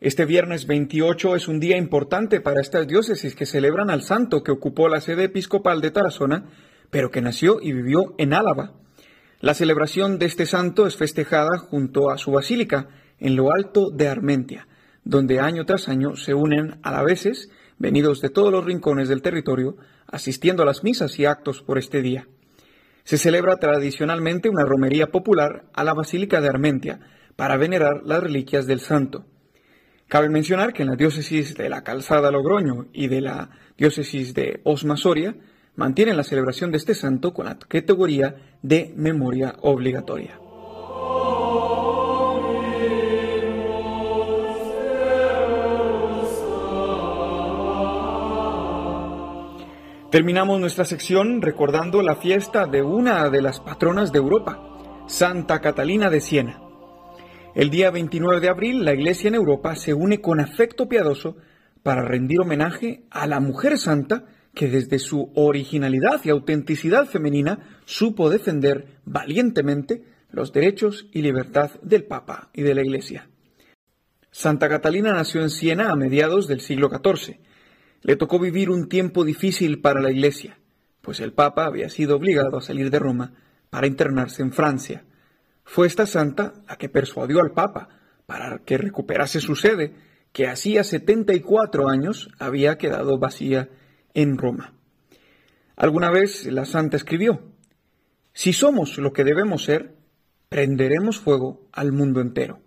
Este 0.00 0.24
viernes 0.24 0.66
28 0.66 1.36
es 1.36 1.46
un 1.46 1.60
día 1.60 1.76
importante 1.76 2.40
para 2.40 2.60
estas 2.60 2.88
diócesis 2.88 3.36
que 3.36 3.46
celebran 3.46 3.88
al 3.88 4.02
santo 4.02 4.42
que 4.42 4.50
ocupó 4.50 4.88
la 4.88 5.00
sede 5.00 5.22
episcopal 5.22 5.80
de 5.80 5.92
Tarazona, 5.92 6.46
pero 6.90 7.12
que 7.12 7.20
nació 7.20 7.60
y 7.62 7.72
vivió 7.72 8.16
en 8.18 8.34
Álava. 8.34 8.72
La 9.38 9.54
celebración 9.54 10.18
de 10.18 10.26
este 10.26 10.44
santo 10.44 10.88
es 10.88 10.96
festejada 10.96 11.58
junto 11.58 12.10
a 12.10 12.18
su 12.18 12.32
basílica 12.32 12.88
en 13.20 13.36
lo 13.36 13.52
alto 13.52 13.90
de 13.90 14.08
Armentia, 14.08 14.66
donde 15.04 15.38
año 15.38 15.64
tras 15.66 15.88
año 15.88 16.16
se 16.16 16.34
unen 16.34 16.80
alaveses 16.82 17.48
venidos 17.78 18.20
de 18.20 18.30
todos 18.30 18.50
los 18.50 18.64
rincones 18.64 19.08
del 19.08 19.22
territorio, 19.22 19.76
asistiendo 20.08 20.64
a 20.64 20.66
las 20.66 20.82
misas 20.82 21.16
y 21.20 21.26
actos 21.26 21.62
por 21.62 21.78
este 21.78 22.02
día. 22.02 22.26
Se 23.04 23.18
celebra 23.18 23.56
tradicionalmente 23.56 24.48
una 24.48 24.64
romería 24.64 25.08
popular 25.08 25.64
a 25.72 25.84
la 25.84 25.94
Basílica 25.94 26.40
de 26.40 26.48
Armentia 26.48 27.00
para 27.36 27.56
venerar 27.56 28.02
las 28.04 28.22
reliquias 28.22 28.66
del 28.66 28.80
santo. 28.80 29.26
Cabe 30.08 30.28
mencionar 30.28 30.72
que 30.72 30.82
en 30.82 30.90
la 30.90 30.96
diócesis 30.96 31.54
de 31.54 31.68
la 31.68 31.82
Calzada 31.82 32.30
Logroño 32.30 32.88
y 32.92 33.08
de 33.08 33.22
la 33.22 33.50
diócesis 33.78 34.34
de 34.34 34.60
Osma 34.64 34.96
Soria 34.96 35.34
mantienen 35.74 36.16
la 36.16 36.24
celebración 36.24 36.70
de 36.70 36.76
este 36.76 36.94
santo 36.94 37.32
con 37.32 37.46
la 37.46 37.58
categoría 37.58 38.58
de 38.60 38.92
memoria 38.94 39.54
obligatoria. 39.62 40.41
Terminamos 50.12 50.60
nuestra 50.60 50.84
sección 50.84 51.40
recordando 51.40 52.02
la 52.02 52.16
fiesta 52.16 52.66
de 52.66 52.82
una 52.82 53.30
de 53.30 53.40
las 53.40 53.60
patronas 53.60 54.12
de 54.12 54.18
Europa, 54.18 54.60
Santa 55.06 55.62
Catalina 55.62 56.10
de 56.10 56.20
Siena. 56.20 56.60
El 57.54 57.70
día 57.70 57.90
29 57.90 58.42
de 58.42 58.50
abril, 58.50 58.84
la 58.84 58.92
Iglesia 58.92 59.28
en 59.28 59.36
Europa 59.36 59.74
se 59.74 59.94
une 59.94 60.20
con 60.20 60.38
afecto 60.38 60.86
piadoso 60.86 61.38
para 61.82 62.02
rendir 62.02 62.42
homenaje 62.42 63.04
a 63.08 63.26
la 63.26 63.40
mujer 63.40 63.78
santa 63.78 64.26
que 64.52 64.68
desde 64.68 64.98
su 64.98 65.32
originalidad 65.34 66.20
y 66.24 66.28
autenticidad 66.28 67.06
femenina 67.06 67.80
supo 67.86 68.28
defender 68.28 68.98
valientemente 69.06 70.04
los 70.30 70.52
derechos 70.52 71.06
y 71.10 71.22
libertad 71.22 71.70
del 71.80 72.04
Papa 72.04 72.50
y 72.52 72.60
de 72.60 72.74
la 72.74 72.82
Iglesia. 72.82 73.30
Santa 74.30 74.68
Catalina 74.68 75.14
nació 75.14 75.40
en 75.40 75.48
Siena 75.48 75.90
a 75.90 75.96
mediados 75.96 76.48
del 76.48 76.60
siglo 76.60 76.90
XIV 76.90 77.38
le 78.02 78.16
tocó 78.16 78.38
vivir 78.38 78.70
un 78.70 78.88
tiempo 78.88 79.24
difícil 79.24 79.80
para 79.80 80.00
la 80.00 80.10
Iglesia, 80.10 80.58
pues 81.00 81.20
el 81.20 81.32
Papa 81.32 81.66
había 81.66 81.88
sido 81.88 82.16
obligado 82.16 82.58
a 82.58 82.62
salir 82.62 82.90
de 82.90 82.98
Roma 82.98 83.32
para 83.70 83.86
internarse 83.86 84.42
en 84.42 84.52
Francia. 84.52 85.04
Fue 85.64 85.86
esta 85.86 86.06
santa 86.06 86.54
la 86.68 86.76
que 86.76 86.88
persuadió 86.88 87.40
al 87.40 87.52
Papa 87.52 87.88
para 88.26 88.58
que 88.58 88.78
recuperase 88.78 89.40
su 89.40 89.56
sede, 89.56 89.94
que 90.32 90.48
hacía 90.48 90.84
74 90.84 91.88
años 91.88 92.30
había 92.38 92.78
quedado 92.78 93.18
vacía 93.18 93.68
en 94.14 94.38
Roma. 94.38 94.74
Alguna 95.76 96.10
vez 96.10 96.46
la 96.46 96.64
santa 96.64 96.96
escribió, 96.96 97.42
Si 98.32 98.52
somos 98.52 98.98
lo 98.98 99.12
que 99.12 99.24
debemos 99.24 99.64
ser, 99.64 99.94
prenderemos 100.48 101.18
fuego 101.18 101.68
al 101.72 101.92
mundo 101.92 102.20
entero. 102.20 102.60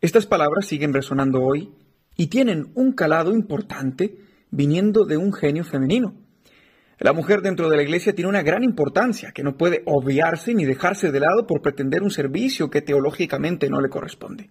Estas 0.00 0.26
palabras 0.26 0.66
siguen 0.66 0.94
resonando 0.94 1.42
hoy 1.42 1.72
y 2.18 2.26
tienen 2.26 2.72
un 2.74 2.92
calado 2.92 3.32
importante 3.32 4.18
viniendo 4.50 5.06
de 5.06 5.16
un 5.16 5.32
genio 5.32 5.64
femenino. 5.64 6.14
La 6.98 7.12
mujer 7.12 7.42
dentro 7.42 7.70
de 7.70 7.76
la 7.76 7.82
iglesia 7.84 8.12
tiene 8.12 8.28
una 8.28 8.42
gran 8.42 8.64
importancia 8.64 9.30
que 9.30 9.44
no 9.44 9.56
puede 9.56 9.82
obviarse 9.86 10.52
ni 10.52 10.64
dejarse 10.64 11.12
de 11.12 11.20
lado 11.20 11.46
por 11.46 11.62
pretender 11.62 12.02
un 12.02 12.10
servicio 12.10 12.70
que 12.70 12.82
teológicamente 12.82 13.70
no 13.70 13.80
le 13.80 13.88
corresponde. 13.88 14.50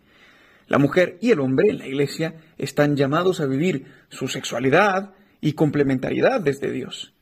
La 0.68 0.78
mujer 0.78 1.18
y 1.20 1.32
el 1.32 1.41
hombre 1.41 1.70
en 1.70 1.80
la 1.80 1.88
iglesia 1.88 2.36
están 2.57 2.95
llamados 2.95 3.41
a 3.41 3.45
vivir 3.45 3.86
su 4.07 4.30
sexualidad 4.30 5.13
y 5.41 5.53
complementariedad 5.53 6.39
desde 6.39 6.72
Dios. 6.72 7.13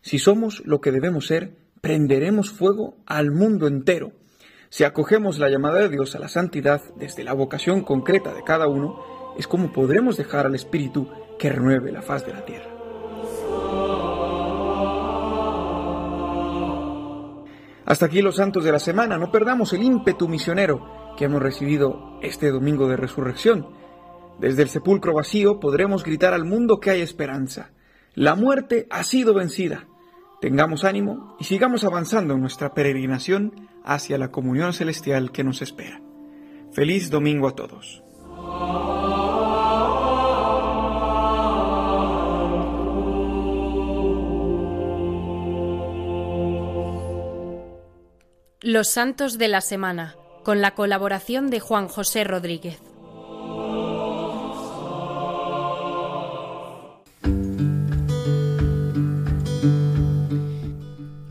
Si 0.00 0.18
somos 0.18 0.62
lo 0.66 0.80
que 0.80 0.90
debemos 0.90 1.28
ser, 1.28 1.52
prenderemos 1.80 2.50
fuego 2.50 2.96
al 3.06 3.30
mundo 3.30 3.68
entero. 3.68 4.12
Si 4.68 4.82
acogemos 4.82 5.38
la 5.38 5.48
llamada 5.48 5.78
de 5.78 5.90
Dios 5.90 6.16
a 6.16 6.18
la 6.18 6.28
santidad 6.28 6.82
desde 6.96 7.22
la 7.22 7.34
vocación 7.34 7.84
concreta 7.84 8.34
de 8.34 8.42
cada 8.42 8.66
uno, 8.66 9.21
es 9.38 9.46
como 9.46 9.72
podremos 9.72 10.16
dejar 10.16 10.46
al 10.46 10.54
Espíritu 10.54 11.08
que 11.38 11.50
renueve 11.50 11.92
la 11.92 12.02
faz 12.02 12.26
de 12.26 12.32
la 12.32 12.44
tierra. 12.44 12.72
Hasta 17.84 18.06
aquí 18.06 18.22
los 18.22 18.36
santos 18.36 18.64
de 18.64 18.72
la 18.72 18.78
semana. 18.78 19.18
No 19.18 19.30
perdamos 19.30 19.72
el 19.72 19.82
ímpetu 19.82 20.28
misionero 20.28 21.14
que 21.16 21.26
hemos 21.26 21.42
recibido 21.42 22.18
este 22.22 22.50
domingo 22.50 22.88
de 22.88 22.96
resurrección. 22.96 23.68
Desde 24.38 24.62
el 24.62 24.68
sepulcro 24.68 25.14
vacío 25.14 25.60
podremos 25.60 26.04
gritar 26.04 26.32
al 26.32 26.44
mundo 26.44 26.80
que 26.80 26.90
hay 26.90 27.00
esperanza. 27.00 27.70
La 28.14 28.34
muerte 28.34 28.86
ha 28.90 29.02
sido 29.02 29.34
vencida. 29.34 29.86
Tengamos 30.40 30.84
ánimo 30.84 31.36
y 31.38 31.44
sigamos 31.44 31.84
avanzando 31.84 32.34
en 32.34 32.40
nuestra 32.40 32.74
peregrinación 32.74 33.68
hacia 33.84 34.18
la 34.18 34.30
comunión 34.30 34.72
celestial 34.72 35.30
que 35.30 35.44
nos 35.44 35.62
espera. 35.62 36.00
Feliz 36.72 37.10
domingo 37.10 37.48
a 37.48 37.54
todos. 37.54 38.02
Los 48.64 48.90
Santos 48.90 49.38
de 49.38 49.48
la 49.48 49.60
Semana, 49.60 50.14
con 50.44 50.60
la 50.60 50.76
colaboración 50.76 51.50
de 51.50 51.58
Juan 51.58 51.88
José 51.88 52.22
Rodríguez. 52.22 52.78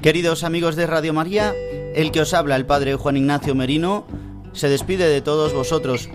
Queridos 0.02 0.44
amigos 0.44 0.76
de 0.76 0.86
Radio 0.88 1.14
María, 1.14 1.56
el 1.96 2.12
que 2.12 2.20
os 2.20 2.34
habla, 2.34 2.58
el 2.58 2.66
Padre 2.66 2.96
Juan 2.96 3.16
Ignacio 3.16 3.56
Merino, 3.56 4.06
se 4.52 4.68
despide 4.68 5.08
de 5.08 5.22
todos 5.22 5.54
vosotros. 5.54 6.10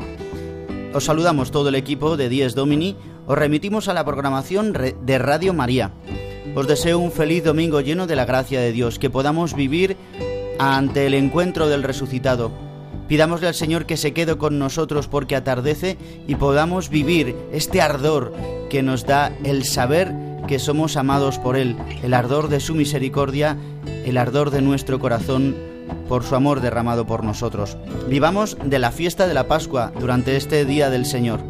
Os 0.93 1.05
saludamos 1.05 1.51
todo 1.51 1.71
el 1.71 1.77
equipo 1.77 2.19
de 2.19 2.29
Dies 2.29 2.55
Domini, 2.55 2.95
os 3.27 3.39
remitimos 3.39 3.89
a 3.89 3.95
la 3.95 4.05
programación 4.05 4.75
de 4.75 5.19
Radio 5.19 5.55
María. 5.55 5.93
Os 6.55 6.67
deseo 6.67 6.99
un 6.99 7.11
feliz 7.11 7.43
domingo 7.43 7.81
lleno 7.81 8.07
de 8.07 8.17
la 8.17 8.27
gracia 8.27 8.61
de 8.61 8.73
Dios, 8.73 8.99
que 8.99 9.09
podamos 9.09 9.55
vivir 9.55 9.97
ante 10.59 11.07
el 11.07 11.15
encuentro 11.15 11.69
del 11.69 11.83
resucitado. 11.83 12.51
Pidámosle 13.09 13.49
al 13.49 13.55
Señor 13.55 13.87
que 13.87 13.97
se 13.97 14.13
quede 14.13 14.37
con 14.37 14.59
nosotros 14.59 15.07
porque 15.07 15.37
atardece 15.37 15.97
y 16.27 16.35
podamos 16.35 16.89
vivir 16.89 17.37
este 17.53 17.81
ardor 17.81 18.33
que 18.69 18.83
nos 18.83 19.07
da 19.07 19.33
el 19.45 19.65
saber 19.65 20.13
que 20.49 20.59
somos 20.59 20.97
amados 20.97 21.39
por 21.39 21.57
Él, 21.57 21.77
el 22.03 22.15
ardor 22.15 22.49
de 22.49 22.59
su 22.61 22.75
misericordia, 22.75 23.57
el 24.05 24.19
ardor 24.19 24.51
de 24.51 24.63
nuestro 24.63 24.99
corazón 24.99 25.55
por 26.09 26.25
su 26.25 26.35
amor 26.35 26.61
derramado 26.61 27.07
por 27.07 27.23
nosotros. 27.25 27.77
Vivamos 28.09 28.57
de 28.65 28.79
la 28.79 28.91
fiesta 28.91 29.29
de 29.29 29.35
la 29.35 29.49
Pascua 29.49 29.93
durante 29.99 30.37
este 30.37 30.65
día 30.65 30.89
del 30.91 31.07
Señor. 31.07 31.41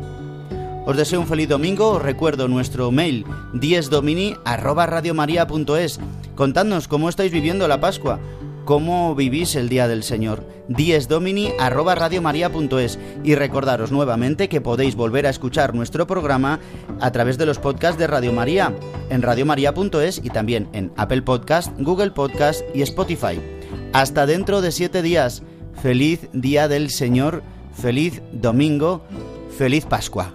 Os 0.86 0.96
deseo 0.96 1.20
un 1.20 1.26
feliz 1.26 1.48
domingo, 1.48 1.90
os 1.90 2.02
recuerdo 2.02 2.48
nuestro 2.48 2.90
mail 2.92 3.24
diesdomini@radiomaria.es. 3.54 6.00
Contadnos 6.34 6.86
cómo 6.86 7.09
estáis 7.09 7.32
viviendo 7.32 7.66
la 7.66 7.80
Pascua 7.80 8.20
cómo 8.66 9.14
vivís 9.14 9.56
el 9.56 9.70
día 9.70 9.88
del 9.88 10.02
Señor. 10.02 10.46
diesdomini@radiomaria.es 10.68 12.98
y 13.24 13.34
recordaros 13.34 13.90
nuevamente 13.92 14.50
que 14.50 14.60
podéis 14.60 14.96
volver 14.96 15.26
a 15.26 15.30
escuchar 15.30 15.74
nuestro 15.74 16.06
programa 16.06 16.60
a 17.00 17.10
través 17.12 17.38
de 17.38 17.46
los 17.46 17.58
podcasts 17.58 17.98
de 17.98 18.06
Radio 18.06 18.34
María 18.34 18.74
en 19.08 19.22
radiomaria.es 19.22 20.20
y 20.22 20.28
también 20.28 20.68
en 20.74 20.92
Apple 20.96 21.22
Podcast, 21.22 21.72
Google 21.78 22.10
Podcast 22.10 22.60
y 22.74 22.82
Spotify. 22.82 23.40
Hasta 23.94 24.26
dentro 24.26 24.60
de 24.60 24.72
siete 24.72 25.00
días. 25.00 25.42
Feliz 25.80 26.28
día 26.32 26.68
del 26.68 26.90
Señor, 26.90 27.42
feliz 27.72 28.20
domingo, 28.32 29.02
feliz 29.56 29.86
Pascua. 29.86 30.34